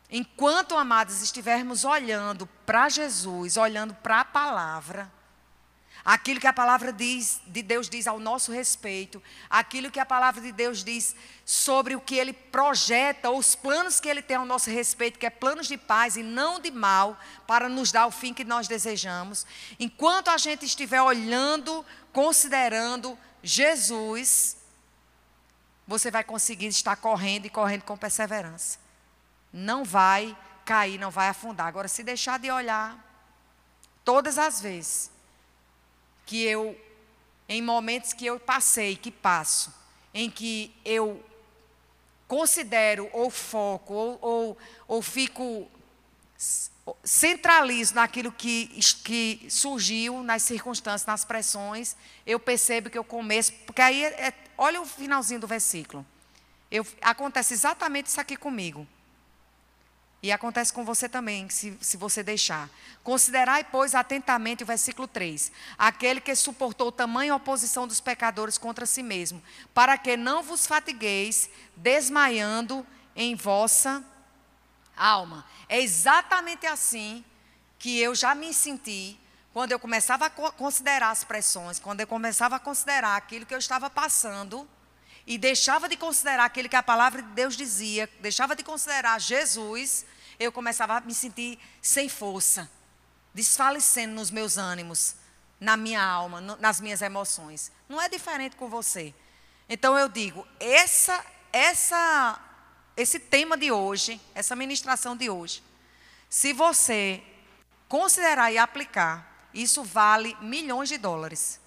Enquanto, 0.09 0.77
amados, 0.77 1.21
estivermos 1.21 1.83
olhando 1.83 2.45
para 2.65 2.87
Jesus, 2.87 3.57
olhando 3.57 3.95
para 3.95 4.21
a 4.21 4.25
palavra, 4.25 5.11
aquilo 6.05 6.39
que 6.39 6.47
a 6.47 6.53
palavra 6.53 6.91
diz, 6.91 7.39
de 7.47 7.61
Deus 7.61 7.89
diz 7.89 8.07
ao 8.07 8.19
nosso 8.19 8.51
respeito, 8.51 9.23
aquilo 9.49 9.89
que 9.89 9.99
a 9.99 10.05
palavra 10.05 10.41
de 10.41 10.51
Deus 10.51 10.83
diz 10.83 11.15
sobre 11.45 11.95
o 11.95 12.01
que 12.01 12.15
ele 12.15 12.33
projeta, 12.33 13.29
os 13.29 13.55
planos 13.55 13.99
que 13.99 14.09
ele 14.09 14.21
tem 14.21 14.35
ao 14.35 14.45
nosso 14.45 14.69
respeito, 14.69 15.17
que 15.17 15.25
é 15.25 15.29
planos 15.29 15.67
de 15.67 15.77
paz 15.77 16.17
e 16.17 16.23
não 16.23 16.59
de 16.59 16.71
mal, 16.71 17.17
para 17.47 17.69
nos 17.69 17.91
dar 17.91 18.05
o 18.05 18.11
fim 18.11 18.33
que 18.33 18.43
nós 18.43 18.67
desejamos. 18.67 19.45
Enquanto 19.79 20.27
a 20.27 20.37
gente 20.37 20.65
estiver 20.65 21.01
olhando, 21.01 21.85
considerando 22.11 23.17
Jesus, 23.41 24.57
você 25.87 26.11
vai 26.11 26.23
conseguir 26.23 26.67
estar 26.67 26.97
correndo 26.97 27.45
e 27.45 27.49
correndo 27.49 27.83
com 27.83 27.97
perseverança. 27.97 28.77
Não 29.51 29.85
vai 29.85 30.35
cair, 30.65 30.97
não 30.97 31.11
vai 31.11 31.29
afundar. 31.29 31.67
Agora, 31.67 31.87
se 31.87 32.03
deixar 32.03 32.39
de 32.39 32.51
olhar, 32.51 32.97
todas 34.03 34.37
as 34.37 34.59
vezes 34.59 35.12
que 36.25 36.43
eu, 36.43 36.79
em 37.47 37.61
momentos 37.61 38.13
que 38.13 38.25
eu 38.25 38.39
passei, 38.39 38.95
que 38.95 39.11
passo, 39.11 39.73
em 40.13 40.29
que 40.29 40.73
eu 40.85 41.23
considero 42.27 43.09
ou 43.13 43.29
foco 43.29 43.93
ou, 43.93 44.19
ou, 44.21 44.57
ou 44.87 45.01
fico 45.01 45.69
centralizo 47.03 47.95
naquilo 47.95 48.31
que, 48.31 48.67
que 49.03 49.45
surgiu 49.49 50.21
nas 50.21 50.43
circunstâncias, 50.43 51.05
nas 51.05 51.23
pressões, 51.23 51.95
eu 52.25 52.39
percebo 52.39 52.89
que 52.89 52.97
eu 52.97 53.03
começo, 53.03 53.53
porque 53.65 53.81
aí, 53.81 54.03
é, 54.03 54.27
é, 54.27 54.33
olha 54.57 54.81
o 54.81 54.85
finalzinho 54.85 55.39
do 55.39 55.47
versículo. 55.47 56.05
Eu, 56.69 56.85
acontece 57.01 57.53
exatamente 57.53 58.07
isso 58.07 58.19
aqui 58.19 58.35
comigo. 58.35 58.87
E 60.23 60.31
acontece 60.31 60.71
com 60.71 60.85
você 60.85 61.09
também, 61.09 61.49
se, 61.49 61.77
se 61.81 61.97
você 61.97 62.23
deixar. 62.23 62.69
Considerai, 63.03 63.65
pois, 63.65 63.93
atentamente 63.93 64.63
o 64.63 64.65
versículo 64.65 65.05
3: 65.05 65.51
aquele 65.77 66.21
que 66.21 66.33
suportou 66.33 66.93
tamanha 66.93 67.35
oposição 67.35 67.85
dos 67.85 67.99
pecadores 67.99 68.57
contra 68.57 68.85
si 68.85 69.03
mesmo, 69.03 69.43
para 69.73 69.97
que 69.97 70.15
não 70.15 70.41
vos 70.41 70.65
fatigueis, 70.65 71.49
desmaiando 71.75 72.87
em 73.13 73.35
vossa 73.35 74.01
alma. 74.95 75.45
É 75.67 75.81
exatamente 75.81 76.65
assim 76.65 77.21
que 77.77 77.99
eu 77.99 78.15
já 78.15 78.33
me 78.33 78.53
senti 78.53 79.19
quando 79.51 79.73
eu 79.73 79.79
começava 79.79 80.27
a 80.27 80.29
considerar 80.29 81.11
as 81.11 81.25
pressões, 81.25 81.79
quando 81.79 81.99
eu 81.99 82.07
começava 82.07 82.55
a 82.55 82.59
considerar 82.59 83.17
aquilo 83.17 83.45
que 83.45 83.53
eu 83.53 83.59
estava 83.59 83.89
passando 83.89 84.65
e 85.27 85.37
deixava 85.37 85.89
de 85.89 85.97
considerar 85.97 86.45
aquilo 86.45 86.69
que 86.69 86.75
a 86.77 86.83
palavra 86.83 87.21
de 87.21 87.29
Deus 87.29 87.57
dizia, 87.57 88.09
deixava 88.21 88.55
de 88.55 88.63
considerar 88.63 89.19
Jesus, 89.19 90.05
eu 90.39 90.51
começava 90.51 90.97
a 90.97 91.01
me 91.01 91.13
sentir 91.13 91.59
sem 91.81 92.09
força, 92.09 92.69
desfalecendo 93.33 94.15
nos 94.15 94.31
meus 94.31 94.57
ânimos, 94.57 95.15
na 95.59 95.77
minha 95.77 96.03
alma, 96.03 96.41
no, 96.41 96.55
nas 96.57 96.79
minhas 96.81 97.01
emoções. 97.01 97.71
Não 97.87 98.01
é 98.01 98.09
diferente 98.09 98.55
com 98.55 98.69
você. 98.69 99.13
Então 99.69 99.97
eu 99.97 100.09
digo, 100.09 100.47
essa 100.59 101.23
essa 101.51 102.39
esse 102.95 103.19
tema 103.19 103.57
de 103.57 103.71
hoje, 103.71 104.21
essa 104.35 104.55
ministração 104.55 105.15
de 105.15 105.29
hoje, 105.29 105.63
se 106.29 106.53
você 106.53 107.23
considerar 107.87 108.51
e 108.51 108.57
aplicar, 108.57 109.49
isso 109.53 109.83
vale 109.83 110.35
milhões 110.41 110.89
de 110.89 110.97
dólares. 110.97 111.59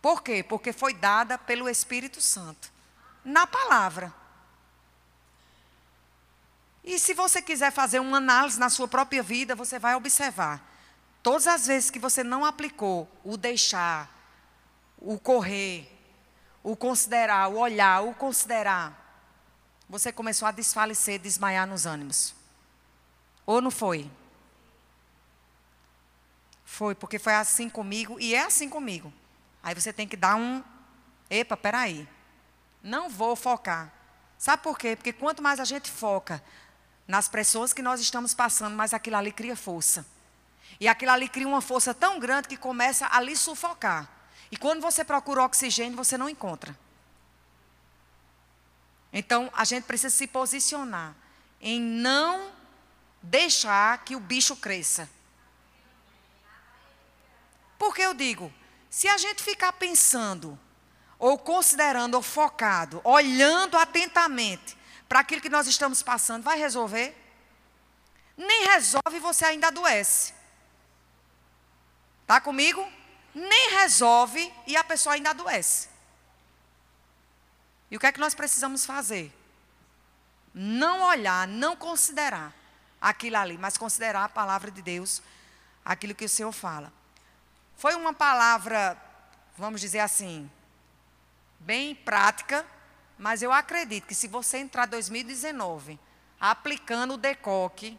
Por 0.00 0.22
quê? 0.22 0.42
Porque 0.42 0.72
foi 0.72 0.92
dada 0.92 1.38
pelo 1.38 1.68
Espírito 1.68 2.20
Santo, 2.20 2.70
na 3.24 3.46
palavra. 3.46 4.12
E 6.84 6.98
se 6.98 7.14
você 7.14 7.40
quiser 7.40 7.72
fazer 7.72 7.98
uma 7.98 8.18
análise 8.18 8.60
na 8.60 8.68
sua 8.68 8.86
própria 8.86 9.22
vida, 9.22 9.54
você 9.54 9.78
vai 9.78 9.94
observar. 9.94 10.62
Todas 11.22 11.46
as 11.46 11.66
vezes 11.66 11.90
que 11.90 11.98
você 11.98 12.22
não 12.22 12.44
aplicou 12.44 13.10
o 13.24 13.38
deixar, 13.38 14.10
o 14.98 15.18
correr, 15.18 15.90
o 16.62 16.76
considerar, 16.76 17.48
o 17.48 17.56
olhar, 17.56 18.02
o 18.02 18.14
considerar, 18.14 19.00
você 19.88 20.12
começou 20.12 20.46
a 20.46 20.50
desfalecer, 20.50 21.18
desmaiar 21.18 21.66
nos 21.66 21.86
ânimos. 21.86 22.34
Ou 23.46 23.62
não 23.62 23.70
foi? 23.70 24.10
Foi, 26.66 26.94
porque 26.94 27.18
foi 27.18 27.34
assim 27.34 27.70
comigo 27.70 28.20
e 28.20 28.34
é 28.34 28.44
assim 28.44 28.68
comigo. 28.68 29.10
Aí 29.62 29.74
você 29.74 29.92
tem 29.92 30.06
que 30.06 30.16
dar 30.16 30.36
um. 30.36 30.62
Epa, 31.30 31.56
peraí. 31.56 32.06
Não 32.82 33.08
vou 33.08 33.34
focar. 33.34 33.90
Sabe 34.36 34.62
por 34.62 34.78
quê? 34.78 34.96
Porque 34.96 35.12
quanto 35.12 35.42
mais 35.42 35.58
a 35.60 35.64
gente 35.64 35.90
foca 35.90 36.42
nas 37.06 37.28
pressões 37.28 37.72
que 37.72 37.82
nós 37.82 38.00
estamos 38.00 38.34
passando, 38.34 38.74
mais 38.74 38.94
aquilo 38.94 39.16
ali 39.16 39.32
cria 39.32 39.56
força. 39.56 40.06
E 40.80 40.88
aquilo 40.88 41.12
ali 41.12 41.28
cria 41.28 41.46
uma 41.46 41.60
força 41.60 41.94
tão 41.94 42.18
grande 42.18 42.48
que 42.48 42.56
começa 42.56 43.06
a 43.10 43.20
lhe 43.20 43.36
sufocar. 43.36 44.08
E 44.50 44.56
quando 44.56 44.80
você 44.80 45.04
procura 45.04 45.44
oxigênio, 45.44 45.96
você 45.96 46.16
não 46.16 46.28
encontra. 46.28 46.76
Então, 49.12 49.50
a 49.54 49.64
gente 49.64 49.84
precisa 49.84 50.14
se 50.14 50.26
posicionar 50.26 51.14
em 51.60 51.80
não 51.80 52.52
deixar 53.22 54.04
que 54.04 54.16
o 54.16 54.20
bicho 54.20 54.56
cresça. 54.56 55.08
Porque 57.78 58.02
eu 58.02 58.14
digo, 58.14 58.52
se 58.90 59.08
a 59.08 59.16
gente 59.16 59.42
ficar 59.42 59.72
pensando, 59.72 60.58
ou 61.18 61.38
considerando, 61.38 62.14
ou 62.14 62.22
focado, 62.22 63.00
olhando 63.04 63.78
atentamente 63.78 64.76
para 65.14 65.20
aquilo 65.20 65.40
que 65.40 65.48
nós 65.48 65.68
estamos 65.68 66.02
passando, 66.02 66.42
vai 66.42 66.58
resolver? 66.58 67.16
Nem 68.36 68.64
resolve, 68.66 69.20
você 69.20 69.44
ainda 69.44 69.68
adoece. 69.68 70.34
Está 72.22 72.40
comigo? 72.40 72.84
Nem 73.32 73.70
resolve 73.78 74.52
e 74.66 74.76
a 74.76 74.82
pessoa 74.82 75.14
ainda 75.14 75.30
adoece. 75.30 75.88
E 77.92 77.96
o 77.96 78.00
que 78.00 78.06
é 78.08 78.10
que 78.10 78.18
nós 78.18 78.34
precisamos 78.34 78.84
fazer? 78.84 79.32
Não 80.52 81.02
olhar, 81.02 81.46
não 81.46 81.76
considerar 81.76 82.52
aquilo 83.00 83.36
ali, 83.36 83.56
mas 83.56 83.78
considerar 83.78 84.24
a 84.24 84.28
palavra 84.28 84.68
de 84.68 84.82
Deus, 84.82 85.22
aquilo 85.84 86.12
que 86.12 86.24
o 86.24 86.28
Senhor 86.28 86.50
fala. 86.50 86.92
Foi 87.76 87.94
uma 87.94 88.12
palavra, 88.12 89.00
vamos 89.56 89.80
dizer 89.80 90.00
assim, 90.00 90.50
bem 91.60 91.94
prática, 91.94 92.66
mas 93.18 93.42
eu 93.42 93.52
acredito 93.52 94.06
que 94.06 94.14
se 94.14 94.28
você 94.28 94.58
entrar 94.58 94.86
2019 94.86 95.98
aplicando 96.40 97.14
o 97.14 97.18
decoque, 97.18 97.98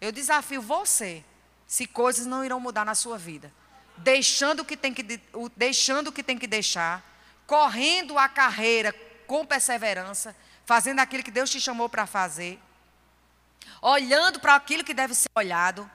eu 0.00 0.10
desafio 0.10 0.60
você, 0.60 1.24
se 1.66 1.86
coisas 1.86 2.26
não 2.26 2.44
irão 2.44 2.60
mudar 2.60 2.84
na 2.84 2.94
sua 2.94 3.18
vida. 3.18 3.52
Deixando 3.98 4.60
o 4.60 4.64
que 4.64 4.76
tem 4.76 4.92
que, 4.92 5.20
deixando 5.56 6.08
o 6.08 6.12
que, 6.12 6.22
tem 6.22 6.38
que 6.38 6.46
deixar, 6.46 7.02
correndo 7.46 8.18
a 8.18 8.28
carreira 8.28 8.92
com 9.26 9.46
perseverança, 9.46 10.36
fazendo 10.64 11.00
aquilo 11.00 11.22
que 11.22 11.30
Deus 11.30 11.50
te 11.50 11.60
chamou 11.60 11.88
para 11.88 12.06
fazer, 12.06 12.58
olhando 13.80 14.40
para 14.40 14.54
aquilo 14.54 14.84
que 14.84 14.92
deve 14.92 15.14
ser 15.14 15.28
olhado, 15.34 15.90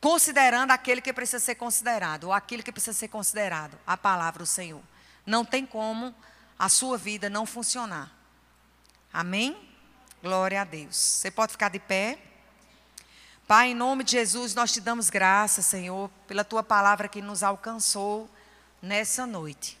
considerando 0.00 0.70
aquele 0.70 1.00
que 1.00 1.12
precisa 1.12 1.44
ser 1.44 1.56
considerado, 1.56 2.24
ou 2.24 2.32
aquilo 2.32 2.62
que 2.62 2.72
precisa 2.72 2.96
ser 2.96 3.08
considerado, 3.08 3.78
a 3.86 3.96
palavra 3.96 4.38
do 4.38 4.46
Senhor. 4.46 4.82
Não 5.26 5.44
tem 5.44 5.66
como 5.66 6.14
a 6.60 6.68
sua 6.68 6.98
vida 6.98 7.30
não 7.30 7.46
funcionar. 7.46 8.14
Amém? 9.10 9.56
Glória 10.22 10.60
a 10.60 10.64
Deus. 10.64 10.94
Você 10.94 11.30
pode 11.30 11.52
ficar 11.52 11.70
de 11.70 11.78
pé. 11.78 12.18
Pai, 13.48 13.70
em 13.70 13.74
nome 13.74 14.04
de 14.04 14.10
Jesus, 14.10 14.54
nós 14.54 14.70
te 14.70 14.78
damos 14.78 15.08
graças, 15.08 15.64
Senhor, 15.64 16.10
pela 16.28 16.44
tua 16.44 16.62
palavra 16.62 17.08
que 17.08 17.22
nos 17.22 17.42
alcançou 17.42 18.28
nessa 18.82 19.26
noite. 19.26 19.80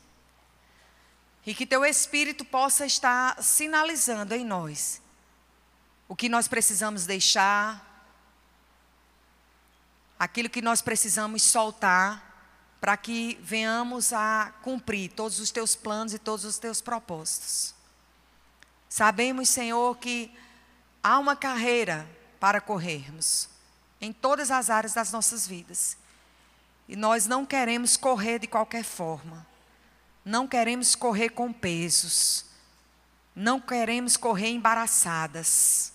E 1.44 1.54
que 1.54 1.66
teu 1.66 1.84
Espírito 1.84 2.46
possa 2.46 2.86
estar 2.86 3.42
sinalizando 3.42 4.34
em 4.34 4.42
nós 4.42 5.02
o 6.08 6.16
que 6.16 6.30
nós 6.30 6.48
precisamos 6.48 7.04
deixar, 7.04 8.08
aquilo 10.18 10.48
que 10.48 10.62
nós 10.62 10.80
precisamos 10.80 11.42
soltar, 11.42 12.29
para 12.80 12.96
que 12.96 13.38
venhamos 13.42 14.12
a 14.12 14.54
cumprir 14.62 15.10
todos 15.12 15.38
os 15.38 15.50
teus 15.50 15.74
planos 15.74 16.14
e 16.14 16.18
todos 16.18 16.44
os 16.44 16.58
teus 16.58 16.80
propósitos. 16.80 17.74
Sabemos, 18.88 19.48
Senhor, 19.50 19.96
que 19.98 20.32
há 21.02 21.18
uma 21.18 21.36
carreira 21.36 22.08
para 22.40 22.60
corrermos 22.60 23.48
em 24.00 24.12
todas 24.12 24.50
as 24.50 24.70
áreas 24.70 24.94
das 24.94 25.12
nossas 25.12 25.46
vidas. 25.46 25.96
E 26.88 26.96
nós 26.96 27.26
não 27.26 27.44
queremos 27.44 27.96
correr 27.96 28.38
de 28.38 28.46
qualquer 28.46 28.82
forma. 28.82 29.46
Não 30.24 30.48
queremos 30.48 30.94
correr 30.94 31.28
com 31.28 31.52
pesos. 31.52 32.46
Não 33.36 33.60
queremos 33.60 34.16
correr 34.16 34.48
embaraçadas. 34.48 35.92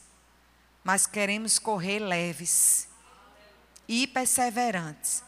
Mas 0.84 1.08
queremos 1.08 1.58
correr 1.58 2.00
leves 2.00 2.88
e 3.88 4.08
perseverantes. 4.08 5.24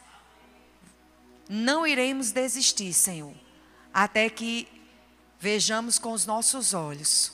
Não 1.48 1.86
iremos 1.86 2.30
desistir, 2.30 2.92
Senhor, 2.92 3.34
até 3.92 4.28
que 4.28 4.68
vejamos 5.40 5.98
com 5.98 6.12
os 6.12 6.26
nossos 6.26 6.74
olhos 6.74 7.32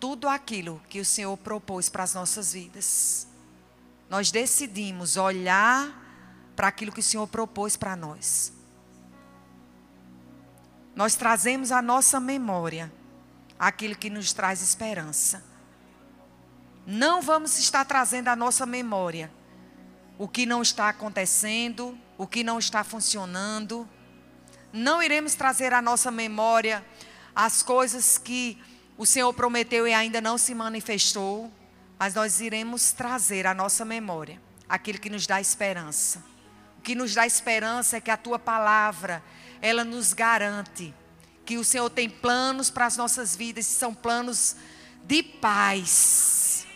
tudo 0.00 0.28
aquilo 0.28 0.80
que 0.88 1.00
o 1.00 1.04
Senhor 1.04 1.36
propôs 1.36 1.88
para 1.88 2.04
as 2.04 2.14
nossas 2.14 2.52
vidas. 2.52 3.26
Nós 4.08 4.30
decidimos 4.30 5.16
olhar 5.16 6.06
para 6.56 6.68
aquilo 6.68 6.92
que 6.92 7.00
o 7.00 7.02
Senhor 7.02 7.26
propôs 7.26 7.76
para 7.76 7.94
nós. 7.94 8.52
Nós 10.94 11.14
trazemos 11.14 11.70
à 11.70 11.80
nossa 11.80 12.18
memória 12.18 12.92
aquilo 13.58 13.96
que 13.96 14.10
nos 14.10 14.32
traz 14.32 14.62
esperança. 14.62 15.44
Não 16.86 17.20
vamos 17.20 17.58
estar 17.58 17.84
trazendo 17.84 18.28
à 18.28 18.36
nossa 18.36 18.64
memória 18.64 19.30
o 20.16 20.26
que 20.26 20.46
não 20.46 20.62
está 20.62 20.88
acontecendo, 20.88 21.96
o 22.18 22.26
que 22.26 22.42
não 22.42 22.58
está 22.58 22.82
funcionando. 22.82 23.88
Não 24.72 25.00
iremos 25.00 25.34
trazer 25.34 25.72
à 25.72 25.80
nossa 25.80 26.10
memória 26.10 26.84
as 27.34 27.62
coisas 27.62 28.18
que 28.18 28.60
o 28.98 29.06
Senhor 29.06 29.32
prometeu 29.32 29.86
e 29.86 29.94
ainda 29.94 30.20
não 30.20 30.36
se 30.36 30.52
manifestou, 30.52 31.50
mas 31.96 32.14
nós 32.14 32.40
iremos 32.40 32.90
trazer 32.90 33.46
à 33.46 33.54
nossa 33.54 33.84
memória 33.84 34.42
aquilo 34.68 34.98
que 34.98 35.08
nos 35.08 35.26
dá 35.26 35.40
esperança. 35.40 36.22
O 36.78 36.82
que 36.82 36.96
nos 36.96 37.14
dá 37.14 37.24
esperança 37.24 37.96
é 37.96 38.00
que 38.00 38.10
a 38.10 38.16
tua 38.16 38.38
palavra, 38.38 39.22
ela 39.62 39.84
nos 39.84 40.12
garante 40.12 40.92
que 41.46 41.56
o 41.56 41.64
Senhor 41.64 41.88
tem 41.88 42.10
planos 42.10 42.68
para 42.68 42.86
as 42.86 42.96
nossas 42.96 43.34
vidas, 43.34 43.64
são 43.64 43.94
planos 43.94 44.56
de 45.04 45.22
paz. 45.22 46.66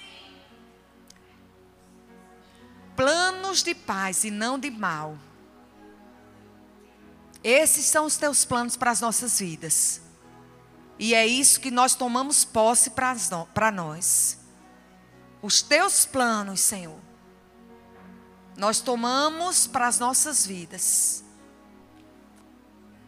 Planos 2.97 3.63
de 3.63 3.75
paz 3.75 4.25
e 4.25 4.31
não 4.31 4.59
de 4.59 4.71
mal. 4.71 5.19
Esses 7.43 7.87
são 7.87 8.07
os 8.07 8.17
teus 8.17 8.45
planos 8.45 8.77
para 8.77 8.91
as 8.91 9.01
nossas 9.01 9.39
vidas. 9.39 10.01
E 10.99 11.15
é 11.15 11.27
isso 11.27 11.61
que 11.61 11.71
nós 11.71 11.95
tomamos 11.95 12.45
posse 12.45 12.91
para 12.91 13.73
nós. 13.73 14.39
Os 15.41 15.61
teus 15.61 16.07
planos, 16.07 16.61
Senhor. 16.61 17.01
Nós 18.57 18.81
tomamos 18.81 19.67
para 19.67 19.89
as 19.89 19.99
nossas 19.99 20.47
vidas. 20.47 21.25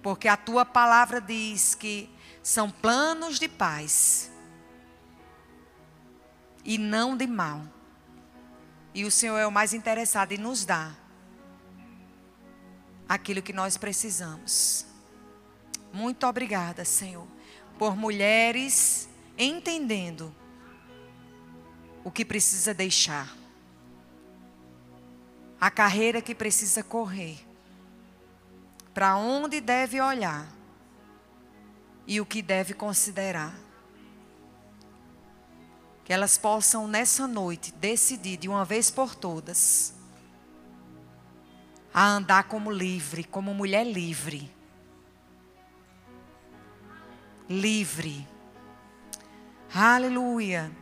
Porque 0.03 0.27
a 0.27 0.37
tua 0.37 0.65
palavra 0.65 1.21
diz 1.21 1.75
que 1.75 2.11
são 2.43 2.69
planos 2.71 3.39
de 3.39 3.49
paz 3.49 4.31
e 6.65 6.77
não 6.77 7.17
de 7.17 7.27
mal. 7.27 7.63
E 8.93 9.05
o 9.05 9.11
Senhor 9.11 9.39
é 9.39 9.47
o 9.47 9.53
mais 9.53 9.73
interessado 9.73 10.33
em 10.33 10.39
nos 10.39 10.65
dar 10.65 11.04
aquilo 13.09 13.43
que 13.43 13.53
nós 13.53 13.77
precisamos. 13.77 14.87
Muito 15.93 16.27
obrigada, 16.27 16.85
Senhor, 16.85 17.27
por 17.79 17.97
mulheres 17.97 19.09
entendendo 19.39 20.35
o 22.03 22.11
que 22.11 22.25
precisa 22.25 22.75
deixar, 22.75 23.35
a 25.61 25.71
carreira 25.71 26.21
que 26.21 26.35
precisa 26.35 26.83
correr, 26.83 27.39
para 28.93 29.17
onde 29.17 29.61
deve 29.61 30.01
olhar 30.01 30.47
e 32.07 32.21
o 32.21 32.27
que 32.27 32.43
deve 32.43 32.75
considerar. 32.75 33.59
Que 36.05 36.13
elas 36.13 36.37
possam 36.37 36.87
nessa 36.87 37.27
noite 37.27 37.73
decidir 37.73 38.37
de 38.37 38.49
uma 38.49 38.65
vez 38.65 38.91
por 38.91 39.15
todas 39.15 39.95
a 41.95 42.09
andar 42.09 42.45
como 42.45 42.73
livre, 42.73 43.23
como 43.23 43.55
mulher 43.55 43.87
livre. 43.87 44.51
Livre. 47.49 48.27
Aleluia. 49.73 50.73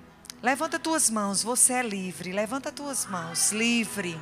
Levanta 0.43 0.79
tuas 0.79 1.11
mãos, 1.11 1.43
você 1.43 1.75
é 1.75 1.83
livre. 1.83 2.33
Levanta 2.33 2.73
tuas 2.73 3.05
mãos, 3.05 3.53
livre. 3.53 4.19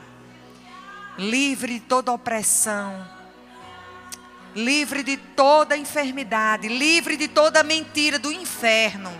Livre 1.16 1.74
de 1.74 1.80
toda 1.80 2.10
opressão. 2.10 3.08
Livre 4.52 5.04
de 5.04 5.16
toda 5.16 5.76
enfermidade, 5.76 6.66
livre 6.66 7.16
de 7.16 7.28
toda 7.28 7.62
mentira 7.62 8.18
do 8.18 8.32
inferno. 8.32 9.12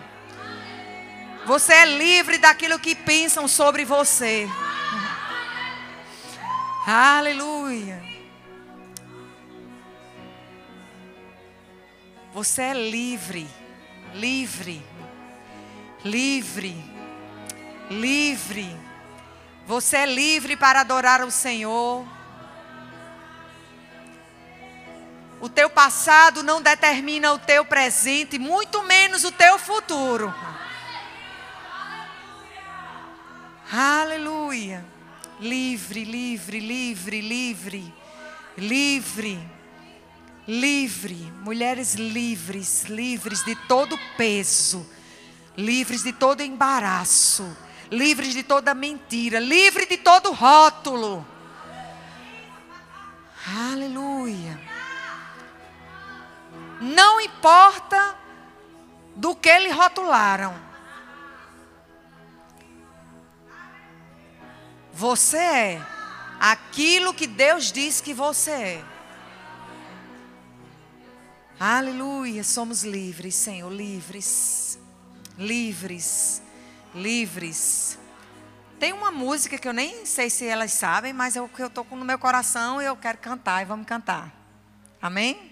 Você 1.47 1.73
é 1.73 1.85
livre 1.85 2.37
daquilo 2.37 2.81
que 2.81 2.97
pensam 2.97 3.47
sobre 3.47 3.85
você. 3.85 4.49
Aleluia. 6.93 8.03
Você 12.35 12.63
é 12.63 12.75
livre, 12.75 13.49
livre, 14.13 14.85
livre, 16.05 16.85
livre. 17.89 18.77
Você 19.69 19.99
é 19.99 20.07
livre 20.07 20.57
para 20.57 20.81
adorar 20.81 21.23
o 21.23 21.31
Senhor. 21.31 22.05
O 25.41 25.49
teu 25.49 25.71
passado 25.71 26.43
não 26.43 26.61
determina 26.61 27.33
o 27.33 27.39
teu 27.39 27.65
presente, 27.65 28.37
muito 28.37 28.83
menos 28.83 29.23
o 29.23 29.31
teu 29.31 29.61
futuro. 29.61 30.35
Aleluia 33.73 34.85
livre, 35.41 36.05
livre, 36.05 36.61
livre, 36.61 37.21
livre, 37.21 37.95
livre, 38.57 39.51
livre, 40.47 41.33
mulheres 41.43 41.95
livres, 41.95 42.85
livres 42.85 43.45
de 43.45 43.55
todo 43.67 43.99
peso, 44.17 44.87
livres 45.57 46.03
de 46.03 46.13
todo 46.13 46.43
embaraço, 46.43 47.57
livres 47.91 48.35
de 48.35 48.43
toda 48.43 48.75
mentira, 48.75 49.41
livre 49.41 49.87
de 49.87 49.97
todo 49.97 50.33
rótulo. 50.33 51.27
Aleluia. 53.73 54.61
Não 56.81 57.21
importa 57.21 58.17
do 59.17 59.35
que 59.35 59.59
lhe 59.59 59.71
rotularam. 59.71 60.70
Você 65.01 65.39
é 65.39 65.83
aquilo 66.39 67.15
que 67.15 67.27
Deus 67.27 67.73
diz 67.73 68.03
que 68.03 68.13
você 68.13 68.51
é. 68.51 68.85
Aleluia, 71.59 72.45
somos 72.45 72.85
livres, 72.85 73.35
Senhor, 73.35 73.73
livres. 73.73 74.79
Livres, 75.39 76.43
livres. 76.95 77.99
Tem 78.79 78.93
uma 78.93 79.11
música 79.11 79.57
que 79.57 79.67
eu 79.67 79.73
nem 79.73 80.05
sei 80.05 80.29
se 80.29 80.45
elas 80.45 80.73
sabem, 80.73 81.15
mas 81.15 81.35
é 81.35 81.41
o 81.41 81.49
que 81.49 81.63
eu 81.63 81.69
estou 81.69 81.87
no 81.93 82.05
meu 82.05 82.19
coração 82.19 82.83
e 82.83 82.85
eu 82.85 82.95
quero 82.95 83.17
cantar 83.17 83.63
e 83.63 83.65
vamos 83.65 83.87
cantar. 83.87 84.31
Amém? 85.01 85.51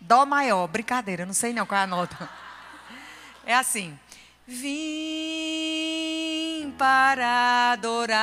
Dó 0.00 0.26
maior, 0.26 0.66
brincadeira, 0.66 1.24
não 1.24 1.32
sei 1.32 1.52
não 1.52 1.64
qual 1.64 1.80
é 1.80 1.84
a 1.84 1.86
nota. 1.86 2.28
É 3.46 3.54
assim. 3.54 3.96
Vim 4.44 6.31
para 6.70 7.72
adorar-te, 7.72 8.20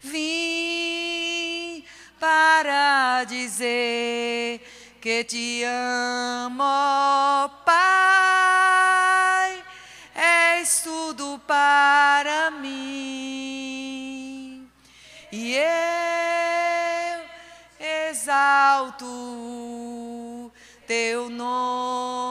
vim 0.00 1.84
para 2.18 3.24
dizer 3.24 4.60
que 5.00 5.24
te 5.24 5.64
amo, 5.64 7.50
Pai, 7.64 9.62
és 10.14 10.80
tudo 10.80 11.40
para 11.46 12.50
mim, 12.52 13.50
e 15.32 15.56
eu 15.56 15.62
exalto 18.10 19.06
teu 20.86 21.28
nome. 21.28 22.21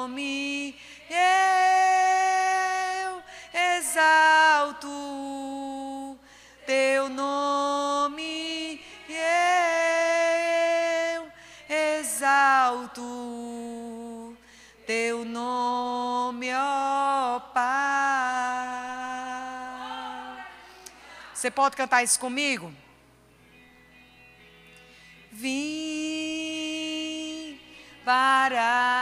Você 21.42 21.50
pode 21.50 21.76
cantar 21.76 22.04
isso 22.04 22.20
comigo? 22.20 22.72
Vim 25.32 25.50
para 28.06 29.01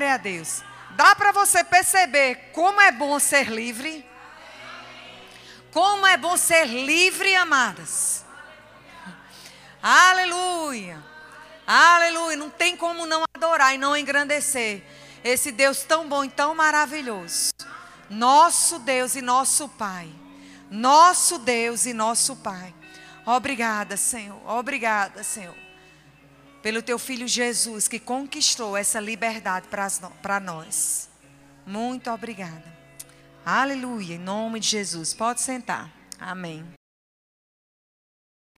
Glória 0.00 0.14
a 0.14 0.16
Deus. 0.16 0.62
Dá 0.92 1.14
para 1.14 1.30
você 1.30 1.62
perceber 1.62 2.52
como 2.54 2.80
é 2.80 2.90
bom 2.90 3.18
ser 3.18 3.50
livre? 3.50 4.02
Como 5.70 6.06
é 6.06 6.16
bom 6.16 6.38
ser 6.38 6.64
livre, 6.64 7.36
amadas. 7.36 8.24
Aleluia. 9.82 11.04
Aleluia. 11.66 12.34
Não 12.34 12.48
tem 12.48 12.78
como 12.78 13.04
não 13.04 13.24
adorar 13.34 13.74
e 13.74 13.78
não 13.78 13.94
engrandecer 13.94 14.82
esse 15.22 15.52
Deus 15.52 15.82
tão 15.82 16.08
bom 16.08 16.24
e 16.24 16.30
tão 16.30 16.54
maravilhoso. 16.54 17.50
Nosso 18.08 18.78
Deus 18.78 19.14
e 19.16 19.20
nosso 19.20 19.68
Pai. 19.68 20.10
Nosso 20.70 21.38
Deus 21.40 21.84
e 21.84 21.92
nosso 21.92 22.36
Pai. 22.36 22.74
Obrigada, 23.26 23.98
Senhor. 23.98 24.40
Obrigada, 24.48 25.22
Senhor. 25.22 25.69
Pelo 26.62 26.82
teu 26.82 26.98
filho 26.98 27.26
Jesus 27.26 27.88
que 27.88 27.98
conquistou 27.98 28.76
essa 28.76 29.00
liberdade 29.00 29.66
para 29.68 30.40
nós. 30.40 31.08
Muito 31.66 32.10
obrigada. 32.10 32.64
Aleluia. 33.44 34.16
Em 34.16 34.18
nome 34.18 34.60
de 34.60 34.68
Jesus. 34.68 35.14
Pode 35.14 35.40
sentar. 35.40 35.90
Amém. 36.18 36.79